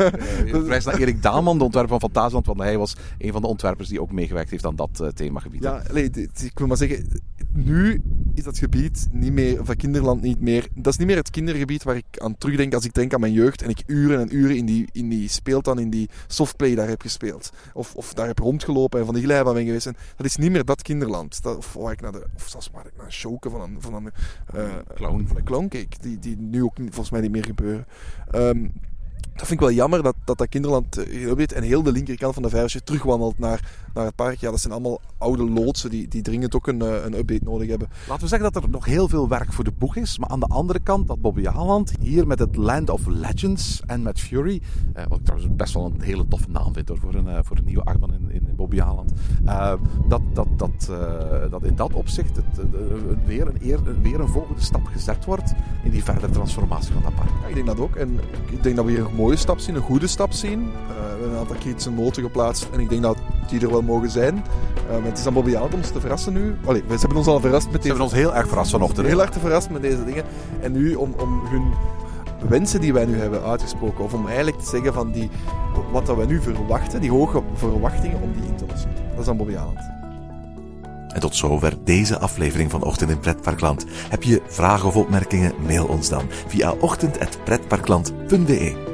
Prijs 0.64 0.84
naar 0.84 0.98
Erik 0.98 1.22
Daalman, 1.22 1.58
de 1.58 1.64
ontwerper 1.64 1.90
van 1.98 2.10
Fantasieland, 2.10 2.46
want 2.46 2.58
hij 2.58 2.78
was 2.78 2.96
een 3.18 3.32
van 3.32 3.40
de 3.40 3.46
ontwerpers 3.48 3.88
die 3.88 4.00
ook 4.00 4.12
meegewerkt 4.12 4.50
heeft 4.50 4.66
aan 4.66 4.76
dat 4.76 5.00
eh, 5.00 5.08
themagebied. 5.08 5.62
Ja, 5.62 5.82
allee, 5.90 6.10
dit- 6.10 6.42
ik 6.42 6.58
wil 6.58 6.66
maar 6.66 6.76
zeggen, 6.76 7.06
nu 7.52 8.02
is 8.34 8.42
dat 8.44 8.58
gebied 8.58 9.08
niet 9.12 9.32
meer, 9.32 9.64
van 9.64 9.76
Kinderland 9.76 10.22
niet 10.22 10.40
meer, 10.40 10.68
dat 10.74 10.92
is 10.92 10.98
niet 10.98 11.06
meer 11.06 11.16
het 11.16 11.30
kindergebied 11.30 11.82
waar 11.82 11.96
ik 11.96 12.04
aan 12.18 12.38
terugdenk 12.38 12.74
als 12.74 12.84
ik 12.84 12.94
denk 12.94 13.14
aan 13.14 13.20
mijn 13.20 13.32
jeugd 13.34 13.62
en 13.62 13.68
ik 13.68 13.82
uren 13.86 14.20
en 14.20 14.36
uren 14.36 14.56
in 14.56 14.66
die, 14.66 14.88
in 14.92 15.08
die 15.08 15.28
speeltuin, 15.28 15.78
in 15.78 15.90
die 15.90 16.10
softplay 16.26 16.74
daar 16.74 16.88
heb 16.88 17.02
gespeeld. 17.02 17.52
Of, 17.72 17.94
of 17.94 18.14
daar 18.14 18.26
heb 18.26 18.38
rondgelopen 18.38 18.98
en 18.98 19.04
van 19.04 19.14
die 19.14 19.24
glijbaan 19.24 19.54
ben 19.54 19.64
geweest. 19.64 19.86
En 19.86 19.96
dat 20.16 20.26
is 20.26 20.36
niet 20.36 20.50
meer 20.50 20.64
dat 20.64 20.82
kinderland. 20.82 21.42
Dat, 21.42 21.56
of, 21.56 21.72
waar 21.72 21.92
ik 21.92 22.00
naar 22.00 22.12
de, 22.12 22.24
of 22.34 22.48
zelfs 22.48 22.70
waar 22.72 22.86
ik 22.86 22.96
naar 22.96 23.06
een 23.22 23.50
van 23.50 23.60
een, 23.60 23.76
van 23.80 23.94
een 23.94 24.10
eh, 24.46 24.76
Clown. 24.94 25.26
van 25.26 25.36
een 25.36 25.44
clown 25.44 25.68
keek, 25.68 26.02
die, 26.02 26.18
die 26.18 26.36
nu 26.36 26.62
ook 26.62 26.76
volgens 26.76 27.10
mij 27.10 27.20
niet 27.20 27.30
meer 27.30 27.44
gebeuren. 27.44 27.86
Ehm, 28.30 28.66
dat 29.34 29.46
vind 29.46 29.60
ik 29.60 29.66
wel 29.66 29.76
jammer 29.76 30.02
dat 30.02 30.14
dat, 30.24 30.38
dat 30.38 30.48
kinderland 30.48 30.96
eh, 30.96 31.32
weet 31.32 31.52
en 31.52 31.62
heel 31.62 31.82
de 31.82 31.92
linkerkant 31.92 32.34
van 32.34 32.42
de 32.42 32.48
vijf, 32.48 32.62
als 32.62 32.72
je 32.72 32.82
terugwandelt 32.82 33.38
naar, 33.38 33.60
naar 33.94 34.04
het 34.04 34.14
park, 34.14 34.38
ja, 34.40 34.50
dat 34.50 34.60
zijn 34.60 34.72
allemaal 34.72 35.00
oude 35.18 35.44
loodsen 35.44 35.90
die, 35.90 36.08
die 36.08 36.22
dringend 36.22 36.54
ook 36.54 36.66
een, 36.66 36.82
eh, 36.82 37.04
een 37.04 37.14
update 37.14 37.44
nodig 37.44 37.68
hebben. 37.68 37.88
Laten 38.08 38.22
we 38.22 38.28
zeggen 38.28 38.52
dat 38.52 38.62
er 38.62 38.70
nog 38.70 38.84
heel 38.84 39.08
veel 39.08 39.28
werk 39.28 39.52
voor 39.52 39.64
de 39.64 39.72
boeg 39.78 39.96
is. 39.96 40.18
Maar 40.18 40.28
aan 40.28 40.40
de 40.40 40.46
andere 40.46 40.80
kant, 40.80 41.08
dat 41.08 41.20
Bobby 41.20 41.46
Aland 41.46 41.92
hier 42.00 42.26
met 42.26 42.38
het 42.38 42.56
Land 42.56 42.90
of 42.90 43.06
Legends 43.06 43.82
en 43.86 44.02
met 44.02 44.20
Fury. 44.20 44.62
Eh, 44.92 45.04
wat 45.08 45.18
ik 45.18 45.24
trouwens 45.24 45.56
best 45.56 45.74
wel 45.74 45.84
een 45.84 46.02
hele 46.02 46.28
toffe 46.28 46.50
naam 46.50 46.72
vind 46.72 46.88
hoor, 46.88 46.98
voor, 46.98 47.14
een, 47.14 47.44
voor 47.44 47.56
een 47.56 47.64
nieuwe 47.64 47.84
achtbaan 47.84 48.12
in, 48.12 48.30
in, 48.30 48.48
Bobby 48.56 48.80
Aland. 48.80 49.12
Eh, 49.44 49.72
dat, 50.08 50.20
dat, 50.32 50.48
dat, 50.56 50.90
dat 51.50 51.64
in 51.64 51.74
dat 51.74 51.92
opzicht 51.92 52.36
het, 52.36 52.66
weer, 53.26 53.46
een 53.46 53.58
eer, 53.60 54.00
weer 54.02 54.20
een 54.20 54.28
volgende 54.28 54.60
stap 54.60 54.86
gezet 54.86 55.24
wordt 55.24 55.52
in 55.84 55.90
die 55.90 56.04
verdere 56.04 56.30
transformatie 56.30 56.92
van 56.92 57.02
dat 57.02 57.14
park. 57.14 57.30
Ja, 57.42 57.48
ik 57.48 57.54
denk 57.54 57.66
dat 57.66 57.80
ook. 57.80 57.96
En 57.96 58.20
ik 58.50 58.62
denk 58.62 58.76
dat 58.76 58.84
we 58.84 58.90
hier 58.90 59.04
een 59.04 59.14
mooie 59.24 59.36
stap 59.36 59.58
zien, 59.58 59.74
een 59.74 59.82
goede 59.82 60.06
stap 60.06 60.32
zien. 60.32 60.62
Eh, 60.62 60.94
we 60.94 61.10
hebben 61.10 61.30
een 61.30 61.38
aantal 61.38 61.56
kritische 61.56 61.90
noten 61.90 62.22
geplaatst 62.22 62.68
en 62.72 62.80
ik 62.80 62.88
denk 62.88 63.02
dat 63.02 63.16
die 63.48 63.60
er 63.60 63.70
wel 63.70 63.82
mogen 63.82 64.10
zijn. 64.10 64.44
Eh, 64.88 64.96
maar 64.96 65.08
het 65.08 65.18
is 65.18 65.26
aan 65.26 65.32
Bobby 65.32 65.56
Aland 65.56 65.72
om 65.72 65.78
ons 65.78 65.90
te 65.90 66.00
verrassen 66.00 66.32
nu. 66.32 66.56
Allee, 66.64 66.82
ze 66.88 66.98
hebben 66.98 67.16
ons 67.16 67.26
al 67.26 67.40
verrast 67.40 67.64
met 67.64 67.72
Ze 67.72 67.78
deze 67.78 67.88
hebben 67.88 68.04
ons 68.04 68.14
heel 68.14 68.34
erg 68.34 68.48
verrast 68.48 68.70
vanochtend. 68.70 69.06
heel 69.06 69.28
te 69.28 69.38
verrast 69.38 69.70
met 69.70 69.82
deze 69.82 70.04
dingen. 70.04 70.24
En 70.60 70.72
nu 70.72 70.94
om, 70.94 71.14
om 71.18 71.46
hun 71.46 71.72
wensen 72.48 72.80
die 72.80 72.92
wij 72.92 73.04
nu 73.04 73.18
hebben 73.18 73.42
uitgesproken, 73.42 74.04
of 74.04 74.14
om 74.14 74.26
eigenlijk 74.26 74.58
te 74.58 74.68
zeggen 74.68 74.92
van 74.92 75.12
die, 75.12 75.30
wat 75.92 76.06
dat 76.06 76.16
wij 76.16 76.26
nu 76.26 76.40
verwachten, 76.40 77.00
die 77.00 77.10
hoge 77.10 77.42
verwachtingen, 77.54 78.22
om 78.22 78.32
die 78.32 78.48
in 78.48 78.56
te 78.56 78.64
lossen. 78.68 78.90
Dat 79.10 79.20
is 79.20 79.28
aan 79.28 79.36
Bobby 79.36 79.56
Aland. 79.56 79.92
En 81.08 81.20
tot 81.20 81.36
zover 81.36 81.76
deze 81.84 82.18
aflevering 82.18 82.70
van 82.70 82.82
Ochtend 82.82 83.10
in 83.10 83.18
Pretparkland. 83.18 83.84
Heb 84.08 84.22
je 84.22 84.42
vragen 84.46 84.88
of 84.88 84.96
opmerkingen? 84.96 85.52
Mail 85.66 85.86
ons 85.86 86.08
dan 86.08 86.22
via 86.46 86.74
ochtend.pretparkland.be. 86.80 88.93